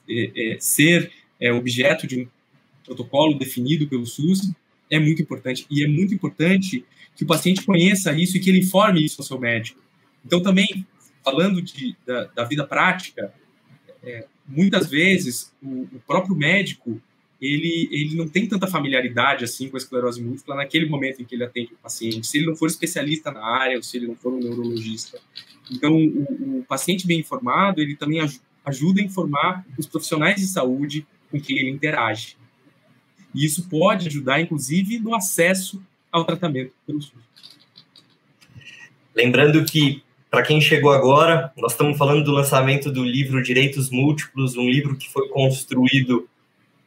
é, 0.10 0.54
é, 0.54 0.60
ser 0.60 1.12
é, 1.40 1.54
objeto 1.54 2.08
de 2.08 2.22
um 2.22 2.28
protocolo 2.84 3.38
definido 3.38 3.88
pelo 3.88 4.06
SUS 4.06 4.52
é 4.90 5.00
muito 5.00 5.22
importante. 5.22 5.66
E 5.70 5.84
é 5.84 5.88
muito 5.88 6.14
importante 6.14 6.86
que 7.16 7.24
o 7.24 7.28
paciente 7.28 7.64
conheça 7.64 8.12
isso 8.14 8.38
e 8.38 8.40
que 8.40 8.50
ele 8.50 8.60
informe 8.60 9.04
isso 9.04 9.22
ao 9.22 9.26
seu 9.26 9.40
médico. 9.40 9.80
Então, 10.26 10.42
também, 10.42 10.86
falando 11.24 11.62
de, 11.62 11.96
da, 12.06 12.26
da 12.26 12.44
vida 12.44 12.66
prática, 12.66 13.34
é, 14.04 14.28
muitas 14.48 14.90
vezes 14.90 15.54
o, 15.62 15.84
o, 15.84 16.02
próprio 16.06 16.36
médico 16.36 17.02
ele, 17.42 17.90
ele 17.92 18.16
não 18.16 18.28
tem 18.28 18.48
tanta 18.48 18.68
familiaridade 18.68 19.44
assim 19.44 19.70
com 19.70 19.76
a 19.76 19.80
esclerose 19.80 20.22
múltipla 20.22 20.56
naquele 20.56 20.88
momento 20.88 21.22
em 21.22 21.26
que 21.26 21.36
ele 21.36 21.44
atende 21.44 21.74
o 21.74 21.78
paciente, 21.78 22.26
se 22.26 22.38
ele 22.38 22.48
não 22.48 22.56
for 22.56 22.68
especialista 22.68 23.32
na 23.32 23.46
área 23.46 23.78
ou 23.78 23.84
se 23.84 23.98
ele 23.98 24.08
não 24.08 24.16
for 24.16 24.34
um 24.34 24.40
neurologista. 24.40 25.20
Então, 25.70 25.96
o, 25.96 26.60
o 26.60 26.66
paciente 26.68 27.08
bem 27.08 27.20
informado, 27.20 27.82
ele 27.82 27.96
também 27.96 28.22
ajuda 28.64 29.02
a 29.02 29.04
informar 29.04 29.66
os 29.78 29.86
profissionais 29.86 30.38
de 30.38 30.48
saúde 30.48 31.06
com 31.30 31.40
quem 31.40 31.60
ele 31.60 31.70
interage. 31.70 32.38
E 33.34 33.46
isso 33.46 33.68
pode 33.68 34.08
ajudar, 34.08 34.40
inclusive, 34.40 34.98
no 35.00 35.14
acesso 35.14 35.84
ao 36.12 36.24
tratamento 36.24 36.72
pelo 36.88 37.02
SUS. 37.02 37.26
Lembrando 39.14 39.66
que, 39.66 40.02
para 40.36 40.44
quem 40.44 40.60
chegou 40.60 40.92
agora, 40.92 41.54
nós 41.56 41.72
estamos 41.72 41.98
falando 41.98 42.22
do 42.22 42.34
lançamento 42.34 42.92
do 42.92 43.06
livro 43.06 43.42
Direitos 43.42 43.90
Múltiplos, 43.90 44.58
um 44.58 44.70
livro 44.70 44.98
que 44.98 45.10
foi 45.10 45.30
construído 45.30 46.28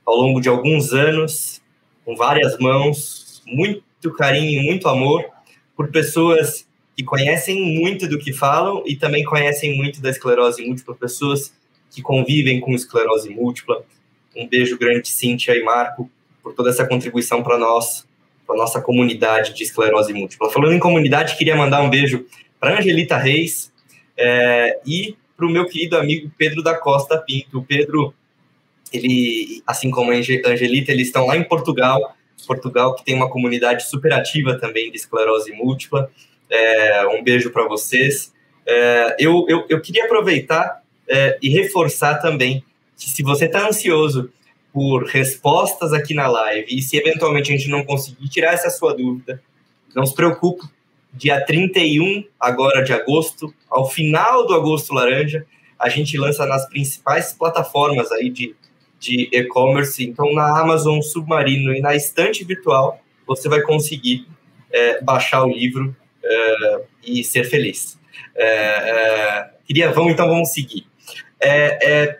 ao 0.05 0.15
longo 0.17 0.39
de 0.39 0.51
alguns 0.51 0.93
anos, 0.93 1.63
com 2.05 2.15
várias 2.15 2.59
mãos, 2.59 3.43
muito 3.47 4.13
carinho, 4.19 4.63
muito 4.65 4.87
amor, 4.87 5.25
por 5.75 5.91
pessoas 5.91 6.69
que 6.95 7.03
conhecem 7.03 7.75
muito 7.75 8.07
do 8.07 8.19
que 8.19 8.35
falam 8.35 8.83
e 8.85 8.97
também 8.97 9.25
conhecem 9.25 9.75
muito 9.79 10.03
da 10.03 10.11
esclerose 10.11 10.63
múltipla, 10.63 10.95
pessoas 10.95 11.51
que 11.91 12.03
convivem 12.03 12.61
com 12.61 12.75
esclerose 12.75 13.31
múltipla. 13.31 13.83
Um 14.37 14.47
beijo 14.47 14.77
grande, 14.77 15.09
Cíntia 15.09 15.57
e 15.57 15.63
Marco, 15.63 16.11
por 16.43 16.53
toda 16.53 16.69
essa 16.69 16.87
contribuição 16.87 17.43
para 17.43 17.57
nós, 17.57 18.07
para 18.47 18.59
nossa 18.59 18.83
comunidade 18.83 19.55
de 19.55 19.63
esclerose 19.63 20.13
múltipla. 20.13 20.51
Falando 20.51 20.75
em 20.75 20.79
comunidade, 20.79 21.35
queria 21.39 21.57
mandar 21.57 21.81
um 21.81 21.89
beijo 21.89 22.27
para 22.59 22.79
Angelita 22.79 23.17
Reis 23.17 23.73
é, 24.17 24.81
e 24.87 25.17
para 25.37 25.47
o 25.47 25.51
meu 25.51 25.67
querido 25.67 25.97
amigo 25.97 26.31
Pedro 26.37 26.63
da 26.63 26.75
Costa 26.75 27.17
Pinto. 27.19 27.59
O 27.59 27.65
Pedro 27.65 28.15
ele, 28.93 29.63
assim 29.67 29.91
como 29.91 30.11
a 30.11 30.15
Angelita, 30.15 30.93
eles 30.93 31.09
estão 31.09 31.27
lá 31.27 31.37
em 31.37 31.45
Portugal, 31.45 32.17
Portugal 32.47 32.95
que 32.95 33.05
tem 33.05 33.15
uma 33.15 33.29
comunidade 33.31 33.89
super 33.89 34.13
ativa 34.13 34.59
também 34.59 34.91
de 34.91 34.97
esclerose 34.97 35.53
múltipla. 35.53 36.11
É, 36.51 37.07
um 37.09 37.23
beijo 37.23 37.51
para 37.51 37.67
vocês. 37.69 38.33
É, 38.67 39.17
eu, 39.19 39.45
eu, 39.49 39.67
eu, 39.69 39.81
queria 39.81 40.05
aproveitar 40.05 40.83
é, 41.07 41.39
e 41.43 41.49
reforçar 41.49 42.17
também 42.17 42.65
que 42.97 43.09
se 43.09 43.23
você 43.23 43.45
está 43.45 43.67
ansioso 43.69 44.31
por 44.73 45.05
respostas 45.05 45.93
aqui 45.93 46.15
na 46.15 46.27
live 46.27 46.67
e 46.71 46.83
se 46.83 46.97
eventualmente 46.97 47.53
a 47.53 47.57
gente 47.57 47.69
não 47.69 47.85
conseguir 47.85 48.29
tirar 48.29 48.55
essa 48.55 48.71
sua 48.71 48.95
dúvida, 48.95 49.43
não 49.95 50.07
se 50.07 50.15
preocupe. 50.15 50.67
Dia 51.13 51.45
31 51.45 52.25
agora 52.39 52.83
de 52.83 52.93
agosto, 52.93 53.53
ao 53.69 53.89
final 53.89 54.47
do 54.47 54.55
agosto 54.55 54.95
laranja, 54.95 55.47
a 55.79 55.89
gente 55.89 56.17
lança 56.19 56.45
nas 56.47 56.69
principais 56.69 57.33
plataformas 57.33 58.11
aí 58.13 58.31
de 58.31 58.55
de 58.99 59.29
e-commerce. 59.33 60.05
Então, 60.05 60.33
na 60.33 60.61
Amazon 60.61 61.01
Submarino 61.01 61.73
e 61.73 61.81
na 61.81 61.95
estante 61.95 62.45
virtual, 62.45 63.01
você 63.27 63.49
vai 63.49 63.63
conseguir 63.63 64.27
é, 64.71 65.01
baixar 65.03 65.45
o 65.45 65.51
livro 65.51 65.95
é, 66.23 66.83
e 67.07 67.25
ser 67.25 67.45
feliz. 67.45 67.99
É, 68.35 68.47
é 68.47 69.51
queria, 69.65 69.93
vamos 69.93 70.13
então, 70.13 70.29
vamos 70.29 70.51
seguir. 70.51 70.87
É, 71.41 72.07
é, 72.07 72.19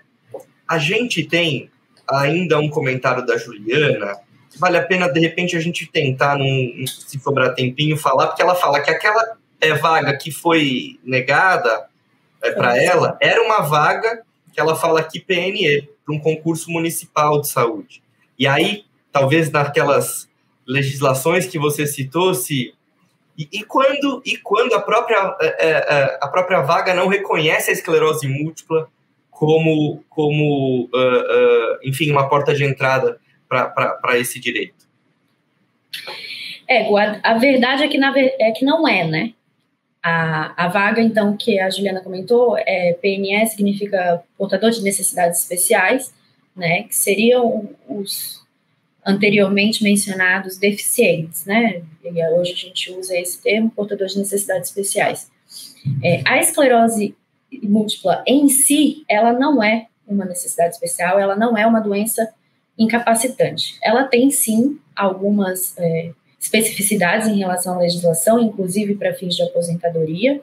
a 0.69 0.79
gente 0.79 1.25
tem 1.25 1.71
ainda 2.09 2.59
um 2.59 2.69
comentário 2.69 3.25
da 3.27 3.37
Juliana. 3.37 4.19
Vale 4.57 4.79
a 4.79 4.87
pena, 4.87 5.09
de 5.09 5.21
repente, 5.21 5.57
a 5.57 5.61
gente 5.61 5.87
tentar, 5.87 6.37
num, 6.37 6.85
se 6.87 7.19
sobrar 7.19 7.55
tempinho, 7.55 7.97
falar, 7.97 8.29
porque 8.29 8.43
ela 8.43 8.55
fala 8.55 8.81
que 8.81 8.91
aquela 8.91 9.37
é, 9.61 9.75
vaga 9.75 10.17
que 10.17 10.31
foi 10.31 10.99
negada 11.05 11.87
é, 12.43 12.53
para 12.53 12.83
ela 12.83 13.17
era 13.21 13.43
uma 13.43 13.61
vaga 13.61 14.23
que 14.53 14.61
ela 14.61 14.75
fala 14.75 15.03
que 15.03 15.21
PNE, 15.21 15.89
para 16.05 16.15
um 16.15 16.19
concurso 16.19 16.71
municipal 16.71 17.41
de 17.41 17.49
saúde. 17.49 18.03
E 18.39 18.47
aí, 18.47 18.85
talvez 19.13 19.51
naquelas 19.51 20.29
legislações 20.67 21.47
que 21.47 21.59
você 21.59 21.87
citou, 21.87 22.35
se 22.35 22.75
e, 23.39 23.49
e 23.53 23.63
quando 23.63 24.21
e 24.27 24.37
quando 24.37 24.75
a 24.75 24.81
própria 24.81 25.37
é, 25.41 25.47
é, 25.47 25.71
é, 25.71 26.19
a 26.21 26.27
própria 26.27 26.61
vaga 26.61 26.93
não 26.93 27.07
reconhece 27.07 27.71
a 27.71 27.73
esclerose 27.73 28.27
múltipla 28.27 28.89
como 29.31 30.03
como 30.09 30.89
uh, 30.93 30.97
uh, 30.97 31.79
enfim 31.85 32.11
uma 32.11 32.29
porta 32.29 32.53
de 32.53 32.65
entrada 32.65 33.21
para 33.49 34.19
esse 34.19 34.39
direito. 34.39 34.87
É, 36.69 36.87
a, 36.95 37.21
a 37.23 37.39
verdade 37.39 37.83
é 37.83 37.89
que, 37.89 37.99
na, 37.99 38.13
é 38.17 38.53
que 38.53 38.65
não 38.65 38.87
é, 38.87 39.07
né? 39.07 39.33
A, 40.03 40.65
a 40.65 40.69
vaga, 40.69 41.01
então, 41.01 41.37
que 41.37 41.59
a 41.59 41.71
Juliana 41.71 42.01
comentou, 42.01 42.57
é 42.59 42.93
PNE 43.01 43.47
significa 43.47 44.23
portador 44.37 44.71
de 44.71 44.83
necessidades 44.83 45.41
especiais, 45.41 46.15
né, 46.55 46.85
que 46.85 46.95
seriam 46.95 47.71
os 47.89 48.47
anteriormente 49.05 49.83
mencionados 49.83 50.59
deficientes, 50.59 51.47
né, 51.47 51.83
e 52.05 52.27
hoje 52.33 52.53
a 52.53 52.57
gente 52.57 52.93
usa 52.93 53.19
esse 53.19 53.41
termo, 53.43 53.71
portador 53.71 54.07
de 54.07 54.19
necessidades 54.19 54.69
especiais. 54.69 55.31
É, 56.03 56.23
a 56.27 56.39
esclerose 56.39 57.17
múltipla 57.63 58.23
em 58.27 58.49
si, 58.49 59.05
ela 59.09 59.33
não 59.33 59.63
é 59.63 59.87
uma 60.07 60.25
necessidade 60.25 60.75
especial, 60.75 61.19
ela 61.19 61.37
não 61.37 61.57
é 61.57 61.67
uma 61.67 61.81
doença 61.81 62.33
incapacitante. 62.79 63.77
Ela 63.83 64.05
tem 64.05 64.31
sim 64.31 64.79
algumas 64.95 65.77
é, 65.79 66.13
especificidades 66.41 67.27
em 67.27 67.39
relação 67.39 67.75
à 67.75 67.79
legislação, 67.79 68.39
inclusive 68.41 68.95
para 68.95 69.15
fins 69.15 69.35
de 69.35 69.43
aposentadoria, 69.43 70.41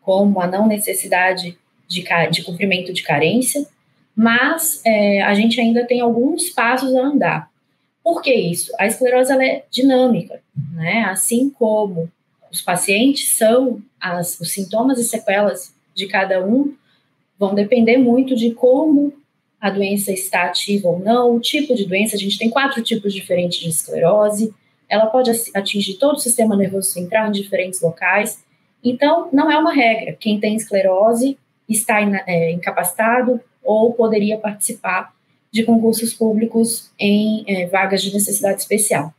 como 0.00 0.40
a 0.40 0.46
não 0.46 0.66
necessidade 0.66 1.58
de, 1.88 2.04
de 2.30 2.42
cumprimento 2.44 2.92
de 2.92 3.02
carência, 3.02 3.66
mas 4.14 4.80
é, 4.84 5.22
a 5.22 5.34
gente 5.34 5.60
ainda 5.60 5.84
tem 5.84 6.00
alguns 6.00 6.50
passos 6.50 6.94
a 6.94 7.02
andar. 7.02 7.50
Por 8.02 8.22
que 8.22 8.32
isso? 8.32 8.70
A 8.78 8.86
esclerose 8.86 9.32
é 9.32 9.64
dinâmica, 9.70 10.40
né? 10.72 11.04
Assim 11.06 11.48
como 11.50 12.10
os 12.52 12.60
pacientes 12.60 13.36
são, 13.36 13.82
as, 14.00 14.38
os 14.38 14.52
sintomas 14.52 14.98
e 14.98 15.04
sequelas 15.04 15.74
de 15.94 16.06
cada 16.06 16.44
um 16.44 16.74
vão 17.38 17.54
depender 17.54 17.96
muito 17.96 18.36
de 18.36 18.52
como 18.52 19.12
a 19.64 19.70
doença 19.70 20.12
está 20.12 20.42
ativa 20.42 20.88
ou 20.88 20.98
não, 20.98 21.36
o 21.36 21.40
tipo 21.40 21.74
de 21.74 21.86
doença. 21.86 22.16
A 22.16 22.18
gente 22.18 22.36
tem 22.36 22.50
quatro 22.50 22.82
tipos 22.82 23.14
diferentes 23.14 23.58
de 23.58 23.70
esclerose, 23.70 24.52
ela 24.86 25.06
pode 25.06 25.30
atingir 25.54 25.94
todo 25.94 26.16
o 26.16 26.20
sistema 26.20 26.54
nervoso 26.54 26.90
central 26.90 27.28
em 27.28 27.32
diferentes 27.32 27.80
locais. 27.80 28.44
Então, 28.84 29.30
não 29.32 29.50
é 29.50 29.56
uma 29.56 29.72
regra. 29.72 30.14
Quem 30.20 30.38
tem 30.38 30.54
esclerose 30.54 31.38
está 31.66 31.98
é, 32.26 32.52
incapacitado 32.52 33.40
ou 33.62 33.94
poderia 33.94 34.36
participar 34.36 35.14
de 35.50 35.62
concursos 35.62 36.12
públicos 36.12 36.90
em 36.98 37.42
é, 37.48 37.64
vagas 37.64 38.02
de 38.02 38.12
necessidade 38.12 38.60
especial. 38.60 39.14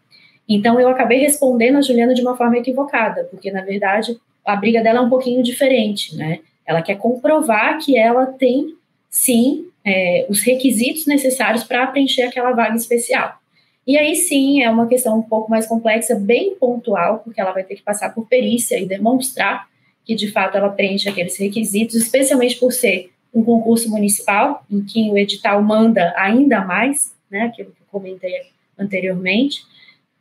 Então, 0.48 0.80
eu 0.80 0.90
acabei 0.90 1.22
respondendo 1.22 1.80
a 1.80 1.82
Juliana 1.82 2.14
de 2.14 2.22
uma 2.22 2.38
forma 2.38 2.60
equivocada, 2.60 3.24
porque, 3.32 3.50
na 3.50 3.64
verdade, 3.64 4.16
a 4.46 4.56
briga 4.56 4.84
dela 4.84 5.00
é 5.00 5.02
um 5.02 5.10
pouquinho 5.10 5.42
diferente, 5.42 6.16
né? 6.16 6.42
Ela 6.64 6.84
quer 6.84 7.00
comprovar 7.00 7.80
que 7.80 7.98
ela 7.98 8.28
tem, 8.28 8.76
sim, 9.10 9.72
é, 9.86 10.26
os 10.28 10.42
requisitos 10.42 11.06
necessários 11.06 11.64
para 11.64 11.86
preencher 11.88 12.24
aquela 12.24 12.52
vaga 12.54 12.76
especial. 12.76 13.40
E 13.86 13.98
aí 13.98 14.16
sim 14.16 14.64
é 14.64 14.70
uma 14.70 14.88
questão 14.88 15.20
um 15.20 15.22
pouco 15.22 15.50
mais 15.50 15.68
complexa, 15.68 16.16
bem 16.16 16.56
pontual, 16.56 17.20
porque 17.20 17.40
ela 17.40 17.52
vai 17.52 17.64
ter 17.64 17.76
que 17.76 17.84
passar 17.84 18.14
por 18.14 18.28
perícia 18.28 18.80
e 18.80 18.86
demonstrar 18.86 19.68
que 20.04 20.16
de 20.16 20.32
fato 20.32 20.58
ela 20.58 20.70
preenche 20.70 21.08
aqueles 21.08 21.38
requisitos, 21.38 21.96
especialmente 21.96 22.58
por 22.58 22.74
ser 22.74 23.12
um 23.32 23.44
concurso 23.44 23.90
municipal, 23.90 24.66
em 24.72 24.84
que 24.84 25.12
o 25.12 25.18
edital 25.18 25.62
manda 25.62 26.14
ainda 26.18 26.62
mais, 26.62 27.14
né, 27.30 27.42
aquilo 27.42 27.72
que 27.72 27.82
eu 27.82 27.88
comentei 27.92 28.34
anteriormente. 28.78 29.64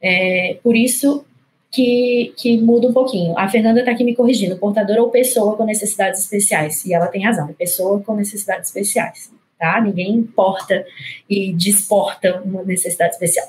É, 0.02 0.58
por 0.62 0.76
isso 0.76 1.24
que, 1.70 2.34
que 2.36 2.60
muda 2.60 2.88
um 2.88 2.92
pouquinho. 2.92 3.38
A 3.38 3.48
Fernanda 3.48 3.80
está 3.80 3.92
aqui 3.92 4.04
me 4.04 4.14
corrigindo, 4.14 4.58
portador 4.58 4.98
ou 4.98 5.10
pessoa 5.10 5.56
com 5.56 5.64
necessidades 5.64 6.20
especiais. 6.20 6.84
E 6.84 6.92
ela 6.92 7.06
tem 7.06 7.22
razão, 7.22 7.48
é 7.48 7.52
pessoa 7.52 8.00
com 8.00 8.14
necessidades 8.14 8.68
especiais 8.68 9.33
tá? 9.58 9.80
Ninguém 9.80 10.12
importa 10.12 10.84
e 11.28 11.52
desporta 11.52 12.42
uma 12.42 12.62
necessidade 12.62 13.14
especial. 13.14 13.46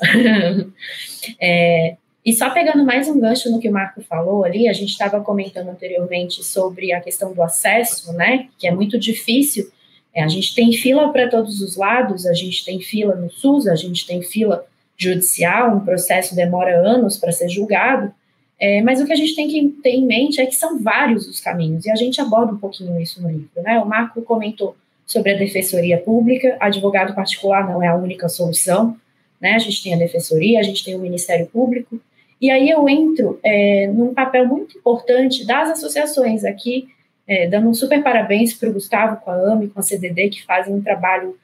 é, 1.39 1.97
e 2.25 2.33
só 2.33 2.49
pegando 2.49 2.83
mais 2.83 3.07
um 3.07 3.19
gancho 3.19 3.51
no 3.51 3.59
que 3.59 3.69
o 3.69 3.71
Marco 3.71 4.01
falou 4.01 4.43
ali, 4.43 4.67
a 4.67 4.73
gente 4.73 4.89
estava 4.89 5.21
comentando 5.21 5.69
anteriormente 5.69 6.43
sobre 6.43 6.91
a 6.91 6.99
questão 6.99 7.33
do 7.33 7.43
acesso, 7.43 8.11
né? 8.13 8.47
Que 8.57 8.67
é 8.67 8.71
muito 8.73 8.97
difícil. 8.97 9.69
É, 10.13 10.23
a 10.23 10.27
gente 10.27 10.55
tem 10.55 10.71
fila 10.71 11.11
para 11.11 11.29
todos 11.29 11.61
os 11.61 11.75
lados, 11.75 12.25
a 12.25 12.33
gente 12.33 12.65
tem 12.65 12.79
fila 12.79 13.15
no 13.15 13.29
SUS, 13.29 13.67
a 13.67 13.75
gente 13.75 14.07
tem 14.07 14.21
fila 14.21 14.65
judicial, 14.97 15.75
um 15.75 15.81
processo 15.81 16.35
demora 16.35 16.75
anos 16.79 17.17
para 17.17 17.31
ser 17.31 17.49
julgado. 17.49 18.11
É, 18.59 18.81
mas 18.81 19.01
o 19.01 19.05
que 19.05 19.11
a 19.13 19.17
gente 19.17 19.35
tem 19.35 19.47
que 19.47 19.67
ter 19.83 19.91
em 19.91 20.05
mente 20.05 20.39
é 20.39 20.45
que 20.45 20.55
são 20.55 20.81
vários 20.81 21.27
os 21.27 21.41
caminhos, 21.41 21.85
e 21.85 21.91
a 21.91 21.95
gente 21.95 22.21
aborda 22.21 22.53
um 22.53 22.57
pouquinho 22.57 22.99
isso 22.99 23.21
no 23.21 23.29
livro. 23.29 23.49
Né? 23.57 23.77
O 23.79 23.85
Marco 23.85 24.21
comentou 24.21 24.75
sobre 25.05 25.31
a 25.31 25.37
defensoria 25.37 25.97
pública. 25.97 26.57
Advogado 26.59 27.13
particular 27.13 27.67
não 27.67 27.81
é 27.81 27.87
a 27.87 27.95
única 27.95 28.27
solução, 28.27 28.97
né? 29.39 29.53
A 29.53 29.59
gente 29.59 29.83
tem 29.83 29.93
a 29.93 29.97
defensoria, 29.97 30.59
a 30.59 30.63
gente 30.63 30.83
tem 30.83 30.95
o 30.95 30.99
Ministério 30.99 31.45
Público. 31.47 31.99
E 32.41 32.49
aí 32.51 32.69
eu 32.69 32.87
entro 32.89 33.39
é, 33.43 33.87
num 33.87 34.13
papel 34.13 34.47
muito 34.47 34.77
importante 34.77 35.45
das 35.45 35.69
associações 35.69 36.43
aqui, 36.43 36.87
é, 37.27 37.47
dando 37.47 37.69
um 37.69 37.73
super 37.73 38.03
parabéns 38.03 38.53
para 38.53 38.69
o 38.69 38.73
Gustavo, 38.73 39.17
com 39.17 39.31
a 39.31 39.35
AME, 39.35 39.69
com 39.69 39.79
a 39.79 39.83
CDD, 39.83 40.29
que 40.29 40.43
fazem 40.43 40.73
um 40.73 40.81
trabalho 40.81 41.37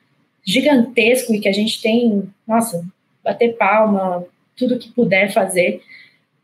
gigantesco 0.45 1.34
e 1.34 1.39
que 1.39 1.47
a 1.47 1.53
gente 1.53 1.82
tem, 1.82 2.30
nossa, 2.47 2.84
bater 3.24 3.55
palma, 3.57 4.26
tudo 4.55 4.78
que 4.78 4.91
puder 4.91 5.32
fazer, 5.32 5.82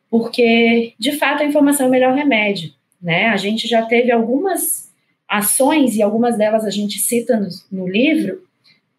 porque, 0.10 0.94
de 0.98 1.14
fato, 1.14 1.44
a 1.44 1.46
informação 1.46 1.86
é 1.86 1.90
o 1.90 1.92
melhor 1.92 2.16
remédio, 2.16 2.72
né? 3.02 3.28
A 3.28 3.38
gente 3.38 3.68
já 3.68 3.84
teve 3.84 4.12
algumas 4.12 4.87
ações, 5.28 5.96
e 5.96 6.02
algumas 6.02 6.38
delas 6.38 6.66
a 6.66 6.70
gente 6.70 7.00
cita 7.00 7.40
no, 7.40 7.50
no 7.72 7.88
livro, 7.88 8.42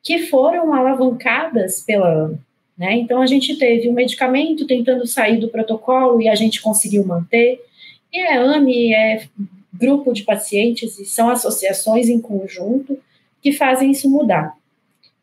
que 0.03 0.27
foram 0.27 0.73
alavancadas 0.75 1.81
pela. 1.81 2.33
Né? 2.77 2.95
Então, 2.95 3.21
a 3.21 3.27
gente 3.27 3.57
teve 3.57 3.89
um 3.89 3.93
medicamento 3.93 4.67
tentando 4.67 5.07
sair 5.07 5.39
do 5.39 5.49
protocolo 5.49 6.21
e 6.21 6.29
a 6.29 6.35
gente 6.35 6.63
conseguiu 6.63 7.05
manter. 7.05 7.61
E 8.13 8.21
a 8.21 8.41
AME 8.41 8.95
é 8.95 9.27
grupo 9.73 10.13
de 10.13 10.23
pacientes 10.23 10.99
e 10.99 11.05
são 11.05 11.29
associações 11.29 12.09
em 12.09 12.21
conjunto 12.21 12.99
que 13.43 13.53
fazem 13.53 13.91
isso 13.91 14.11
mudar. 14.11 14.55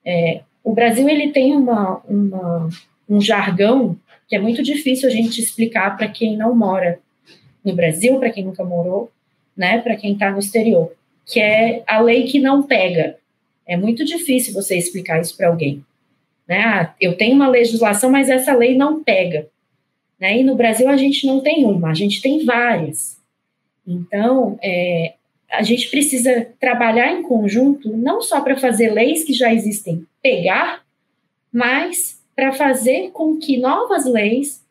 É, 0.04 0.42
o 0.64 0.74
Brasil 0.74 1.08
ele 1.10 1.32
tem 1.32 1.56
uma, 1.56 2.02
uma, 2.08 2.70
um 3.10 3.22
jargão 3.22 3.98
que 4.28 4.36
é 4.36 4.40
muito 4.40 4.64
difícil 4.64 5.08
a 5.08 5.12
gente 5.12 5.40
explicar 5.42 5.96
para 5.98 6.08
quem 6.08 6.36
não 6.36 6.56
mora 6.56 7.00
no 7.64 7.76
Brasil, 7.76 8.20
para 8.20 8.32
quem 8.32 8.44
nunca 8.44 8.64
morou, 8.64 9.12
né, 9.56 9.80
para 9.80 9.96
quem 9.96 10.14
está 10.14 10.32
no 10.32 10.40
exterior, 10.40 10.95
que 11.26 11.40
é 11.40 11.84
a 11.88 12.00
lei 12.00 12.24
que 12.24 12.40
não 12.40 12.64
pega. 12.64 13.18
É 13.66 13.76
muito 13.76 14.06
difícil 14.06 14.54
você 14.54 14.78
explicar 14.78 15.20
isso 15.20 15.36
para 15.36 15.48
alguém. 15.48 15.84
Né? 16.48 16.62
Ah, 16.62 16.94
eu 17.02 17.18
tenho 17.18 17.36
uma 17.36 17.48
legislação, 17.48 18.12
mas 18.12 18.30
essa 18.30 18.54
lei 18.54 18.78
não 18.78 19.04
pega. 19.04 19.48
Né? 20.20 20.40
E 20.40 20.44
no 20.44 20.56
Brasil 20.56 20.88
a 20.88 20.96
gente 20.96 21.26
não 21.26 21.42
tem 21.42 21.66
uma, 21.66 21.90
a 21.90 21.94
gente 21.94 22.22
tem 22.22 22.46
várias. 22.46 23.18
Então, 23.88 24.58
é, 24.62 25.16
a 25.52 25.64
gente 25.64 25.90
precisa 25.90 26.48
trabalhar 26.60 27.12
em 27.12 27.24
conjunto, 27.24 27.96
não 27.96 28.22
só 28.22 28.42
para 28.42 28.56
fazer 28.56 28.92
leis 28.92 29.24
que 29.24 29.34
já 29.34 29.54
existem 29.54 30.06
pegar, 30.22 30.84
mas 31.52 32.22
para 32.36 32.52
fazer 32.52 33.12
com 33.12 33.38
que 33.38 33.58
novas 33.58 34.06
leis 34.06 34.64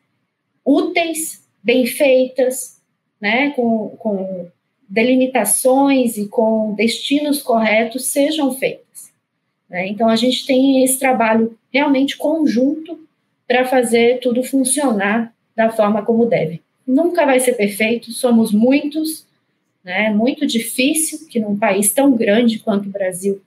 úteis, 0.63 1.45
bem 1.63 1.85
feitas, 1.85 2.81
né, 3.19 3.51
com, 3.51 3.89
com 3.97 4.47
delimitações 4.87 6.17
e 6.17 6.27
com 6.27 6.73
destinos 6.73 7.41
corretos 7.41 8.05
sejam 8.05 8.51
feitas. 8.51 9.11
Né? 9.69 9.87
Então, 9.87 10.07
a 10.07 10.15
gente 10.15 10.45
tem 10.45 10.83
esse 10.83 10.99
trabalho 10.99 11.57
realmente 11.71 12.17
conjunto 12.17 12.99
para 13.47 13.65
fazer 13.65 14.19
tudo 14.19 14.43
funcionar 14.43 15.33
da 15.55 15.69
forma 15.69 16.03
como 16.03 16.25
deve. 16.25 16.61
Nunca 16.85 17.25
vai 17.25 17.39
ser 17.39 17.53
perfeito, 17.53 18.11
somos 18.11 18.51
muitos, 18.51 19.25
né? 19.83 20.09
muito 20.11 20.45
difícil 20.45 21.27
que 21.27 21.39
num 21.39 21.57
país 21.57 21.93
tão 21.93 22.15
grande 22.15 22.59
quanto 22.59 22.87
o 22.87 22.91
Brasil 22.91 23.41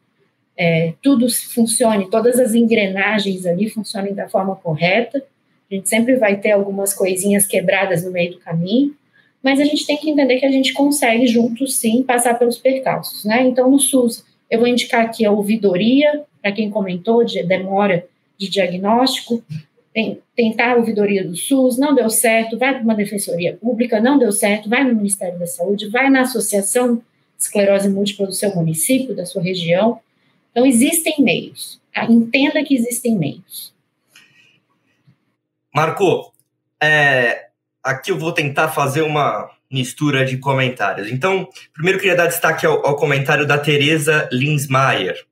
é, 0.56 0.94
tudo 1.00 1.28
funcione, 1.30 2.10
todas 2.10 2.40
as 2.40 2.52
engrenagens 2.52 3.46
ali 3.46 3.70
funcionem 3.70 4.12
da 4.12 4.28
forma 4.28 4.56
correta. 4.56 5.24
A 5.70 5.74
gente 5.74 5.88
sempre 5.88 6.16
vai 6.16 6.36
ter 6.36 6.50
algumas 6.50 6.92
coisinhas 6.92 7.46
quebradas 7.46 8.04
no 8.04 8.10
meio 8.10 8.32
do 8.32 8.38
caminho, 8.40 8.96
mas 9.42 9.60
a 9.60 9.64
gente 9.64 9.86
tem 9.86 9.96
que 9.96 10.10
entender 10.10 10.38
que 10.38 10.46
a 10.46 10.50
gente 10.50 10.72
consegue 10.72 11.26
juntos, 11.26 11.76
sim, 11.76 12.02
passar 12.02 12.38
pelos 12.38 12.58
percalços, 12.58 13.24
né? 13.24 13.46
Então, 13.46 13.70
no 13.70 13.78
SUS, 13.78 14.24
eu 14.50 14.58
vou 14.58 14.68
indicar 14.68 15.04
aqui 15.04 15.24
a 15.24 15.30
ouvidoria, 15.30 16.24
para 16.42 16.52
quem 16.52 16.70
comentou, 16.70 17.24
de 17.24 17.42
demora 17.42 18.06
de 18.36 18.48
diagnóstico, 18.48 19.42
tem, 19.92 20.20
tentar 20.36 20.72
a 20.72 20.76
ouvidoria 20.76 21.24
do 21.24 21.36
SUS, 21.36 21.76
não 21.76 21.94
deu 21.94 22.08
certo, 22.08 22.58
vai 22.58 22.74
para 22.74 22.82
uma 22.82 22.94
defensoria 22.94 23.56
pública, 23.56 24.00
não 24.00 24.18
deu 24.18 24.30
certo, 24.30 24.68
vai 24.68 24.84
no 24.84 24.94
Ministério 24.94 25.38
da 25.38 25.46
Saúde, 25.46 25.88
vai 25.88 26.08
na 26.08 26.22
Associação 26.22 27.02
Esclerose 27.38 27.88
Múltipla 27.88 28.26
do 28.26 28.32
seu 28.32 28.54
município, 28.54 29.14
da 29.14 29.26
sua 29.26 29.42
região. 29.42 30.00
Então, 30.50 30.66
existem 30.66 31.16
meios. 31.18 31.80
Tá? 31.92 32.04
Entenda 32.04 32.62
que 32.64 32.74
existem 32.74 33.16
meios. 33.16 33.72
Marco, 35.74 36.32
é, 36.82 37.47
aqui 37.82 38.10
eu 38.10 38.18
vou 38.18 38.32
tentar 38.32 38.68
fazer 38.68 39.02
uma 39.02 39.50
mistura 39.70 40.24
de 40.24 40.38
comentários. 40.38 41.10
Então, 41.10 41.48
primeiro 41.72 41.98
queria 41.98 42.16
dar 42.16 42.26
destaque 42.26 42.64
ao, 42.64 42.86
ao 42.86 42.96
comentário 42.96 43.46
da 43.46 43.58
Teresa 43.58 44.28
Linsmaier. 44.32 45.26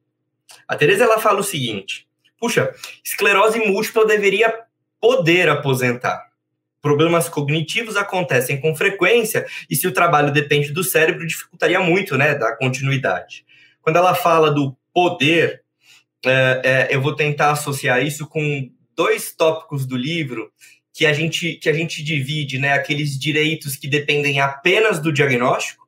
A 0.68 0.76
Teresa 0.76 1.04
ela 1.04 1.18
fala 1.18 1.40
o 1.40 1.44
seguinte: 1.44 2.06
puxa, 2.38 2.72
esclerose 3.04 3.58
múltipla 3.58 4.06
deveria 4.06 4.54
poder 5.00 5.48
aposentar. 5.48 6.26
Problemas 6.80 7.28
cognitivos 7.28 7.96
acontecem 7.96 8.60
com 8.60 8.74
frequência 8.74 9.46
e 9.68 9.74
se 9.74 9.86
o 9.88 9.92
trabalho 9.92 10.32
depende 10.32 10.72
do 10.72 10.84
cérebro 10.84 11.26
dificultaria 11.26 11.80
muito, 11.80 12.16
né, 12.16 12.34
da 12.34 12.54
continuidade. 12.56 13.44
Quando 13.82 13.96
ela 13.96 14.14
fala 14.14 14.50
do 14.50 14.76
poder, 14.92 15.62
é, 16.24 16.60
é, 16.64 16.94
eu 16.94 17.00
vou 17.00 17.14
tentar 17.14 17.52
associar 17.52 18.04
isso 18.04 18.26
com 18.26 18.70
dois 18.94 19.32
tópicos 19.32 19.84
do 19.84 19.96
livro 19.96 20.50
que 20.96 21.04
a 21.04 21.12
gente, 21.12 21.56
que 21.56 21.68
a 21.68 21.74
gente 21.74 22.02
divide, 22.02 22.58
né? 22.58 22.72
Aqueles 22.72 23.18
direitos 23.18 23.76
que 23.76 23.86
dependem 23.86 24.40
apenas 24.40 24.98
do 24.98 25.12
diagnóstico 25.12 25.86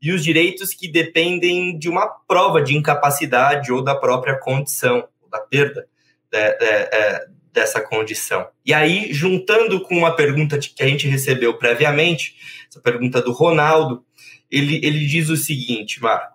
e 0.00 0.12
os 0.12 0.22
direitos 0.22 0.72
que 0.72 0.86
dependem 0.86 1.76
de 1.76 1.88
uma 1.88 2.06
prova 2.06 2.62
de 2.62 2.76
incapacidade 2.76 3.72
ou 3.72 3.82
da 3.82 3.96
própria 3.96 4.38
condição, 4.38 5.08
da 5.28 5.40
perda 5.40 5.88
de, 6.30 6.52
de, 6.52 6.58
de, 6.58 7.34
dessa 7.52 7.80
condição. 7.80 8.46
E 8.64 8.72
aí, 8.72 9.12
juntando 9.12 9.80
com 9.80 9.96
uma 9.98 10.14
pergunta 10.14 10.56
que 10.56 10.84
a 10.84 10.86
gente 10.86 11.08
recebeu 11.08 11.58
previamente, 11.58 12.36
essa 12.70 12.80
pergunta 12.80 13.20
do 13.20 13.32
Ronaldo, 13.32 14.04
ele, 14.48 14.76
ele 14.86 15.04
diz 15.04 15.30
o 15.30 15.36
seguinte, 15.36 16.00
Marco. 16.00 16.33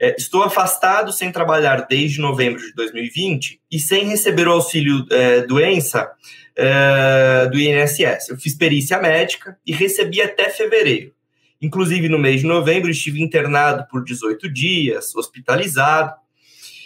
É, 0.00 0.14
estou 0.16 0.44
afastado 0.44 1.12
sem 1.12 1.32
trabalhar 1.32 1.86
desde 1.88 2.20
novembro 2.20 2.60
de 2.60 2.72
2020 2.74 3.60
e 3.70 3.80
sem 3.80 4.06
receber 4.06 4.46
o 4.46 4.52
auxílio 4.52 5.04
é, 5.10 5.42
doença 5.42 6.12
uh, 6.58 7.50
do 7.50 7.58
INSS. 7.58 8.28
Eu 8.28 8.36
fiz 8.36 8.54
perícia 8.54 8.98
médica 9.00 9.58
e 9.66 9.72
recebi 9.72 10.20
até 10.20 10.50
fevereiro. 10.50 11.12
Inclusive, 11.60 12.08
no 12.08 12.18
mês 12.18 12.42
de 12.42 12.46
novembro, 12.46 12.90
estive 12.90 13.20
internado 13.20 13.86
por 13.90 14.04
18 14.04 14.52
dias, 14.52 15.14
hospitalizado. 15.16 16.14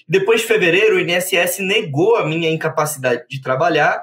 Depois 0.09 0.41
de 0.41 0.47
fevereiro, 0.47 0.97
o 0.97 1.01
INSS 1.01 1.59
negou 1.59 2.17
a 2.17 2.27
minha 2.27 2.51
incapacidade 2.51 3.25
de 3.29 3.41
trabalhar 3.43 4.03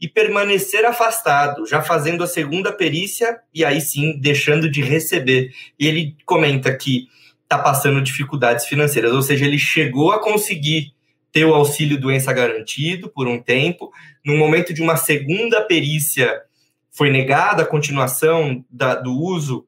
e 0.00 0.08
permanecer 0.08 0.84
afastado, 0.84 1.66
já 1.66 1.80
fazendo 1.80 2.22
a 2.22 2.26
segunda 2.26 2.72
perícia 2.72 3.40
e 3.52 3.64
aí 3.64 3.80
sim 3.80 4.18
deixando 4.20 4.70
de 4.70 4.82
receber. 4.82 5.52
E 5.78 5.88
ele 5.88 6.16
comenta 6.24 6.76
que 6.76 7.08
está 7.54 7.58
passando 7.58 8.02
dificuldades 8.02 8.66
financeiras, 8.66 9.12
ou 9.12 9.22
seja, 9.22 9.44
ele 9.44 9.58
chegou 9.58 10.12
a 10.12 10.20
conseguir 10.20 10.92
ter 11.30 11.44
o 11.44 11.54
auxílio 11.54 12.00
doença 12.00 12.32
garantido 12.32 13.08
por 13.08 13.26
um 13.26 13.40
tempo. 13.40 13.92
No 14.24 14.36
momento 14.36 14.72
de 14.72 14.82
uma 14.82 14.96
segunda 14.96 15.62
perícia, 15.62 16.42
foi 16.90 17.10
negada 17.10 17.62
a 17.62 17.66
continuação 17.66 18.64
da, 18.70 18.94
do 18.94 19.12
uso 19.12 19.66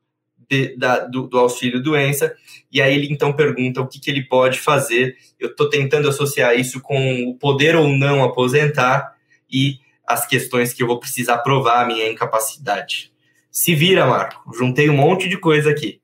de, 0.48 0.76
da, 0.76 1.00
do, 1.00 1.26
do, 1.26 1.38
auxílio 1.38 1.82
doença, 1.82 2.32
e 2.70 2.80
aí 2.80 2.94
ele 2.94 3.12
então 3.12 3.32
pergunta 3.32 3.80
o 3.80 3.88
que, 3.88 3.98
que 3.98 4.10
ele 4.10 4.22
pode 4.22 4.60
fazer. 4.60 5.16
Eu 5.40 5.50
estou 5.50 5.68
tentando 5.68 6.08
associar 6.08 6.58
isso 6.58 6.80
com 6.80 7.24
o 7.24 7.34
poder 7.34 7.74
ou 7.74 7.88
não 7.88 8.22
aposentar, 8.22 9.14
e 9.50 9.78
as 10.06 10.24
questões 10.24 10.72
que 10.72 10.82
eu 10.82 10.86
vou 10.86 11.00
precisar 11.00 11.38
provar 11.38 11.82
a 11.82 11.86
minha 11.86 12.08
incapacidade. 12.08 13.12
Se 13.50 13.74
vira, 13.74 14.06
Marco. 14.06 14.54
Juntei 14.56 14.88
um 14.88 14.96
monte 14.96 15.28
de 15.28 15.36
coisa 15.36 15.70
aqui. 15.70 16.00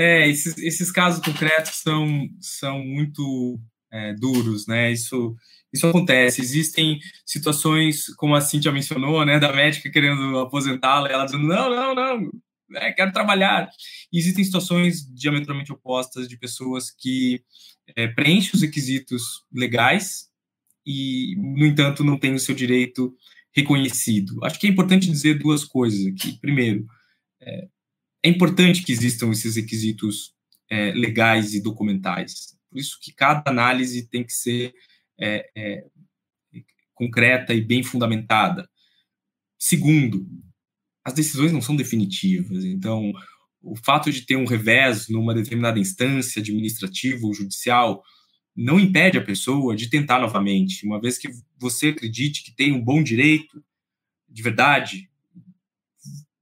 É, 0.00 0.28
esses, 0.28 0.56
esses 0.58 0.92
casos 0.92 1.20
concretos 1.24 1.80
são, 1.82 2.28
são 2.40 2.78
muito 2.84 3.58
é, 3.90 4.14
duros, 4.14 4.64
né? 4.68 4.92
Isso, 4.92 5.34
isso 5.72 5.88
acontece. 5.88 6.40
Existem 6.40 7.00
situações, 7.26 8.06
como 8.14 8.36
a 8.36 8.40
Cintia 8.40 8.70
mencionou, 8.70 9.24
né, 9.24 9.40
da 9.40 9.52
médica 9.52 9.90
querendo 9.90 10.38
aposentá-la, 10.38 11.08
ela 11.08 11.24
dizendo: 11.24 11.48
não, 11.48 11.68
não, 11.68 11.94
não, 11.96 12.30
é, 12.76 12.92
quero 12.92 13.10
trabalhar. 13.10 13.68
E 14.12 14.18
existem 14.20 14.44
situações 14.44 15.04
diametralmente 15.12 15.72
opostas 15.72 16.28
de 16.28 16.38
pessoas 16.38 16.92
que 16.92 17.42
é, 17.96 18.06
preenchem 18.06 18.52
os 18.54 18.62
requisitos 18.62 19.44
legais 19.52 20.28
e, 20.86 21.34
no 21.38 21.66
entanto, 21.66 22.04
não 22.04 22.16
têm 22.16 22.34
o 22.34 22.38
seu 22.38 22.54
direito 22.54 23.12
reconhecido. 23.52 24.38
Acho 24.44 24.60
que 24.60 24.68
é 24.68 24.70
importante 24.70 25.10
dizer 25.10 25.40
duas 25.40 25.64
coisas 25.64 26.06
aqui. 26.06 26.38
Primeiro, 26.38 26.86
é, 27.40 27.66
é 28.28 28.30
importante 28.30 28.82
que 28.82 28.92
existam 28.92 29.30
esses 29.30 29.56
requisitos 29.56 30.34
é, 30.70 30.92
legais 30.92 31.54
e 31.54 31.62
documentais. 31.62 32.54
Por 32.70 32.78
isso 32.78 32.98
que 33.00 33.12
cada 33.12 33.42
análise 33.50 34.06
tem 34.08 34.22
que 34.22 34.32
ser 34.32 34.74
é, 35.18 35.50
é, 35.56 35.84
concreta 36.94 37.54
e 37.54 37.60
bem 37.60 37.82
fundamentada. 37.82 38.68
Segundo, 39.58 40.28
as 41.04 41.14
decisões 41.14 41.52
não 41.52 41.62
são 41.62 41.74
definitivas. 41.74 42.64
Então, 42.64 43.12
o 43.62 43.74
fato 43.74 44.12
de 44.12 44.22
ter 44.22 44.36
um 44.36 44.44
revés 44.44 45.08
numa 45.08 45.34
determinada 45.34 45.78
instância 45.78 46.40
administrativa 46.40 47.26
ou 47.26 47.32
judicial 47.32 48.02
não 48.54 48.78
impede 48.78 49.16
a 49.16 49.24
pessoa 49.24 49.74
de 49.74 49.88
tentar 49.88 50.20
novamente. 50.20 50.84
Uma 50.84 51.00
vez 51.00 51.16
que 51.16 51.28
você 51.56 51.88
acredite 51.88 52.44
que 52.44 52.54
tem 52.54 52.72
um 52.72 52.84
bom 52.84 53.02
direito, 53.02 53.64
de 54.28 54.42
verdade, 54.42 55.08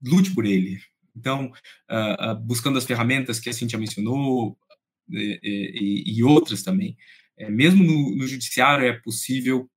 lute 0.03 0.31
por 0.31 0.45
ele. 0.45 0.79
Então, 1.17 1.51
uh, 1.89 2.31
uh, 2.31 2.39
buscando 2.39 2.77
as 2.77 2.85
ferramentas 2.85 3.39
que 3.39 3.49
a 3.49 3.53
Cintia 3.53 3.79
mencionou 3.79 4.57
e, 5.09 5.39
e, 5.43 6.17
e 6.17 6.23
outras 6.23 6.61
também. 6.61 6.95
É, 7.37 7.49
mesmo 7.49 7.83
no, 7.83 8.15
no, 8.15 8.27
judiciário 8.27 8.85
é 8.85 8.93
possível 8.93 9.69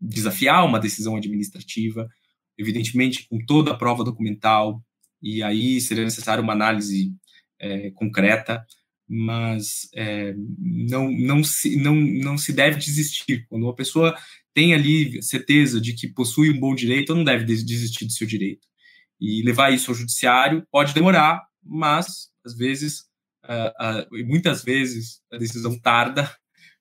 desafiar 0.00 0.64
uma 0.64 0.80
decisão 0.80 1.16
administrativa, 1.16 2.08
evidentemente 2.58 3.26
com 3.28 3.38
toda 3.44 3.72
a 3.72 3.76
prova 3.76 4.04
documental, 4.04 4.82
e 5.20 5.42
aí 5.42 5.80
seria 5.80 6.04
necessário 6.04 6.42
uma 6.42 6.52
análise 6.52 7.14
é, 7.60 7.90
concreta, 7.92 8.64
mas 9.08 9.88
é, 9.94 10.34
não, 10.58 11.10
não, 11.10 11.44
se, 11.44 11.76
não, 11.76 11.94
não 11.94 12.36
se 12.36 12.52
deve 12.52 12.78
desistir. 12.78 13.46
Quando 13.48 13.64
uma 13.64 13.74
pessoa 13.74 14.16
tem 14.54 14.74
ali 14.74 15.22
certeza 15.22 15.80
de 15.80 15.94
que 15.94 16.08
possui 16.08 16.50
um 16.50 16.58
bom 16.58 16.74
direito, 16.74 17.14
não 17.14 17.24
deve 17.24 17.44
desistir 17.44 18.04
do 18.04 18.12
seu 18.12 18.26
direito. 18.26 18.66
E 19.22 19.40
levar 19.44 19.72
isso 19.72 19.92
ao 19.92 19.94
judiciário 19.94 20.66
pode 20.68 20.92
demorar, 20.92 21.46
mas 21.62 22.28
às 22.44 22.56
vezes, 22.56 23.04
uh, 23.44 24.10
uh, 24.10 24.26
muitas 24.26 24.64
vezes, 24.64 25.20
a 25.32 25.38
decisão 25.38 25.78
tarda, 25.78 26.28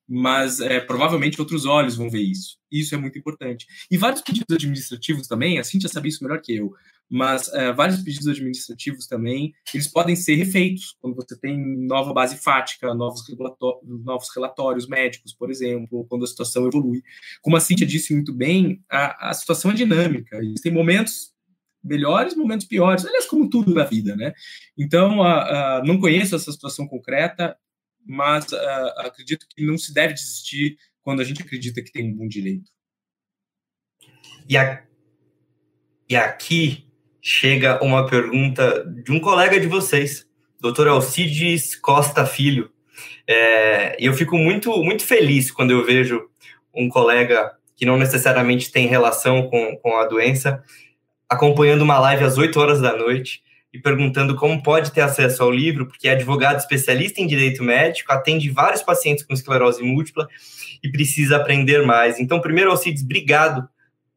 mas 0.10 0.60
é, 0.60 0.80
provavelmente 0.80 1.40
outros 1.40 1.66
olhos 1.66 1.96
vão 1.96 2.10
ver 2.10 2.24
isso. 2.24 2.58
Isso 2.72 2.96
é 2.96 2.98
muito 2.98 3.18
importante. 3.18 3.68
E 3.90 3.96
vários 3.96 4.24
pedidos 4.24 4.56
administrativos 4.56 5.28
também, 5.28 5.60
a 5.60 5.64
Cintia 5.64 5.88
sabe 5.88 6.10
isso 6.10 6.24
melhor 6.24 6.42
que 6.42 6.56
eu, 6.56 6.74
mas 7.08 7.48
é, 7.54 7.72
vários 7.72 8.02
pedidos 8.02 8.28
administrativos 8.28 9.06
também, 9.06 9.54
eles 9.74 9.88
podem 9.88 10.16
ser 10.16 10.36
refeitos 10.36 10.96
quando 11.00 11.16
você 11.16 11.38
tem 11.38 11.58
nova 11.86 12.12
base 12.12 12.38
fática, 12.38 12.94
novos, 12.94 13.22
novos 13.84 14.28
relatórios 14.36 14.88
médicos, 14.88 15.34
por 15.34 15.52
exemplo, 15.52 16.06
quando 16.10 16.24
a 16.24 16.28
situação 16.28 16.66
evolui. 16.66 17.04
Como 17.42 17.56
a 17.56 17.60
Cintia 17.60 17.86
disse 17.86 18.16
muito 18.16 18.34
bem, 18.34 18.84
a, 18.90 19.30
a 19.30 19.34
situação 19.34 19.72
é 19.72 19.76
dinâmica. 19.76 20.38
Existem 20.44 20.74
momentos 20.74 21.32
melhores, 21.84 22.36
momentos 22.36 22.68
piores, 22.68 23.06
aliás, 23.06 23.26
como 23.26 23.50
tudo 23.50 23.74
na 23.74 23.84
vida, 23.84 24.16
né? 24.16 24.34
Então, 24.78 25.20
uh, 25.20 25.84
não 25.86 26.00
conheço 26.00 26.36
essa 26.36 26.52
situação 26.52 26.88
concreta, 26.88 27.58
mas 28.06 28.48
acredito 28.98 29.46
que 29.48 29.64
não 29.66 29.78
se 29.78 29.94
deve 29.94 30.14
desistir 30.14 30.78
quando 31.04 31.22
a 31.22 31.24
gente 31.24 31.42
acredita 31.42 31.82
que 31.84 31.92
tem 31.92 32.12
um 32.12 32.16
bom 32.16 32.28
direito. 32.28 32.72
E, 34.50 34.58
a, 34.58 34.84
e 36.10 36.16
aqui 36.16 36.88
chega 37.22 37.84
uma 37.84 38.06
pergunta 38.06 38.84
de 38.86 39.12
um 39.12 39.20
colega 39.20 39.60
de 39.60 39.68
vocês, 39.68 40.28
doutor 40.60 40.88
Alcides 40.88 41.76
Costa 41.76 42.26
Filho. 42.26 42.72
É, 43.28 43.96
eu 44.00 44.14
fico 44.14 44.38
muito, 44.38 44.76
muito 44.84 45.04
feliz 45.04 45.52
quando 45.52 45.72
eu 45.72 45.86
vejo 45.86 46.28
um 46.74 46.90
colega 46.90 47.56
que 47.76 47.86
não 47.86 47.98
necessariamente 47.98 48.72
tem 48.72 48.88
relação 48.88 49.50
com, 49.50 49.78
com 49.78 49.98
a 49.98 50.06
doença 50.06 50.64
acompanhando 51.32 51.84
uma 51.84 51.98
live 51.98 52.26
às 52.26 52.38
8 52.38 52.60
horas 52.60 52.82
da 52.82 52.94
noite 52.94 53.42
e 53.74 53.80
perguntando 53.80 54.36
como 54.36 54.62
pode 54.62 54.92
ter 54.92 55.00
acesso 55.00 55.42
ao 55.42 55.50
livro, 55.50 55.88
porque 55.88 56.10
é 56.10 56.12
advogado 56.12 56.60
especialista 56.60 57.22
em 57.22 57.26
direito 57.26 57.64
médico, 57.64 58.12
atende 58.12 58.50
vários 58.50 58.84
pacientes 58.84 59.24
com 59.24 59.34
esclerose 59.34 59.82
múltipla 59.82 60.28
e 60.84 60.92
precisa 60.92 61.38
aprender 61.38 61.86
mais. 61.86 62.20
Então, 62.20 62.42
primeiro, 62.42 62.70
Alcides, 62.70 63.02
obrigado 63.02 63.66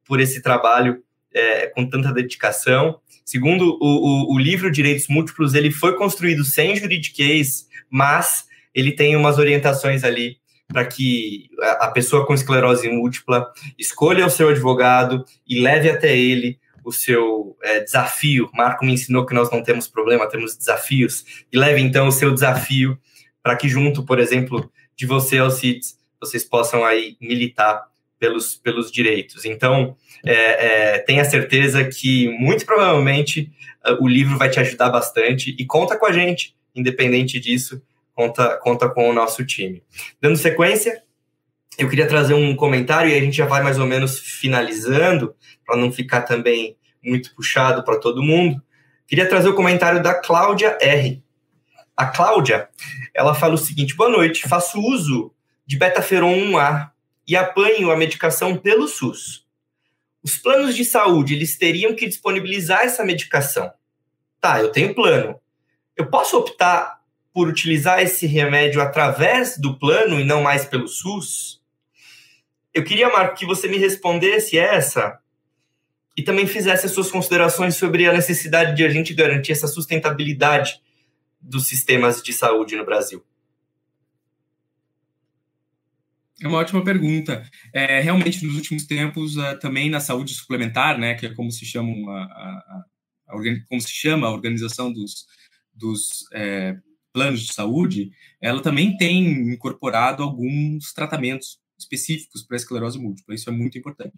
por 0.05 0.19
esse 0.19 0.43
trabalho 0.43 1.05
é, 1.33 1.69
com 1.69 1.89
tanta 1.89 2.13
dedicação. 2.13 2.99
Segundo, 3.25 3.79
o, 3.81 4.33
o, 4.33 4.35
o, 4.35 4.39
livro 4.39 4.69
Direitos 4.69 5.07
Múltiplos, 5.07 5.55
ele 5.55 5.71
foi 5.71 5.97
construído 5.97 6.45
sem 6.45 6.75
juridiquês, 6.75 7.69
mas 7.89 8.47
ele 8.75 8.91
tem 8.91 9.15
umas 9.15 9.39
orientações 9.39 10.03
ali 10.03 10.39
para 10.67 10.85
que 10.85 11.49
a 11.79 11.89
pessoa 11.93 12.27
com 12.27 12.35
esclerose 12.35 12.89
múltipla 12.89 13.53
escolha 13.79 14.27
o 14.27 14.31
seu 14.31 14.49
advogado 14.49 15.25
e 15.47 15.61
leve 15.61 15.89
até 15.89 16.17
ele 16.17 16.59
o 16.85 16.93
seu 16.93 17.57
é, 17.63 17.81
desafio. 17.81 18.51
Marco 18.53 18.85
me 18.85 18.93
ensinou 18.93 19.25
que 19.25 19.35
nós 19.35 19.51
não 19.51 19.63
temos 19.63 19.89
problema, 19.89 20.29
temos 20.29 20.57
desafios. 20.57 21.25
E 21.53 21.59
leve 21.59 21.81
então 21.81 22.09
o 22.09 22.13
seu 22.13 22.33
desafio 22.33 22.99
para 23.43 23.57
que 23.57 23.69
junto, 23.69 24.05
por 24.05 24.19
exemplo, 24.19 24.71
de 24.97 25.07
você, 25.07 25.39
Alcides, 25.39 25.99
vocês 26.21 26.45
possam 26.45 26.85
aí 26.85 27.17
militar 27.21 27.85
pelos, 28.19 28.55
pelos 28.55 28.91
direitos. 28.91 29.45
Então, 29.45 29.97
é, 30.25 30.95
é, 30.95 30.99
tenha 31.01 31.25
certeza 31.25 31.85
que 31.85 32.29
muito 32.39 32.65
provavelmente 32.65 33.51
o 34.01 34.09
livro 34.09 34.39
vai 34.39 34.49
te 34.49 34.59
ajudar 34.61 34.89
bastante 34.89 35.55
e 35.59 35.67
conta 35.67 35.99
com 35.99 36.07
a 36.07 36.13
gente, 36.13 36.57
independente 36.75 37.39
disso, 37.39 37.83
conta, 38.15 38.57
conta 38.57 38.89
com 38.89 39.11
o 39.11 39.13
nosso 39.13 39.45
time. 39.45 39.83
Dando 40.21 40.39
sequência, 40.39 41.03
eu 41.79 41.89
queria 41.89 42.07
trazer 42.07 42.35
um 42.35 42.55
comentário 42.55 43.11
e 43.11 43.15
a 43.15 43.21
gente 43.21 43.37
já 43.37 43.47
vai 43.47 43.63
mais 43.63 43.79
ou 43.79 43.87
menos 43.87 44.19
finalizando 44.19 45.35
para 45.67 45.77
não 45.77 45.91
ficar 45.91 46.23
também 46.23 46.77
muito 47.03 47.35
puxado 47.35 47.85
para 47.85 47.99
todo 47.99 48.23
mundo, 48.23 48.63
queria 49.07 49.29
trazer 49.29 49.49
o 49.49 49.55
comentário 49.55 50.03
da 50.03 50.15
Cláudia 50.15 50.79
R. 50.81 51.23
A 51.97 52.07
Cláudia, 52.07 52.69
ela 53.13 53.35
fala 53.35 53.55
o 53.55 53.59
seguinte: 53.59 53.95
boa 53.95 54.11
noite, 54.11 54.49
faço 54.49 54.81
uso 54.81 55.33
de 55.67 55.77
betaferon 55.77 56.35
1A 56.35 56.91
e 57.27 57.37
apanho 57.37 57.91
a 57.91 57.97
medicação 57.97 58.57
pelo 58.57 58.89
SUS. 58.89 59.45
Os 60.23 60.37
planos 60.39 60.75
de 60.75 60.85
saúde, 60.85 61.35
eles 61.35 61.57
teriam 61.57 61.95
que 61.95 62.07
disponibilizar 62.07 62.81
essa 62.81 63.05
medicação. 63.05 63.71
Tá, 64.41 64.61
eu 64.61 64.71
tenho 64.71 64.95
plano. 64.95 65.39
Eu 65.97 66.07
posso 66.07 66.37
optar 66.37 67.01
por 67.33 67.49
utilizar 67.49 68.01
esse 68.01 68.27
remédio 68.27 68.81
através 68.81 69.59
do 69.59 69.79
plano 69.79 70.21
e 70.21 70.25
não 70.25 70.43
mais 70.43 70.65
pelo 70.65 70.89
SUS? 70.89 71.61
Eu 72.75 72.83
queria, 72.83 73.09
Marco, 73.09 73.37
que 73.37 73.47
você 73.47 73.69
me 73.69 73.79
respondesse 73.79 74.59
essa 74.59 75.21
e 76.17 76.23
também 76.23 76.47
fizesse 76.47 76.87
as 76.87 76.93
suas 76.93 77.09
considerações 77.09 77.77
sobre 77.77 78.07
a 78.09 78.13
necessidade 78.13 78.77
de 78.77 78.85
a 78.85 78.89
gente 78.89 79.15
garantir 79.15 79.53
essa 79.53 79.69
sustentabilidade 79.69 80.81
dos 81.41 81.69
sistemas 81.69 82.21
de 82.21 82.33
saúde 82.33 82.75
no 82.75 82.85
Brasil. 82.85 83.25
É 86.43 86.49
uma 86.49 86.59
ótima 86.59 86.83
pergunta. 86.83 87.49
É, 87.73 88.01
realmente, 88.01 88.45
nos 88.45 88.57
últimos 88.57 88.87
tempos, 88.87 89.37
uh, 89.37 89.57
também 89.61 89.89
na 89.89 90.01
saúde 90.01 90.35
suplementar, 90.35 90.99
né, 90.99 91.15
que 91.15 91.27
é 91.27 91.35
como 91.35 91.53
se 91.53 91.65
chama 91.65 91.93
a, 92.11 92.25
a, 92.25 92.85
a, 93.29 93.35
como 93.69 93.81
se 93.81 93.91
chama 93.91 94.27
a 94.27 94.33
organização 94.33 94.93
dos, 94.93 95.27
dos 95.73 96.25
é, 96.33 96.77
planos 97.13 97.41
de 97.41 97.53
saúde, 97.53 98.11
ela 98.41 98.61
também 98.61 98.97
tem 98.97 99.53
incorporado 99.53 100.25
alguns 100.25 100.93
tratamentos 100.93 101.63
específicos 101.79 102.43
para 102.43 102.57
esclerose 102.57 102.99
múltipla. 102.99 103.35
Isso 103.35 103.49
é 103.49 103.53
muito 103.53 103.79
importante. 103.79 104.15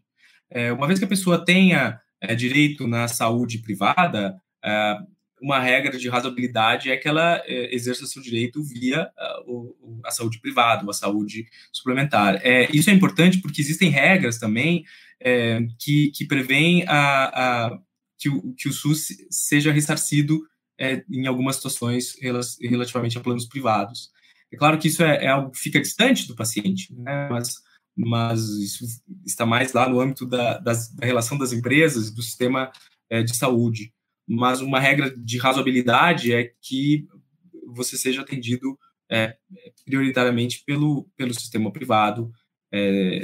É, 0.50 0.72
uma 0.72 0.86
vez 0.86 0.98
que 0.98 1.04
a 1.04 1.08
pessoa 1.08 1.44
tenha 1.44 2.00
é, 2.20 2.34
direito 2.34 2.86
na 2.86 3.08
saúde 3.08 3.58
privada, 3.58 4.40
é, 4.64 4.98
uma 5.40 5.58
regra 5.58 5.98
de 5.98 6.08
razoabilidade 6.08 6.90
é 6.90 6.96
que 6.96 7.08
ela 7.08 7.42
é, 7.44 7.74
exerça 7.74 8.06
seu 8.06 8.22
direito 8.22 8.62
via 8.62 9.10
a, 9.16 9.42
o, 9.46 10.00
a 10.04 10.10
saúde 10.10 10.40
privada, 10.40 10.84
ou 10.84 10.90
a 10.90 10.94
saúde 10.94 11.46
suplementar. 11.72 12.40
É, 12.42 12.70
isso 12.72 12.90
é 12.90 12.92
importante 12.92 13.38
porque 13.38 13.60
existem 13.60 13.90
regras 13.90 14.38
também 14.38 14.84
é, 15.20 15.60
que, 15.78 16.10
que 16.10 16.24
prevêem 16.24 16.84
a, 16.86 17.66
a, 17.66 17.78
que, 18.18 18.28
o, 18.28 18.54
que 18.54 18.68
o 18.68 18.72
SUS 18.72 19.08
seja 19.30 19.72
ressarcido 19.72 20.40
em 21.10 21.26
algumas 21.26 21.56
situações 21.56 22.16
relativamente 22.60 23.16
a 23.16 23.20
planos 23.22 23.46
privados. 23.46 24.10
É 24.56 24.58
claro 24.58 24.78
que 24.78 24.88
isso 24.88 25.02
é, 25.02 25.24
é, 25.24 25.28
algo 25.28 25.50
que 25.50 25.58
fica 25.58 25.78
distante 25.78 26.26
do 26.26 26.34
paciente, 26.34 26.94
né? 26.94 27.28
mas 27.30 27.62
mas 27.98 28.40
isso 28.58 28.84
está 29.24 29.46
mais 29.46 29.72
lá 29.72 29.88
no 29.88 30.00
âmbito 30.00 30.26
da, 30.26 30.58
das, 30.58 30.92
da 30.94 31.06
relação 31.06 31.38
das 31.38 31.52
empresas 31.54 32.10
do 32.10 32.20
sistema 32.22 32.70
é, 33.08 33.22
de 33.22 33.34
saúde. 33.34 33.90
Mas 34.28 34.60
uma 34.60 34.78
regra 34.78 35.10
de 35.16 35.38
razoabilidade 35.38 36.30
é 36.30 36.52
que 36.60 37.06
você 37.66 37.96
seja 37.96 38.20
atendido 38.20 38.78
é, 39.10 39.38
prioritariamente 39.86 40.62
pelo, 40.66 41.08
pelo 41.16 41.32
sistema 41.32 41.72
privado, 41.72 42.30
é, 42.70 43.22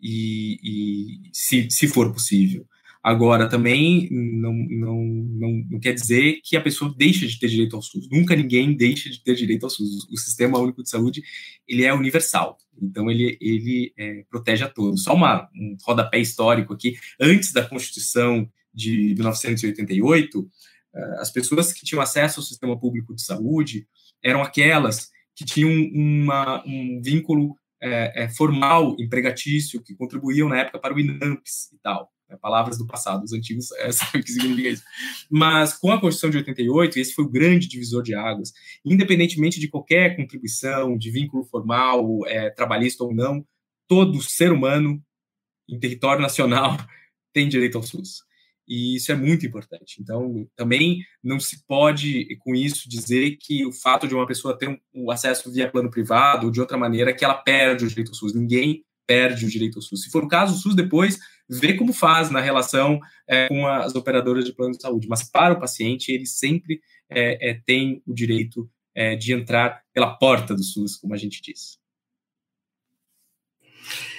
e, 0.00 0.58
e 0.62 1.30
se, 1.32 1.68
se 1.68 1.88
for 1.88 2.12
possível. 2.12 2.64
Agora, 3.02 3.48
também 3.48 4.08
não, 4.12 4.52
não, 4.52 5.04
não, 5.04 5.66
não, 5.70 5.80
quer 5.80 5.92
dizer 5.92 6.40
que 6.44 6.56
a 6.56 6.60
pessoa 6.60 6.94
deixa 6.96 7.26
de 7.26 7.36
ter 7.36 7.48
direito 7.48 7.74
ao 7.74 7.82
SUS. 7.82 8.08
Nunca 8.08 8.36
ninguém 8.36 8.76
deixa 8.76 9.10
de 9.10 9.20
ter 9.20 9.34
direito 9.34 9.64
ao 9.64 9.70
SUS. 9.70 10.08
O 10.08 10.16
Sistema 10.16 10.58
Único 10.60 10.84
de 10.84 10.88
Saúde, 10.88 11.20
ele 11.66 11.84
é 11.84 11.92
universal. 11.92 12.56
Então, 12.80 13.10
ele, 13.10 13.36
ele 13.40 13.92
é, 13.98 14.24
protege 14.30 14.62
a 14.62 14.68
todos. 14.68 15.02
Só 15.02 15.14
uma, 15.14 15.48
um 15.52 15.76
rodapé 15.82 16.20
histórico 16.20 16.72
aqui. 16.72 16.94
Antes 17.20 17.52
da 17.52 17.66
Constituição 17.66 18.48
de 18.72 19.14
1988, 19.14 20.50
eh, 20.94 21.16
as 21.18 21.30
pessoas 21.30 21.72
que 21.72 21.84
tinham 21.84 22.00
acesso 22.00 22.38
ao 22.38 22.46
Sistema 22.46 22.78
Público 22.78 23.14
de 23.14 23.22
Saúde 23.22 23.86
eram 24.22 24.42
aquelas 24.42 25.10
que 25.34 25.44
tinham 25.44 25.70
uma, 25.92 26.62
um 26.64 27.00
vínculo 27.02 27.56
é, 27.80 28.28
formal, 28.28 28.94
empregatício, 28.96 29.82
que 29.82 29.96
contribuíam 29.96 30.48
na 30.48 30.58
época 30.58 30.78
para 30.78 30.94
o 30.94 31.00
INAMPS 31.00 31.72
e 31.72 31.78
tal. 31.82 32.12
É, 32.32 32.36
palavras 32.36 32.78
do 32.78 32.86
passado, 32.86 33.24
os 33.24 33.32
antigos 33.32 33.70
é, 33.72 33.92
sabem 33.92 34.20
o 34.20 34.24
que 34.24 34.32
significa 34.32 34.68
isso. 34.68 34.82
Mas 35.30 35.76
com 35.76 35.92
a 35.92 36.00
Constituição 36.00 36.30
de 36.30 36.38
88, 36.38 36.98
esse 36.98 37.14
foi 37.14 37.24
o 37.24 37.30
grande 37.30 37.68
divisor 37.68 38.02
de 38.02 38.14
águas. 38.14 38.52
Independentemente 38.84 39.60
de 39.60 39.68
qualquer 39.68 40.16
contribuição, 40.16 40.96
de 40.96 41.10
vínculo 41.10 41.44
formal, 41.44 42.26
é, 42.26 42.50
trabalhista 42.50 43.04
ou 43.04 43.14
não, 43.14 43.44
todo 43.88 44.22
ser 44.22 44.52
humano 44.52 45.02
em 45.68 45.78
território 45.78 46.22
nacional 46.22 46.76
tem 47.32 47.48
direito 47.48 47.76
ao 47.76 47.82
SUS. 47.82 48.22
E 48.66 48.96
isso 48.96 49.10
é 49.10 49.14
muito 49.16 49.44
importante. 49.44 50.00
Então, 50.00 50.48
também 50.56 51.04
não 51.22 51.40
se 51.40 51.66
pode, 51.66 52.36
com 52.40 52.54
isso, 52.54 52.88
dizer 52.88 53.36
que 53.40 53.66
o 53.66 53.72
fato 53.72 54.06
de 54.06 54.14
uma 54.14 54.26
pessoa 54.26 54.56
ter 54.56 54.68
um, 54.68 54.78
um 54.94 55.10
acesso 55.10 55.52
via 55.52 55.70
plano 55.70 55.90
privado 55.90 56.46
ou 56.46 56.52
de 56.52 56.60
outra 56.60 56.78
maneira, 56.78 57.12
que 57.12 57.24
ela 57.24 57.34
perde 57.34 57.84
o 57.84 57.88
direito 57.88 58.10
ao 58.10 58.14
SUS. 58.14 58.34
Ninguém 58.34 58.84
perde 59.06 59.44
o 59.44 59.48
direito 59.48 59.78
ao 59.78 59.82
SUS. 59.82 60.04
Se 60.04 60.10
for 60.10 60.24
o 60.24 60.28
caso, 60.28 60.54
o 60.54 60.58
SUS 60.58 60.74
depois 60.74 61.18
vê 61.60 61.74
como 61.74 61.92
faz 61.92 62.30
na 62.30 62.40
relação 62.40 63.00
é, 63.28 63.48
com 63.48 63.66
as 63.66 63.94
operadoras 63.94 64.44
de 64.44 64.52
plano 64.52 64.72
de 64.72 64.82
saúde. 64.82 65.08
Mas 65.08 65.22
para 65.22 65.54
o 65.54 65.60
paciente, 65.60 66.12
ele 66.12 66.26
sempre 66.26 66.80
é, 67.10 67.50
é, 67.50 67.60
tem 67.64 68.02
o 68.06 68.14
direito 68.14 68.68
é, 68.94 69.16
de 69.16 69.32
entrar 69.32 69.82
pela 69.92 70.14
porta 70.14 70.54
do 70.54 70.62
SUS, 70.62 70.96
como 70.96 71.14
a 71.14 71.16
gente 71.16 71.40
diz. 71.42 71.78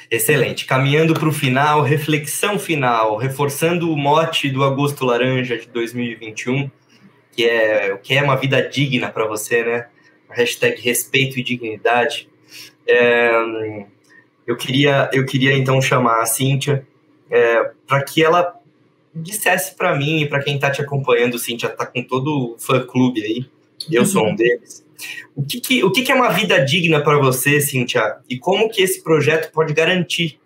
Excelente. 0.09 0.65
Caminhando 0.65 1.13
para 1.15 1.27
o 1.27 1.33
final, 1.33 1.81
reflexão 1.81 2.59
final, 2.59 3.17
reforçando 3.17 3.91
o 3.91 3.97
mote 3.97 4.49
do 4.49 4.63
Agosto 4.63 5.05
Laranja 5.05 5.57
de 5.57 5.67
2021, 5.67 6.69
que 7.31 7.45
é 7.45 7.93
o 7.93 7.97
que 7.97 8.13
é 8.13 8.21
uma 8.21 8.35
vida 8.35 8.61
digna 8.61 9.09
para 9.09 9.25
você, 9.25 9.63
né? 9.63 9.87
Hashtag 10.29 10.79
respeito 10.81 11.39
e 11.39 11.43
dignidade. 11.43 12.29
É, 12.87 13.31
eu 14.45 14.55
queria, 14.55 15.09
eu 15.13 15.25
queria 15.25 15.57
então 15.57 15.81
chamar 15.81 16.21
a 16.21 16.25
Cíntia 16.25 16.85
é, 17.33 17.71
para 17.87 18.03
que 18.03 18.23
ela 18.23 18.53
dissesse 19.13 19.75
para 19.75 19.95
mim 19.95 20.21
e 20.21 20.29
para 20.29 20.43
quem 20.43 20.55
está 20.55 20.69
te 20.69 20.83
acompanhando, 20.83 21.39
Cíntia, 21.39 21.65
está 21.65 21.83
com 21.83 22.03
todo 22.03 22.53
o 22.53 22.59
fã-clube 22.59 23.23
aí, 23.23 23.45
eu 23.91 24.05
sou 24.05 24.27
um 24.27 24.35
deles. 24.35 24.85
O 25.35 25.43
que, 25.43 25.59
que 25.59 25.83
o 25.83 25.91
que, 25.91 26.03
que, 26.03 26.11
é 26.11 26.15
uma 26.15 26.29
vida 26.29 26.59
digna 26.59 27.03
para 27.03 27.17
você, 27.17 27.59
Cíntia? 27.59 28.17
E 28.29 28.37
como 28.37 28.69
que 28.69 28.83
esse 28.83 29.03
projeto 29.03 29.51
pode 29.51 29.73
garantir 29.73 30.39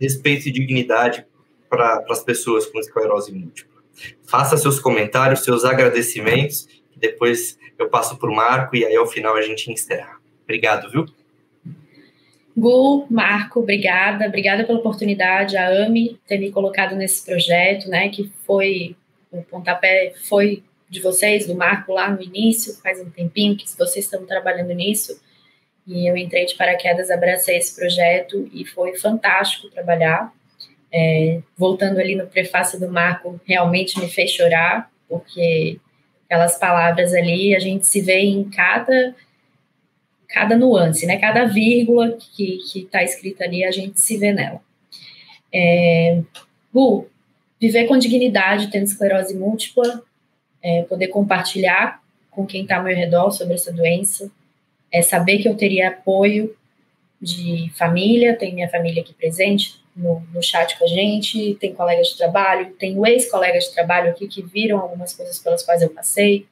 respeito 0.00 0.48
e 0.48 0.50
dignidade 0.50 1.26
para 1.68 2.02
as 2.08 2.24
pessoas 2.24 2.64
com 2.64 2.80
esclerose 2.80 3.32
múltipla? 3.32 3.82
Faça 4.26 4.56
seus 4.56 4.80
comentários, 4.80 5.44
seus 5.44 5.62
agradecimentos, 5.62 6.66
depois 6.96 7.58
eu 7.78 7.90
passo 7.90 8.16
para 8.16 8.30
o 8.30 8.34
Marco 8.34 8.74
e 8.74 8.84
aí 8.84 8.96
ao 8.96 9.06
final 9.06 9.36
a 9.36 9.42
gente 9.42 9.70
encerra. 9.70 10.18
Obrigado, 10.44 10.90
viu? 10.90 11.04
Gu, 12.60 13.06
Marco, 13.08 13.60
obrigada, 13.60 14.26
obrigada 14.26 14.64
pela 14.64 14.78
oportunidade, 14.78 15.56
a 15.56 15.68
AMI 15.86 16.20
ter 16.26 16.38
me 16.38 16.52
colocado 16.52 16.94
nesse 16.94 17.24
projeto, 17.24 17.88
né, 17.88 18.10
que 18.10 18.30
foi, 18.44 18.94
o 19.32 19.42
pontapé 19.42 20.12
foi 20.28 20.62
de 20.88 21.00
vocês, 21.00 21.46
do 21.46 21.54
Marco 21.54 21.92
lá 21.92 22.10
no 22.10 22.20
início, 22.20 22.74
faz 22.82 23.00
um 23.00 23.08
tempinho 23.08 23.56
que 23.56 23.64
vocês 23.78 24.04
estão 24.04 24.26
trabalhando 24.26 24.74
nisso, 24.74 25.18
e 25.86 26.06
eu 26.06 26.14
entrei 26.18 26.44
de 26.44 26.54
paraquedas, 26.54 27.10
abracei 27.10 27.56
esse 27.56 27.74
projeto 27.74 28.48
e 28.52 28.66
foi 28.66 28.94
fantástico 28.98 29.70
trabalhar. 29.70 30.30
É, 30.92 31.40
voltando 31.56 31.98
ali 31.98 32.14
no 32.14 32.26
prefácio 32.26 32.78
do 32.78 32.90
Marco, 32.90 33.40
realmente 33.46 33.98
me 33.98 34.08
fez 34.08 34.32
chorar, 34.32 34.90
porque 35.08 35.78
aquelas 36.26 36.58
palavras 36.58 37.14
ali, 37.14 37.56
a 37.56 37.58
gente 37.58 37.86
se 37.86 38.00
vê 38.02 38.20
em 38.20 38.44
cada 38.50 39.14
cada 40.32 40.56
nuance, 40.56 41.06
né? 41.06 41.18
Cada 41.18 41.44
vírgula 41.44 42.16
que 42.34 42.58
está 42.74 43.02
escrita 43.02 43.44
ali, 43.44 43.64
a 43.64 43.70
gente 43.70 44.00
se 44.00 44.16
vê 44.16 44.32
nela. 44.32 44.60
É, 45.52 46.22
viver 47.60 47.86
com 47.86 47.98
dignidade, 47.98 48.70
tendo 48.70 48.84
esclerose 48.84 49.36
múltipla, 49.36 50.02
é, 50.62 50.82
poder 50.82 51.08
compartilhar 51.08 52.00
com 52.30 52.46
quem 52.46 52.62
está 52.62 52.76
ao 52.76 52.84
meu 52.84 52.96
redor 52.96 53.30
sobre 53.30 53.54
essa 53.54 53.72
doença, 53.72 54.30
é 54.90 55.02
saber 55.02 55.38
que 55.38 55.48
eu 55.48 55.56
teria 55.56 55.88
apoio 55.88 56.56
de 57.20 57.70
família, 57.76 58.34
tem 58.34 58.54
minha 58.54 58.68
família 58.68 59.02
aqui 59.02 59.12
presente 59.12 59.78
no, 59.94 60.20
no 60.32 60.42
chat 60.42 60.78
com 60.78 60.84
a 60.84 60.88
gente, 60.88 61.54
tem 61.60 61.74
colegas 61.74 62.08
de 62.08 62.16
trabalho, 62.16 62.72
tem 62.78 62.96
ex-colegas 63.06 63.64
de 63.64 63.74
trabalho 63.74 64.10
aqui 64.10 64.26
que 64.26 64.42
viram 64.42 64.78
algumas 64.78 65.12
coisas 65.12 65.38
pelas 65.38 65.62
quais 65.62 65.82
eu 65.82 65.90
passei, 65.90 66.46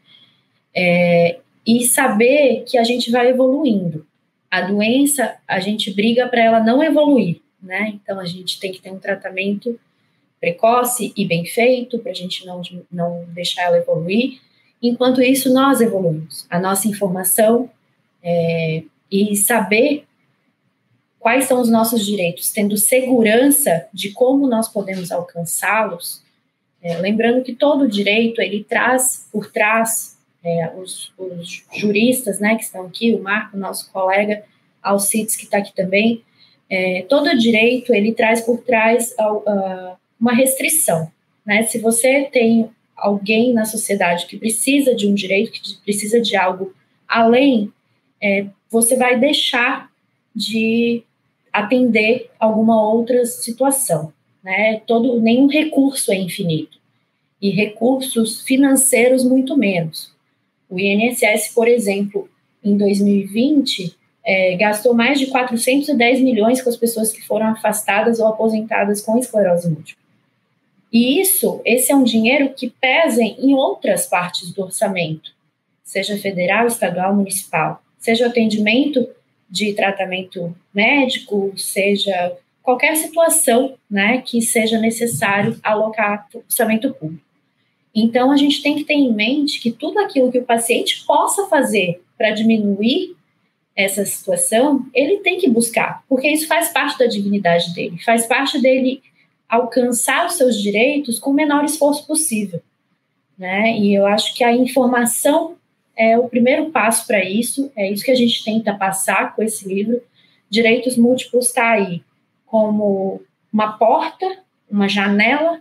é, 0.74 1.38
e 1.68 1.84
saber 1.84 2.64
que 2.66 2.78
a 2.78 2.82
gente 2.82 3.10
vai 3.10 3.28
evoluindo. 3.28 4.06
A 4.50 4.62
doença, 4.62 5.36
a 5.46 5.60
gente 5.60 5.92
briga 5.92 6.26
para 6.26 6.42
ela 6.42 6.60
não 6.60 6.82
evoluir, 6.82 7.42
né? 7.62 7.90
Então 7.94 8.18
a 8.18 8.24
gente 8.24 8.58
tem 8.58 8.72
que 8.72 8.80
ter 8.80 8.90
um 8.90 8.98
tratamento 8.98 9.78
precoce 10.40 11.12
e 11.14 11.26
bem 11.26 11.44
feito, 11.44 11.98
para 11.98 12.10
a 12.10 12.14
gente 12.14 12.46
não, 12.46 12.62
não 12.90 13.26
deixar 13.34 13.64
ela 13.64 13.76
evoluir. 13.76 14.40
Enquanto 14.82 15.20
isso, 15.20 15.52
nós 15.52 15.82
evoluímos. 15.82 16.46
A 16.48 16.58
nossa 16.58 16.88
informação 16.88 17.70
é, 18.22 18.82
e 19.12 19.36
saber 19.36 20.06
quais 21.18 21.44
são 21.44 21.60
os 21.60 21.68
nossos 21.68 22.06
direitos, 22.06 22.50
tendo 22.50 22.78
segurança 22.78 23.86
de 23.92 24.12
como 24.12 24.46
nós 24.46 24.68
podemos 24.68 25.12
alcançá-los. 25.12 26.22
É, 26.80 26.96
lembrando 26.96 27.42
que 27.42 27.54
todo 27.54 27.86
direito 27.86 28.40
ele 28.40 28.64
traz 28.64 29.28
por 29.30 29.52
trás 29.52 30.17
é, 30.44 30.72
os, 30.76 31.12
os, 31.18 31.64
juristas, 31.74 32.38
né, 32.38 32.56
que 32.56 32.64
estão 32.64 32.86
aqui, 32.86 33.14
o 33.14 33.22
Marco, 33.22 33.56
nosso 33.56 33.90
colega, 33.92 34.44
Alcides, 34.82 35.36
que 35.36 35.44
está 35.44 35.58
aqui 35.58 35.74
também, 35.74 36.22
é, 36.70 37.02
todo 37.08 37.36
direito 37.36 37.94
ele 37.94 38.12
traz 38.12 38.42
por 38.42 38.58
trás 38.58 39.14
uh, 39.18 39.96
uma 40.20 40.34
restrição, 40.34 41.10
né? 41.44 41.62
Se 41.62 41.78
você 41.78 42.28
tem 42.30 42.68
alguém 42.94 43.54
na 43.54 43.64
sociedade 43.64 44.26
que 44.26 44.36
precisa 44.36 44.94
de 44.94 45.06
um 45.06 45.14
direito, 45.14 45.52
que 45.52 45.76
precisa 45.82 46.20
de 46.20 46.36
algo 46.36 46.74
além, 47.06 47.72
é, 48.20 48.46
você 48.70 48.96
vai 48.96 49.18
deixar 49.18 49.90
de 50.34 51.02
atender 51.50 52.30
alguma 52.38 52.86
outra 52.86 53.24
situação, 53.24 54.12
né? 54.42 54.82
Todo 54.86 55.20
nenhum 55.20 55.46
recurso 55.46 56.12
é 56.12 56.16
infinito 56.16 56.78
e 57.40 57.50
recursos 57.50 58.42
financeiros 58.42 59.24
muito 59.24 59.56
menos. 59.56 60.12
O 60.68 60.78
INSS, 60.78 61.52
por 61.54 61.66
exemplo, 61.66 62.28
em 62.62 62.76
2020 62.76 63.96
é, 64.24 64.56
gastou 64.56 64.92
mais 64.92 65.18
de 65.18 65.26
410 65.28 66.20
milhões 66.20 66.60
com 66.60 66.68
as 66.68 66.76
pessoas 66.76 67.12
que 67.12 67.26
foram 67.26 67.46
afastadas 67.46 68.18
ou 68.20 68.26
aposentadas 68.26 69.00
com 69.00 69.16
esclerose 69.16 69.70
múltipla. 69.70 70.02
E 70.92 71.20
isso, 71.20 71.60
esse 71.64 71.92
é 71.92 71.96
um 71.96 72.04
dinheiro 72.04 72.52
que 72.54 72.70
pesa 72.70 73.22
em 73.22 73.54
outras 73.54 74.06
partes 74.06 74.52
do 74.52 74.62
orçamento, 74.62 75.32
seja 75.82 76.16
federal, 76.18 76.66
estadual, 76.66 77.14
municipal, 77.14 77.82
seja 77.98 78.26
atendimento 78.26 79.08
de 79.48 79.72
tratamento 79.72 80.54
médico, 80.74 81.52
seja 81.56 82.36
qualquer 82.62 82.96
situação 82.96 83.74
né, 83.90 84.22
que 84.22 84.42
seja 84.42 84.78
necessário 84.78 85.58
alocar 85.62 86.28
orçamento 86.34 86.92
público. 86.92 87.27
Então, 88.02 88.30
a 88.30 88.36
gente 88.36 88.62
tem 88.62 88.76
que 88.76 88.84
ter 88.84 88.94
em 88.94 89.12
mente 89.12 89.60
que 89.60 89.70
tudo 89.70 89.98
aquilo 89.98 90.30
que 90.30 90.38
o 90.38 90.44
paciente 90.44 91.04
possa 91.06 91.46
fazer 91.46 92.02
para 92.16 92.30
diminuir 92.30 93.16
essa 93.74 94.04
situação, 94.04 94.84
ele 94.92 95.18
tem 95.18 95.38
que 95.38 95.48
buscar, 95.48 96.02
porque 96.08 96.28
isso 96.28 96.48
faz 96.48 96.70
parte 96.70 96.98
da 96.98 97.06
dignidade 97.06 97.72
dele, 97.72 97.96
faz 98.04 98.26
parte 98.26 98.60
dele 98.60 99.00
alcançar 99.48 100.26
os 100.26 100.34
seus 100.34 100.60
direitos 100.60 101.20
com 101.20 101.30
o 101.30 101.34
menor 101.34 101.64
esforço 101.64 102.04
possível. 102.04 102.60
Né? 103.38 103.78
E 103.78 103.94
eu 103.94 104.04
acho 104.04 104.34
que 104.34 104.42
a 104.42 104.52
informação 104.52 105.54
é 105.96 106.18
o 106.18 106.28
primeiro 106.28 106.70
passo 106.70 107.06
para 107.06 107.24
isso, 107.24 107.70
é 107.76 107.88
isso 107.88 108.04
que 108.04 108.10
a 108.10 108.16
gente 108.16 108.44
tenta 108.44 108.74
passar 108.74 109.34
com 109.34 109.42
esse 109.42 109.66
livro. 109.66 110.02
Direitos 110.50 110.96
Múltiplos 110.96 111.46
está 111.46 111.70
aí 111.70 112.02
como 112.46 113.22
uma 113.52 113.78
porta, 113.78 114.38
uma 114.68 114.88
janela, 114.88 115.60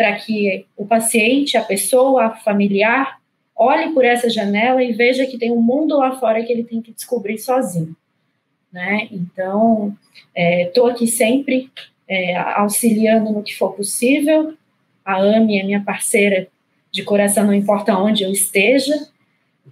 para 0.00 0.16
que 0.16 0.64
o 0.78 0.86
paciente, 0.86 1.58
a 1.58 1.62
pessoa, 1.62 2.24
a 2.24 2.30
familiar, 2.30 3.20
olhe 3.54 3.92
por 3.92 4.02
essa 4.02 4.30
janela 4.30 4.82
e 4.82 4.94
veja 4.94 5.26
que 5.26 5.36
tem 5.36 5.52
um 5.52 5.60
mundo 5.60 5.98
lá 5.98 6.18
fora 6.18 6.42
que 6.42 6.50
ele 6.50 6.64
tem 6.64 6.80
que 6.80 6.90
descobrir 6.90 7.36
sozinho. 7.36 7.94
Né? 8.72 9.08
Então, 9.12 9.94
estou 10.34 10.88
é, 10.88 10.92
aqui 10.92 11.06
sempre 11.06 11.70
é, 12.08 12.34
auxiliando 12.34 13.30
no 13.30 13.42
que 13.42 13.54
for 13.54 13.74
possível. 13.74 14.54
A 15.04 15.16
Ami 15.16 15.60
é 15.60 15.64
minha 15.64 15.82
parceira 15.82 16.48
de 16.90 17.02
coração, 17.02 17.44
não 17.44 17.52
importa 17.52 17.94
onde 17.94 18.22
eu 18.22 18.32
esteja. 18.32 19.06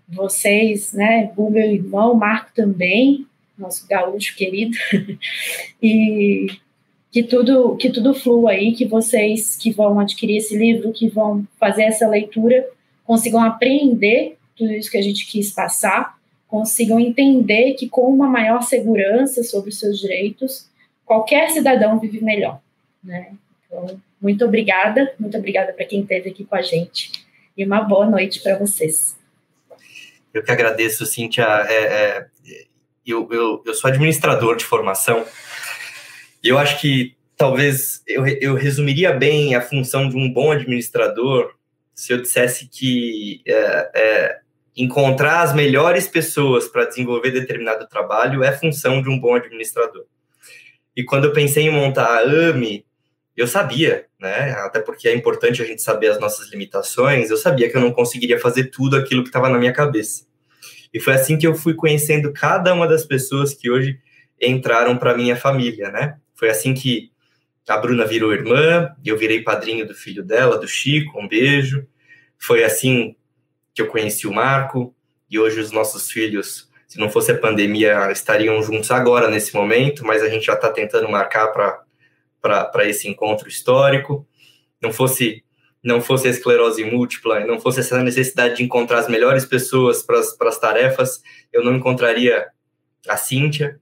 Vocês, 0.06 0.92
né, 0.92 1.32
o 1.38 1.48
meu 1.48 1.72
irmão, 1.72 2.12
Marco 2.12 2.50
também, 2.54 3.26
nosso 3.56 3.88
gaúcho 3.88 4.36
querido, 4.36 4.76
e 5.82 6.48
que 7.10 7.22
tudo 7.22 7.76
que 7.76 7.90
tudo 7.90 8.14
flua 8.14 8.52
aí, 8.52 8.72
que 8.72 8.86
vocês 8.86 9.56
que 9.56 9.70
vão 9.70 9.98
adquirir 9.98 10.36
esse 10.36 10.56
livro, 10.56 10.92
que 10.92 11.08
vão 11.08 11.46
fazer 11.58 11.84
essa 11.84 12.06
leitura, 12.06 12.66
consigam 13.04 13.42
apreender 13.42 14.36
tudo 14.56 14.72
isso 14.72 14.90
que 14.90 14.98
a 14.98 15.02
gente 15.02 15.26
quis 15.26 15.52
passar, 15.52 16.18
consigam 16.46 16.98
entender 17.00 17.74
que 17.74 17.88
com 17.88 18.12
uma 18.12 18.28
maior 18.28 18.62
segurança 18.62 19.42
sobre 19.42 19.70
os 19.70 19.78
seus 19.78 19.98
direitos, 19.98 20.68
qualquer 21.04 21.50
cidadão 21.50 21.98
vive 21.98 22.22
melhor, 22.22 22.60
né? 23.02 23.32
Então, 23.66 24.00
muito 24.20 24.44
obrigada, 24.44 25.14
muito 25.18 25.36
obrigada 25.36 25.72
para 25.72 25.84
quem 25.84 26.00
esteve 26.00 26.30
aqui 26.30 26.44
com 26.44 26.56
a 26.56 26.62
gente 26.62 27.12
e 27.56 27.64
uma 27.64 27.80
boa 27.80 28.06
noite 28.06 28.40
para 28.40 28.58
vocês. 28.58 29.16
Eu 30.32 30.42
que 30.42 30.50
agradeço, 30.50 31.04
Cíntia. 31.06 31.44
É, 31.68 31.74
é, 31.74 32.26
eu, 33.06 33.28
eu, 33.32 33.62
eu 33.64 33.74
sou 33.74 33.90
administrador 33.90 34.56
de 34.56 34.64
formação 34.64 35.24
e 36.48 36.50
eu 36.50 36.58
acho 36.58 36.80
que 36.80 37.14
talvez 37.36 38.02
eu, 38.06 38.26
eu 38.26 38.54
resumiria 38.54 39.12
bem 39.12 39.54
a 39.54 39.60
função 39.60 40.08
de 40.08 40.16
um 40.16 40.32
bom 40.32 40.50
administrador 40.50 41.52
se 41.94 42.10
eu 42.10 42.22
dissesse 42.22 42.68
que 42.68 43.42
é, 43.46 43.90
é, 43.94 44.38
encontrar 44.74 45.42
as 45.42 45.54
melhores 45.54 46.08
pessoas 46.08 46.66
para 46.66 46.86
desenvolver 46.86 47.32
determinado 47.32 47.86
trabalho 47.86 48.42
é 48.42 48.50
função 48.50 49.02
de 49.02 49.10
um 49.10 49.20
bom 49.20 49.34
administrador. 49.34 50.06
E 50.96 51.04
quando 51.04 51.26
eu 51.26 51.34
pensei 51.34 51.64
em 51.64 51.70
montar 51.70 52.06
a 52.06 52.22
AME, 52.22 52.86
eu 53.36 53.46
sabia, 53.46 54.06
né? 54.18 54.52
Até 54.60 54.80
porque 54.80 55.06
é 55.06 55.14
importante 55.14 55.60
a 55.60 55.66
gente 55.66 55.82
saber 55.82 56.08
as 56.08 56.18
nossas 56.18 56.50
limitações. 56.50 57.28
Eu 57.28 57.36
sabia 57.36 57.68
que 57.68 57.76
eu 57.76 57.80
não 57.82 57.92
conseguiria 57.92 58.40
fazer 58.40 58.70
tudo 58.70 58.96
aquilo 58.96 59.22
que 59.22 59.28
estava 59.28 59.50
na 59.50 59.58
minha 59.58 59.72
cabeça. 59.74 60.24
E 60.94 60.98
foi 60.98 61.12
assim 61.12 61.36
que 61.36 61.46
eu 61.46 61.54
fui 61.54 61.74
conhecendo 61.74 62.32
cada 62.32 62.72
uma 62.72 62.88
das 62.88 63.04
pessoas 63.04 63.52
que 63.52 63.70
hoje 63.70 64.00
entraram 64.40 64.96
para 64.96 65.14
minha 65.14 65.36
família, 65.36 65.90
né? 65.90 66.16
Foi 66.38 66.48
assim 66.48 66.72
que 66.72 67.10
a 67.68 67.76
Bruna 67.76 68.06
virou 68.06 68.32
irmã, 68.32 68.94
eu 69.04 69.18
virei 69.18 69.42
padrinho 69.42 69.84
do 69.84 69.92
filho 69.92 70.22
dela, 70.22 70.56
do 70.56 70.68
Chico, 70.68 71.20
um 71.20 71.26
beijo. 71.26 71.84
Foi 72.38 72.62
assim 72.62 73.16
que 73.74 73.82
eu 73.82 73.88
conheci 73.88 74.26
o 74.26 74.32
Marco, 74.32 74.94
e 75.28 75.36
hoje 75.36 75.58
os 75.60 75.72
nossos 75.72 76.10
filhos, 76.10 76.70
se 76.86 76.96
não 76.98 77.10
fosse 77.10 77.32
a 77.32 77.38
pandemia, 77.38 78.10
estariam 78.12 78.62
juntos 78.62 78.90
agora, 78.92 79.28
nesse 79.28 79.52
momento, 79.52 80.06
mas 80.06 80.22
a 80.22 80.28
gente 80.28 80.46
já 80.46 80.54
está 80.54 80.70
tentando 80.70 81.10
marcar 81.10 81.48
para 81.48 82.88
esse 82.88 83.08
encontro 83.08 83.48
histórico. 83.48 84.26
Não 84.80 84.92
fosse 84.92 85.44
não 85.82 86.00
fosse 86.00 86.26
a 86.26 86.30
esclerose 86.30 86.84
múltipla, 86.84 87.40
não 87.40 87.60
fosse 87.60 87.80
essa 87.80 88.02
necessidade 88.02 88.56
de 88.56 88.64
encontrar 88.64 88.98
as 88.98 89.08
melhores 89.08 89.44
pessoas 89.44 90.02
para 90.02 90.18
as 90.18 90.58
tarefas, 90.58 91.22
eu 91.52 91.64
não 91.64 91.76
encontraria 91.76 92.48
a 93.08 93.16
Cíntia 93.16 93.80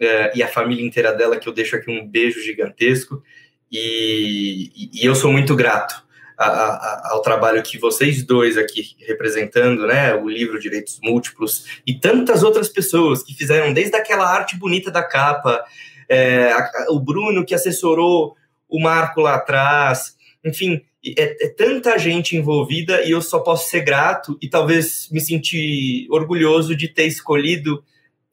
é, 0.00 0.32
e 0.34 0.42
a 0.42 0.48
família 0.48 0.84
inteira 0.84 1.12
dela, 1.12 1.36
que 1.36 1.48
eu 1.48 1.52
deixo 1.52 1.76
aqui 1.76 1.90
um 1.90 2.06
beijo 2.06 2.42
gigantesco. 2.42 3.22
E, 3.70 4.90
e 4.94 5.04
eu 5.04 5.14
sou 5.14 5.30
muito 5.30 5.54
grato 5.54 6.02
a, 6.38 6.46
a, 6.46 7.08
ao 7.12 7.22
trabalho 7.22 7.62
que 7.62 7.76
vocês 7.78 8.24
dois 8.24 8.56
aqui 8.56 8.96
representando, 9.06 9.86
né, 9.86 10.14
o 10.14 10.28
livro 10.28 10.60
Direitos 10.60 11.00
Múltiplos, 11.02 11.64
e 11.86 11.94
tantas 11.94 12.42
outras 12.42 12.68
pessoas 12.68 13.22
que 13.22 13.34
fizeram 13.34 13.72
desde 13.72 13.96
aquela 13.96 14.26
arte 14.26 14.56
bonita 14.56 14.90
da 14.90 15.02
capa, 15.02 15.64
é, 16.08 16.52
a, 16.52 16.86
o 16.90 17.00
Bruno 17.00 17.44
que 17.44 17.54
assessorou 17.54 18.36
o 18.68 18.80
Marco 18.80 19.20
lá 19.20 19.34
atrás, 19.34 20.16
enfim, 20.44 20.80
é, 21.04 21.46
é, 21.46 21.48
tanta 21.48 21.98
gente 21.98 22.36
envolvida 22.36 23.02
e 23.02 23.10
eu 23.10 23.20
só 23.20 23.40
posso 23.40 23.68
ser 23.68 23.80
grato 23.80 24.38
e 24.40 24.48
talvez 24.48 25.08
me 25.10 25.20
sentir 25.20 26.06
orgulhoso 26.10 26.76
de 26.76 26.88
ter 26.88 27.06
escolhido 27.06 27.82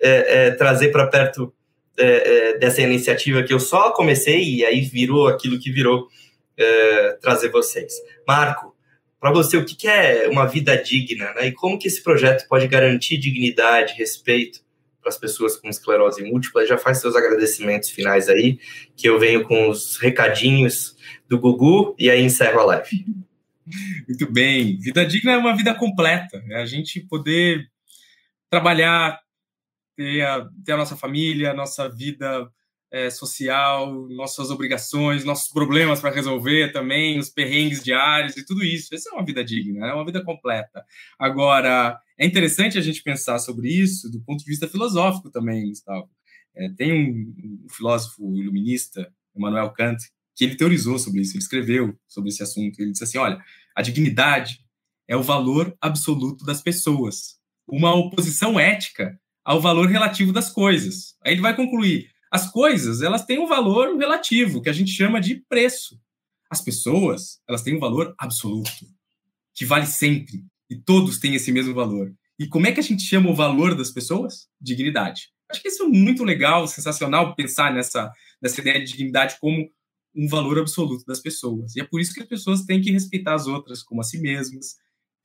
é, 0.01 0.47
é 0.47 0.51
trazer 0.51 0.91
para 0.91 1.07
perto 1.07 1.53
é, 1.97 2.05
é, 2.05 2.57
dessa 2.57 2.81
iniciativa 2.81 3.43
que 3.43 3.53
eu 3.53 3.59
só 3.59 3.91
comecei 3.91 4.43
e 4.43 4.65
aí 4.65 4.81
virou 4.81 5.27
aquilo 5.27 5.59
que 5.59 5.71
virou 5.71 6.07
é, 6.57 7.17
trazer 7.21 7.49
vocês. 7.49 7.93
Marco, 8.27 8.75
para 9.19 9.31
você, 9.31 9.57
o 9.57 9.65
que 9.65 9.87
é 9.87 10.27
uma 10.29 10.45
vida 10.45 10.75
digna, 10.77 11.33
né? 11.33 11.47
E 11.47 11.51
como 11.51 11.79
que 11.79 11.87
esse 11.87 12.03
projeto 12.03 12.47
pode 12.47 12.67
garantir 12.67 13.17
dignidade, 13.17 13.95
respeito 13.97 14.59
para 15.01 15.09
as 15.09 15.17
pessoas 15.17 15.55
com 15.55 15.69
esclerose 15.69 16.23
múltipla? 16.23 16.67
Já 16.67 16.77
faz 16.77 16.99
seus 16.99 17.15
agradecimentos 17.15 17.89
finais 17.89 18.29
aí, 18.29 18.59
que 18.95 19.07
eu 19.07 19.17
venho 19.17 19.43
com 19.43 19.69
os 19.69 19.97
recadinhos 19.97 20.95
do 21.27 21.39
Gugu 21.39 21.95
e 21.97 22.09
aí 22.09 22.21
encerro 22.21 22.59
a 22.59 22.65
live. 22.65 23.05
Muito 24.07 24.31
bem. 24.31 24.77
Vida 24.79 25.05
digna 25.05 25.31
é 25.31 25.37
uma 25.37 25.55
vida 25.55 25.73
completa. 25.73 26.43
É 26.49 26.61
a 26.61 26.65
gente 26.65 26.99
poder 26.99 27.65
trabalhar, 28.49 29.19
ter 29.95 30.21
a, 30.21 30.49
ter 30.63 30.73
a 30.73 30.77
nossa 30.77 30.95
família, 30.95 31.51
a 31.51 31.53
nossa 31.53 31.89
vida 31.89 32.49
é, 32.91 33.09
social, 33.09 34.07
nossas 34.09 34.49
obrigações, 34.49 35.25
nossos 35.25 35.51
problemas 35.51 35.99
para 35.99 36.13
resolver 36.13 36.71
também, 36.71 37.19
os 37.19 37.29
perrengues 37.29 37.83
diários 37.83 38.37
e 38.37 38.45
tudo 38.45 38.63
isso. 38.63 38.93
Essa 38.93 39.09
é 39.09 39.13
uma 39.13 39.25
vida 39.25 39.43
digna, 39.43 39.87
é 39.87 39.93
uma 39.93 40.05
vida 40.05 40.23
completa. 40.23 40.85
Agora, 41.19 41.99
é 42.17 42.25
interessante 42.25 42.77
a 42.77 42.81
gente 42.81 43.03
pensar 43.03 43.39
sobre 43.39 43.69
isso 43.69 44.09
do 44.09 44.21
ponto 44.21 44.43
de 44.43 44.49
vista 44.49 44.67
filosófico 44.67 45.29
também, 45.29 45.67
Gustavo. 45.67 46.09
É, 46.55 46.69
tem 46.69 46.93
um, 46.93 47.65
um, 47.65 47.67
filósofo 47.69 48.33
iluminista, 48.37 49.11
Emmanuel 49.35 49.71
Kant, 49.71 50.01
que 50.33 50.45
ele 50.45 50.55
teorizou 50.55 50.97
sobre 50.97 51.21
isso, 51.21 51.33
ele 51.33 51.43
escreveu 51.43 51.97
sobre 52.07 52.29
esse 52.29 52.43
assunto. 52.43 52.79
Ele 52.79 52.91
disse 52.91 53.03
assim: 53.03 53.17
olha, 53.17 53.43
a 53.75 53.81
dignidade 53.81 54.59
é 55.07 55.17
o 55.17 55.23
valor 55.23 55.75
absoluto 55.81 56.45
das 56.45 56.61
pessoas, 56.61 57.37
uma 57.67 57.93
oposição 57.93 58.57
ética 58.57 59.19
ao 59.45 59.61
valor 59.61 59.87
relativo 59.87 60.33
das 60.33 60.49
coisas. 60.49 61.15
Aí 61.23 61.33
ele 61.33 61.41
vai 61.41 61.55
concluir: 61.55 62.09
as 62.31 62.51
coisas, 62.51 63.01
elas 63.01 63.25
têm 63.25 63.39
um 63.39 63.47
valor 63.47 63.95
relativo, 63.95 64.61
que 64.61 64.69
a 64.69 64.73
gente 64.73 64.91
chama 64.91 65.21
de 65.21 65.35
preço. 65.47 65.97
As 66.49 66.61
pessoas, 66.61 67.39
elas 67.47 67.61
têm 67.61 67.75
um 67.75 67.79
valor 67.79 68.13
absoluto, 68.17 68.85
que 69.53 69.65
vale 69.65 69.85
sempre, 69.85 70.43
e 70.69 70.75
todos 70.75 71.19
têm 71.19 71.35
esse 71.35 71.51
mesmo 71.51 71.73
valor. 71.73 72.13
E 72.37 72.47
como 72.47 72.67
é 72.67 72.71
que 72.71 72.79
a 72.79 72.83
gente 72.83 73.03
chama 73.03 73.29
o 73.29 73.35
valor 73.35 73.75
das 73.75 73.91
pessoas? 73.91 74.47
Dignidade. 74.59 75.29
Acho 75.49 75.61
que 75.61 75.69
isso 75.69 75.83
é 75.83 75.87
muito 75.87 76.23
legal, 76.23 76.67
sensacional 76.67 77.35
pensar 77.35 77.73
nessa, 77.73 78.11
nessa 78.41 78.59
ideia 78.59 78.79
de 78.79 78.91
dignidade 78.91 79.37
como 79.39 79.69
um 80.15 80.27
valor 80.27 80.59
absoluto 80.59 81.05
das 81.05 81.19
pessoas. 81.19 81.75
E 81.75 81.81
é 81.81 81.83
por 81.83 82.01
isso 82.01 82.13
que 82.13 82.21
as 82.21 82.27
pessoas 82.27 82.63
têm 82.63 82.81
que 82.81 82.91
respeitar 82.91 83.33
as 83.35 83.47
outras 83.47 83.83
como 83.83 84.01
a 84.01 84.03
si 84.03 84.19
mesmas, 84.19 84.75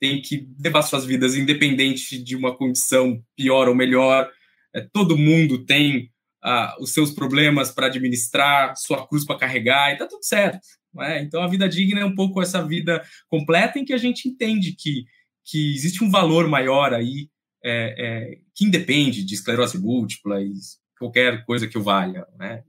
têm 0.01 0.19
que 0.19 0.47
levar 0.59 0.81
suas 0.81 1.05
vidas 1.05 1.35
independente 1.35 2.17
de 2.21 2.35
uma 2.35 2.57
condição 2.57 3.23
pior 3.37 3.69
ou 3.69 3.75
melhor. 3.75 4.27
É, 4.73 4.81
todo 4.81 5.15
mundo 5.15 5.63
tem 5.63 6.09
ah, 6.43 6.75
os 6.79 6.91
seus 6.91 7.11
problemas 7.11 7.69
para 7.69 7.85
administrar, 7.85 8.75
sua 8.75 9.07
cruz 9.07 9.23
para 9.23 9.37
carregar, 9.37 9.93
e 9.93 9.97
tá 9.97 10.07
tudo 10.07 10.25
certo. 10.25 10.59
É? 11.01 11.21
Então 11.21 11.41
a 11.41 11.47
vida 11.47 11.69
digna 11.69 12.01
é 12.01 12.05
um 12.05 12.15
pouco 12.15 12.41
essa 12.41 12.65
vida 12.65 13.01
completa 13.29 13.77
em 13.77 13.85
que 13.85 13.93
a 13.93 13.97
gente 13.97 14.27
entende 14.27 14.73
que, 14.73 15.05
que 15.45 15.73
existe 15.75 16.03
um 16.03 16.09
valor 16.09 16.47
maior 16.47 16.93
aí 16.93 17.29
é, 17.63 17.95
é, 17.97 18.37
que 18.55 18.65
independe 18.65 19.23
de 19.23 19.35
esclerose 19.35 19.77
múltipla 19.77 20.41
e 20.41 20.51
qualquer 20.97 21.45
coisa 21.45 21.67
que 21.67 21.77
o 21.77 21.83
valha. 21.83 22.25
Né? 22.37 22.63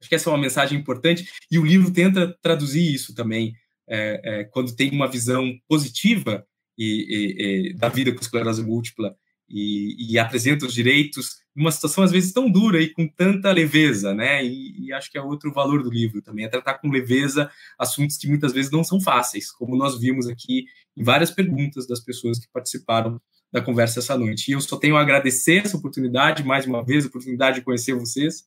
Acho 0.00 0.08
que 0.08 0.14
essa 0.14 0.30
é 0.30 0.32
uma 0.32 0.40
mensagem 0.40 0.78
importante 0.78 1.28
e 1.50 1.58
o 1.58 1.66
livro 1.66 1.92
tenta 1.92 2.34
traduzir 2.40 2.94
isso 2.94 3.12
também 3.12 3.54
é, 3.88 4.20
é, 4.22 4.44
quando 4.44 4.74
tem 4.74 4.90
uma 4.92 5.10
visão 5.10 5.52
positiva 5.68 6.46
e, 6.82 7.68
e, 7.68 7.74
da 7.74 7.88
vida 7.88 8.12
com 8.12 8.20
esclerose 8.20 8.62
múltipla 8.62 9.14
e, 9.48 10.12
e 10.12 10.18
apresenta 10.18 10.64
os 10.64 10.72
direitos 10.72 11.40
numa 11.54 11.72
situação 11.72 12.04
às 12.04 12.10
vezes 12.10 12.32
tão 12.32 12.50
dura 12.50 12.80
e 12.80 12.88
com 12.88 13.06
tanta 13.06 13.52
leveza, 13.52 14.14
né? 14.14 14.44
E, 14.44 14.86
e, 14.86 14.92
acho 14.92 15.10
que 15.10 15.18
é 15.18 15.22
outro 15.22 15.52
valor 15.52 15.82
do 15.82 15.90
livro 15.90 16.22
também, 16.22 16.44
é 16.44 16.48
tratar 16.48 16.74
com 16.74 16.88
leveza 16.88 17.50
assuntos 17.78 18.16
que 18.16 18.28
muitas 18.28 18.52
vezes 18.52 18.70
não 18.70 18.82
são 18.82 19.00
fáceis, 19.00 19.50
como 19.50 19.76
nós 19.76 19.98
vimos 19.98 20.26
aqui 20.26 20.64
em 20.96 21.02
várias 21.02 21.30
perguntas 21.30 21.86
das 21.86 22.00
pessoas 22.00 22.38
que 22.38 22.48
participaram 22.52 23.20
da 23.52 23.60
conversa 23.60 23.98
essa 23.98 24.16
noite. 24.16 24.48
E 24.48 24.54
eu 24.54 24.60
só 24.60 24.76
tenho 24.76 24.96
a 24.96 25.00
agradecer 25.00 25.64
essa 25.64 25.76
oportunidade, 25.76 26.44
mais 26.44 26.66
uma 26.66 26.84
vez, 26.84 27.04
a 27.04 27.08
oportunidade 27.08 27.56
de 27.56 27.64
conhecer 27.64 27.94
vocês 27.94 28.44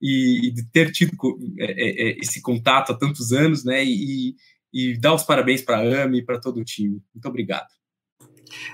e, 0.00 0.48
e 0.48 0.50
de 0.50 0.64
ter 0.70 0.90
tido 0.90 1.14
é, 1.58 1.64
é, 1.64 2.08
é, 2.08 2.18
esse 2.18 2.40
contato 2.40 2.92
há 2.92 2.96
tantos 2.96 3.32
anos, 3.32 3.64
né? 3.64 3.84
E, 3.84 4.34
e 4.72 4.96
dar 4.98 5.14
os 5.14 5.22
parabéns 5.22 5.62
para 5.62 5.78
a 5.78 6.04
AME 6.04 6.18
e 6.18 6.24
para 6.24 6.40
todo 6.40 6.60
o 6.60 6.64
time. 6.64 7.00
Muito 7.14 7.28
obrigado. 7.28 7.75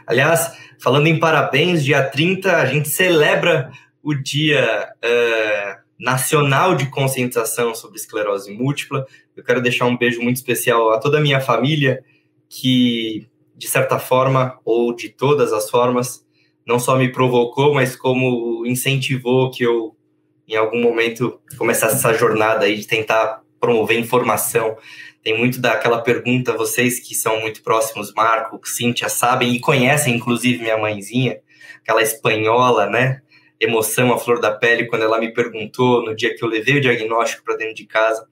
Aliás, 0.06 0.56
falando 0.78 1.06
em 1.06 1.18
parabéns, 1.18 1.84
dia 1.84 2.02
30 2.02 2.56
a 2.56 2.66
gente 2.66 2.88
celebra 2.88 3.70
o 4.02 4.14
Dia 4.14 4.88
uh, 5.04 5.82
nacional 5.98 6.74
de 6.74 6.86
conscientização 6.86 7.74
sobre 7.74 7.96
esclerose 7.96 8.50
múltipla. 8.50 9.06
Eu 9.36 9.44
quero 9.44 9.62
deixar 9.62 9.86
um 9.86 9.96
beijo 9.96 10.20
muito 10.20 10.36
especial 10.36 10.90
a 10.92 10.98
toda 10.98 11.18
a 11.18 11.20
minha 11.20 11.40
família, 11.40 12.04
que, 12.48 13.28
de 13.56 13.68
certa 13.68 13.98
forma, 13.98 14.58
ou 14.64 14.94
de 14.94 15.08
todas 15.08 15.52
as 15.52 15.70
formas, 15.70 16.26
não 16.66 16.78
só 16.78 16.96
me 16.96 17.10
provocou, 17.10 17.72
mas 17.74 17.94
como 17.94 18.66
incentivou 18.66 19.50
que 19.50 19.62
eu, 19.62 19.96
em 20.48 20.56
algum 20.56 20.82
momento, 20.82 21.40
começasse 21.56 21.94
essa 21.94 22.12
jornada 22.12 22.64
aí 22.64 22.76
de 22.76 22.86
tentar 22.86 23.42
promover 23.60 23.98
informação. 23.98 24.76
Tem 25.22 25.38
muito 25.38 25.60
daquela 25.60 26.00
pergunta, 26.00 26.56
vocês 26.56 26.98
que 26.98 27.14
são 27.14 27.40
muito 27.40 27.62
próximos, 27.62 28.12
Marco, 28.12 28.60
Cíntia, 28.64 29.08
sabem 29.08 29.54
e 29.54 29.60
conhecem, 29.60 30.16
inclusive, 30.16 30.60
minha 30.60 30.76
mãezinha, 30.76 31.38
aquela 31.80 32.02
espanhola, 32.02 32.90
né? 32.90 33.22
Emoção 33.60 34.12
à 34.12 34.18
flor 34.18 34.40
da 34.40 34.50
pele, 34.50 34.86
quando 34.86 35.02
ela 35.02 35.20
me 35.20 35.32
perguntou, 35.32 36.04
no 36.04 36.16
dia 36.16 36.34
que 36.34 36.44
eu 36.44 36.48
levei 36.48 36.78
o 36.78 36.80
diagnóstico 36.80 37.44
para 37.44 37.56
dentro 37.56 37.74
de 37.74 37.86
casa, 37.86 38.26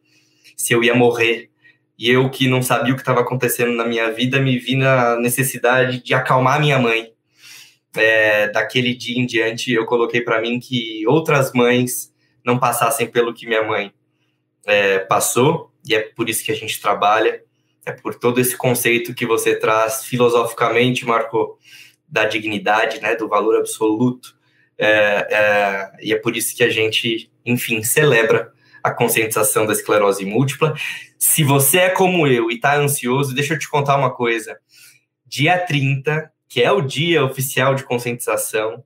se 0.56 0.72
eu 0.72 0.82
ia 0.82 0.94
morrer. 0.94 1.48
E 1.96 2.10
eu, 2.10 2.28
que 2.28 2.48
não 2.48 2.60
sabia 2.60 2.92
o 2.92 2.96
que 2.96 3.02
estava 3.02 3.20
acontecendo 3.20 3.72
na 3.72 3.84
minha 3.84 4.10
vida, 4.10 4.40
me 4.40 4.58
vi 4.58 4.74
na 4.74 5.16
necessidade 5.16 6.02
de 6.02 6.12
acalmar 6.12 6.58
minha 6.58 6.78
mãe. 6.78 7.12
É, 7.94 8.48
daquele 8.48 8.94
dia 8.94 9.20
em 9.20 9.26
diante, 9.26 9.72
eu 9.72 9.86
coloquei 9.86 10.22
para 10.22 10.40
mim 10.40 10.58
que 10.58 11.06
outras 11.06 11.52
mães 11.52 12.12
não 12.44 12.58
passassem 12.58 13.06
pelo 13.06 13.32
que 13.32 13.46
minha 13.46 13.62
mãe 13.62 13.92
é, 14.66 15.00
passou, 15.00 15.69
e 15.86 15.94
é 15.94 16.00
por 16.00 16.28
isso 16.28 16.44
que 16.44 16.52
a 16.52 16.56
gente 16.56 16.80
trabalha, 16.80 17.42
é 17.84 17.92
por 17.92 18.14
todo 18.14 18.40
esse 18.40 18.56
conceito 18.56 19.14
que 19.14 19.26
você 19.26 19.56
traz 19.56 20.04
filosoficamente, 20.04 21.04
Marco, 21.04 21.58
da 22.08 22.24
dignidade, 22.24 23.00
né, 23.00 23.16
do 23.16 23.28
valor 23.28 23.56
absoluto, 23.56 24.34
é, 24.76 25.26
é, 25.30 25.92
e 26.00 26.12
é 26.12 26.16
por 26.16 26.36
isso 26.36 26.56
que 26.56 26.62
a 26.62 26.70
gente, 26.70 27.30
enfim, 27.44 27.82
celebra 27.82 28.52
a 28.82 28.90
conscientização 28.90 29.66
da 29.66 29.72
esclerose 29.72 30.24
múltipla. 30.24 30.74
Se 31.18 31.44
você 31.44 31.78
é 31.80 31.90
como 31.90 32.26
eu 32.26 32.50
e 32.50 32.54
está 32.54 32.76
ansioso, 32.76 33.34
deixa 33.34 33.54
eu 33.54 33.58
te 33.58 33.68
contar 33.68 33.96
uma 33.96 34.10
coisa. 34.10 34.58
Dia 35.26 35.58
30, 35.58 36.30
que 36.48 36.62
é 36.62 36.72
o 36.72 36.80
dia 36.80 37.24
oficial 37.24 37.74
de 37.74 37.84
conscientização, 37.84 38.82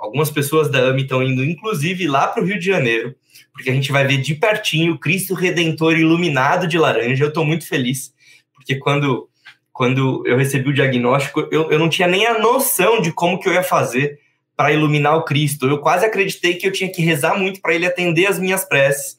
algumas 0.00 0.30
pessoas 0.30 0.70
da 0.70 0.88
AMI 0.88 1.02
estão 1.02 1.22
indo, 1.22 1.44
inclusive, 1.44 2.08
lá 2.08 2.26
para 2.26 2.42
o 2.42 2.46
Rio 2.46 2.58
de 2.58 2.64
Janeiro, 2.64 3.14
porque 3.52 3.70
a 3.70 3.74
gente 3.74 3.92
vai 3.92 4.06
ver 4.06 4.16
de 4.16 4.34
pertinho 4.34 4.94
o 4.94 4.98
Cristo 4.98 5.34
Redentor 5.34 5.96
iluminado 5.96 6.66
de 6.66 6.78
laranja. 6.78 7.24
Eu 7.24 7.28
estou 7.28 7.44
muito 7.44 7.68
feliz, 7.68 8.12
porque 8.54 8.76
quando, 8.76 9.28
quando 9.70 10.26
eu 10.26 10.38
recebi 10.38 10.70
o 10.70 10.74
diagnóstico, 10.74 11.46
eu, 11.52 11.70
eu 11.70 11.78
não 11.78 11.90
tinha 11.90 12.08
nem 12.08 12.26
a 12.26 12.38
noção 12.38 13.02
de 13.02 13.12
como 13.12 13.38
que 13.38 13.48
eu 13.48 13.52
ia 13.52 13.62
fazer 13.62 14.18
para 14.56 14.72
iluminar 14.72 15.16
o 15.16 15.24
Cristo. 15.24 15.66
Eu 15.66 15.78
quase 15.78 16.06
acreditei 16.06 16.54
que 16.54 16.66
eu 16.66 16.72
tinha 16.72 16.90
que 16.90 17.02
rezar 17.02 17.38
muito 17.38 17.60
para 17.60 17.74
ele 17.74 17.86
atender 17.86 18.26
as 18.26 18.38
minhas 18.38 18.64
preces. 18.64 19.18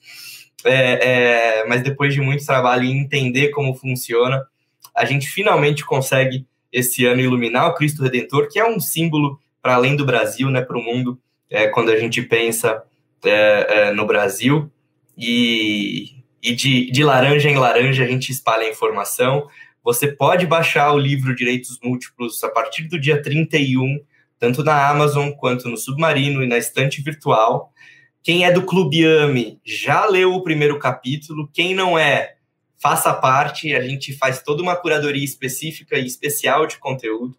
É, 0.64 1.62
é, 1.62 1.66
mas 1.68 1.82
depois 1.82 2.14
de 2.14 2.22
muito 2.22 2.46
trabalho 2.46 2.84
e 2.84 2.92
entender 2.92 3.50
como 3.50 3.74
funciona, 3.74 4.44
a 4.96 5.06
gente 5.06 5.28
finalmente 5.28 5.84
consegue 5.84 6.46
esse 6.72 7.06
ano 7.06 7.22
iluminar 7.22 7.68
o 7.68 7.74
Cristo 7.74 8.04
Redentor, 8.04 8.48
que 8.50 8.60
é 8.60 8.66
um 8.68 8.80
símbolo 8.80 9.40
para 9.62 9.76
além 9.76 9.96
do 9.96 10.06
Brasil, 10.06 10.50
né, 10.50 10.62
para 10.62 10.78
o 10.78 10.84
mundo, 10.84 11.20
é, 11.50 11.68
quando 11.68 11.92
a 11.92 11.98
gente 11.98 12.22
pensa 12.22 12.84
é, 13.24 13.68
é, 13.70 13.92
no 13.92 14.06
Brasil. 14.06 14.72
E, 15.18 16.24
e 16.42 16.56
de, 16.56 16.90
de 16.92 17.04
laranja 17.04 17.50
em 17.50 17.58
laranja 17.58 18.04
a 18.04 18.08
gente 18.08 18.32
espalha 18.32 18.66
a 18.66 18.72
informação. 18.72 19.48
Você 19.84 20.08
pode 20.08 20.46
baixar 20.48 20.92
o 20.94 20.98
livro 20.98 21.36
Direitos 21.36 21.78
Múltiplos 21.84 22.44
a 22.44 22.50
partir 22.50 22.84
do 22.84 23.00
dia 23.00 23.22
31, 23.22 24.00
tanto 24.40 24.64
na 24.64 24.90
Amazon 24.90 25.32
quanto 25.32 25.70
no 25.70 25.78
Submarino 25.78 26.44
e 26.44 26.48
na 26.48 26.58
estante 26.58 27.02
virtual. 27.02 27.72
Quem 28.24 28.46
é 28.46 28.52
do 28.52 28.64
Clube 28.64 29.04
AME 29.04 29.60
já 29.66 30.06
leu 30.06 30.34
o 30.34 30.44
primeiro 30.44 30.78
capítulo. 30.78 31.50
Quem 31.52 31.74
não 31.74 31.98
é, 31.98 32.36
faça 32.80 33.14
parte. 33.14 33.76
A 33.76 33.82
gente 33.82 34.14
faz 34.14 34.42
toda 34.42 34.62
uma 34.62 34.76
curadoria 34.76 35.24
específica 35.24 35.98
e 35.98 36.06
especial 36.06 36.68
de 36.68 36.78
conteúdo. 36.78 37.36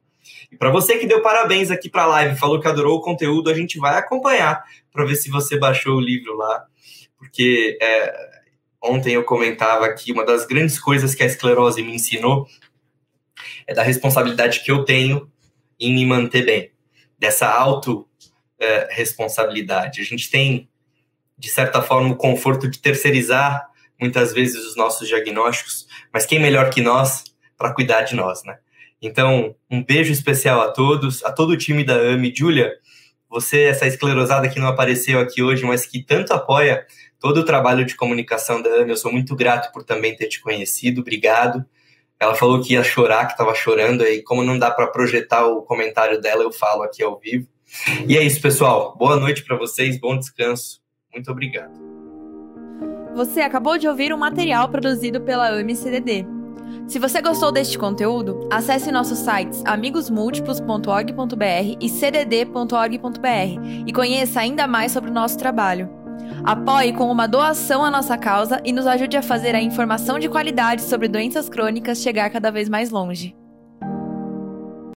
E 0.53 0.57
para 0.57 0.71
você 0.71 0.99
que 0.99 1.07
deu 1.07 1.23
parabéns 1.23 1.71
aqui 1.71 1.89
para 1.89 2.03
a 2.03 2.07
live, 2.07 2.39
falou 2.39 2.61
que 2.61 2.69
adorou 2.69 2.99
o 2.99 3.01
conteúdo, 3.01 3.49
a 3.49 3.55
gente 3.55 3.79
vai 3.79 3.97
acompanhar 3.97 4.63
para 4.93 5.07
ver 5.07 5.17
se 5.17 5.31
você 5.31 5.59
baixou 5.59 5.97
o 5.97 6.01
livro 6.01 6.37
lá, 6.37 6.67
porque 7.17 7.79
é, 7.81 8.31
ontem 8.83 9.15
eu 9.15 9.25
comentava 9.25 9.91
que 9.95 10.13
uma 10.13 10.27
das 10.27 10.45
grandes 10.47 10.79
coisas 10.79 11.15
que 11.15 11.23
a 11.23 11.27
esclerose 11.27 11.83
me 11.83 11.95
ensinou 11.95 12.47
é 13.67 13.73
da 13.73 13.83
responsabilidade 13.83 14.63
que 14.63 14.71
eu 14.71 14.85
tenho 14.85 15.31
em 15.81 15.95
me 15.95 16.05
manter 16.05 16.45
bem, 16.45 16.71
dessa 17.19 17.49
auto 17.49 18.07
é, 18.61 18.89
responsabilidade. 18.91 20.03
A 20.03 20.05
gente 20.05 20.31
tem, 20.31 20.69
de 21.39 21.49
certa 21.49 21.81
forma, 21.81 22.11
o 22.11 22.17
conforto 22.17 22.69
de 22.69 22.79
terceirizar 22.79 23.71
muitas 23.99 24.35
vezes 24.35 24.63
os 24.67 24.77
nossos 24.77 25.09
diagnósticos, 25.09 25.87
mas 26.13 26.27
quem 26.27 26.39
melhor 26.39 26.69
que 26.69 26.83
nós 26.83 27.25
para 27.57 27.73
cuidar 27.73 28.03
de 28.03 28.15
nós, 28.15 28.45
né? 28.45 28.59
Então, 29.03 29.57
um 29.69 29.83
beijo 29.83 30.13
especial 30.13 30.61
a 30.61 30.71
todos, 30.71 31.25
a 31.25 31.33
todo 31.33 31.51
o 31.51 31.57
time 31.57 31.83
da 31.83 31.97
AMI. 31.97 32.33
Júlia, 32.35 32.73
você, 33.29 33.63
essa 33.63 33.85
esclerosada 33.85 34.49
que 34.49 34.61
não 34.61 34.69
apareceu 34.69 35.19
aqui 35.19 35.43
hoje, 35.43 35.65
mas 35.65 35.85
que 35.85 36.01
tanto 36.01 36.33
apoia 36.33 36.87
todo 37.19 37.39
o 37.39 37.45
trabalho 37.45 37.85
de 37.85 37.97
comunicação 37.97 38.63
da 38.63 38.71
AMI, 38.77 38.91
eu 38.91 38.97
sou 38.97 39.11
muito 39.11 39.35
grato 39.35 39.73
por 39.73 39.83
também 39.83 40.15
ter 40.15 40.29
te 40.29 40.41
conhecido, 40.41 41.01
obrigado. 41.01 41.65
Ela 42.21 42.37
falou 42.37 42.61
que 42.61 42.75
ia 42.75 42.85
chorar, 42.85 43.27
que 43.27 43.33
estava 43.33 43.53
chorando, 43.53 44.05
e 44.05 44.23
como 44.23 44.45
não 44.45 44.57
dá 44.57 44.71
para 44.71 44.87
projetar 44.87 45.47
o 45.47 45.63
comentário 45.63 46.21
dela, 46.21 46.45
eu 46.45 46.53
falo 46.53 46.85
aqui 46.85 47.03
ao 47.03 47.19
vivo. 47.19 47.49
E 48.07 48.17
é 48.17 48.23
isso, 48.23 48.41
pessoal. 48.41 48.97
Boa 48.97 49.17
noite 49.17 49.43
para 49.43 49.57
vocês, 49.57 49.99
bom 49.99 50.17
descanso. 50.17 50.81
Muito 51.13 51.29
obrigado. 51.33 51.73
Você 53.17 53.41
acabou 53.41 53.77
de 53.77 53.89
ouvir 53.89 54.13
um 54.13 54.17
material 54.17 54.69
produzido 54.69 55.21
pela 55.21 55.49
AMI 55.49 55.75
CDD. 55.75 56.42
Se 56.93 56.99
você 56.99 57.23
gostou 57.23 57.51
deste 57.51 57.79
conteúdo, 57.79 58.47
acesse 58.51 58.93
nossos 58.93 59.17
sites 59.17 59.63
amigosmúltiplos.org.br 59.65 61.79
e 61.81 61.89
cdd.org.br 61.89 63.87
e 63.87 63.93
conheça 63.95 64.41
ainda 64.41 64.67
mais 64.67 64.93
sobre 64.93 65.09
o 65.09 65.15
nosso 65.15 65.39
trabalho. 65.39 65.89
Apoie 66.45 66.93
com 66.93 67.11
uma 67.11 67.27
doação 67.27 67.83
à 67.83 67.91
nossa 67.91 68.19
causa 68.19 68.61
e 68.63 68.75
nos 68.75 68.87
ajude 68.87 69.17
a 69.17 69.23
fazer 69.23 69.55
a 69.55 69.63
informação 69.63 70.19
de 70.19 70.29
qualidade 70.29 70.83
sobre 70.83 71.09
doenças 71.09 71.49
crônicas 71.49 72.03
chegar 72.03 72.29
cada 72.29 72.51
vez 72.51 72.69
mais 72.69 72.91
longe. 72.91 73.35